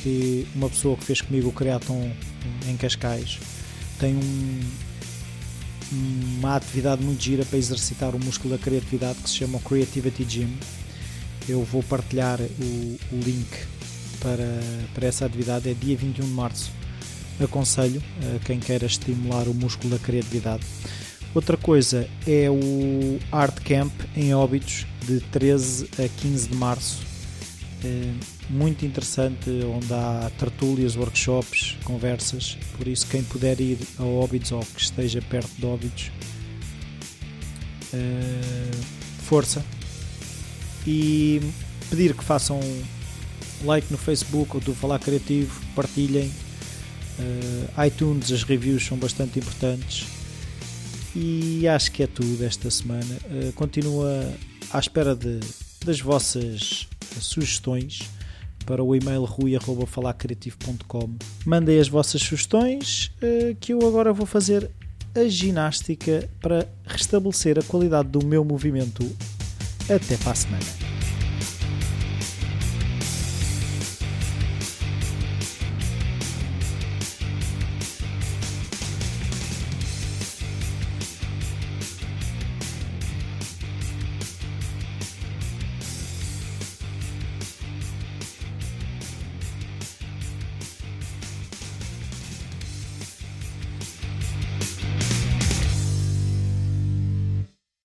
que 0.01 0.47
uma 0.55 0.69
pessoa 0.69 0.97
que 0.97 1.05
fez 1.05 1.21
comigo 1.21 1.49
o 1.49 1.51
Creaton 1.51 2.11
em 2.67 2.77
Cascais 2.77 3.39
tem 3.99 4.15
um, 4.15 4.59
uma 6.39 6.55
atividade 6.55 7.03
muito 7.03 7.21
gira 7.21 7.45
para 7.45 7.57
exercitar 7.57 8.15
o 8.15 8.19
músculo 8.19 8.57
da 8.57 8.63
criatividade 8.63 9.19
que 9.19 9.29
se 9.29 9.37
chama 9.37 9.59
Creativity 9.59 10.25
Gym. 10.27 10.49
Eu 11.47 11.63
vou 11.63 11.81
partilhar 11.83 12.39
o, 12.39 12.99
o 13.11 13.19
link 13.23 13.49
para, 14.19 14.59
para 14.93 15.07
essa 15.07 15.25
atividade, 15.25 15.69
é 15.69 15.73
dia 15.73 15.97
21 15.97 16.25
de 16.25 16.31
março. 16.31 16.71
Aconselho 17.43 18.01
a 18.35 18.39
quem 18.45 18.59
queira 18.59 18.85
estimular 18.85 19.47
o 19.47 19.53
músculo 19.53 19.89
da 19.89 19.99
criatividade. 19.99 20.63
Outra 21.33 21.57
coisa 21.57 22.07
é 22.27 22.49
o 22.49 23.17
Art 23.31 23.57
Camp 23.63 23.91
em 24.15 24.33
Óbitos 24.33 24.85
de 25.07 25.19
13 25.31 25.89
a 25.97 26.07
15 26.21 26.49
de 26.49 26.55
março. 26.55 27.01
É 27.83 28.11
muito 28.49 28.85
interessante, 28.85 29.49
onde 29.49 29.91
há 29.91 30.29
tertúlias, 30.37 30.95
workshops, 30.95 31.77
conversas. 31.83 32.57
Por 32.77 32.87
isso, 32.87 33.07
quem 33.07 33.23
puder 33.23 33.59
ir 33.59 33.79
a 33.97 34.03
Óbidos 34.03 34.51
ou 34.51 34.59
que 34.59 34.81
esteja 34.81 35.21
perto 35.21 35.49
de 35.57 35.65
Óbidos, 35.65 36.11
é, 37.93 38.71
força. 39.23 39.65
E 40.85 41.41
pedir 41.89 42.15
que 42.15 42.23
façam 42.23 42.59
like 43.63 43.91
no 43.91 43.97
Facebook 43.97 44.55
ou 44.55 44.61
do 44.61 44.73
Falar 44.73 44.99
Criativo, 44.99 45.61
partilhem. 45.75 46.31
Uh, 47.19 47.85
iTunes, 47.85 48.31
as 48.31 48.43
reviews 48.43 48.85
são 48.85 48.97
bastante 48.97 49.39
importantes. 49.39 50.07
E 51.15 51.67
acho 51.67 51.91
que 51.91 52.03
é 52.03 52.07
tudo 52.07 52.43
esta 52.43 52.71
semana. 52.71 53.17
Uh, 53.25 53.51
continua 53.53 54.33
à 54.71 54.79
espera 54.79 55.15
de, 55.15 55.39
das 55.85 55.99
vossas 55.99 56.87
sugestões 57.19 58.09
para 58.65 58.83
o 58.83 58.95
e-mail 58.95 59.23
rui.falacreativo.com. 59.25 61.15
Mandem 61.45 61.79
as 61.79 61.89
vossas 61.89 62.21
sugestões 62.21 63.11
uh, 63.21 63.55
que 63.59 63.73
eu 63.73 63.85
agora 63.87 64.13
vou 64.13 64.25
fazer 64.25 64.69
a 65.13 65.27
ginástica 65.27 66.29
para 66.39 66.67
restabelecer 66.85 67.59
a 67.59 67.63
qualidade 67.63 68.07
do 68.07 68.25
meu 68.25 68.45
movimento. 68.45 69.03
Até 69.89 70.17
para 70.17 70.31
a 70.31 70.35
semana. 70.35 70.80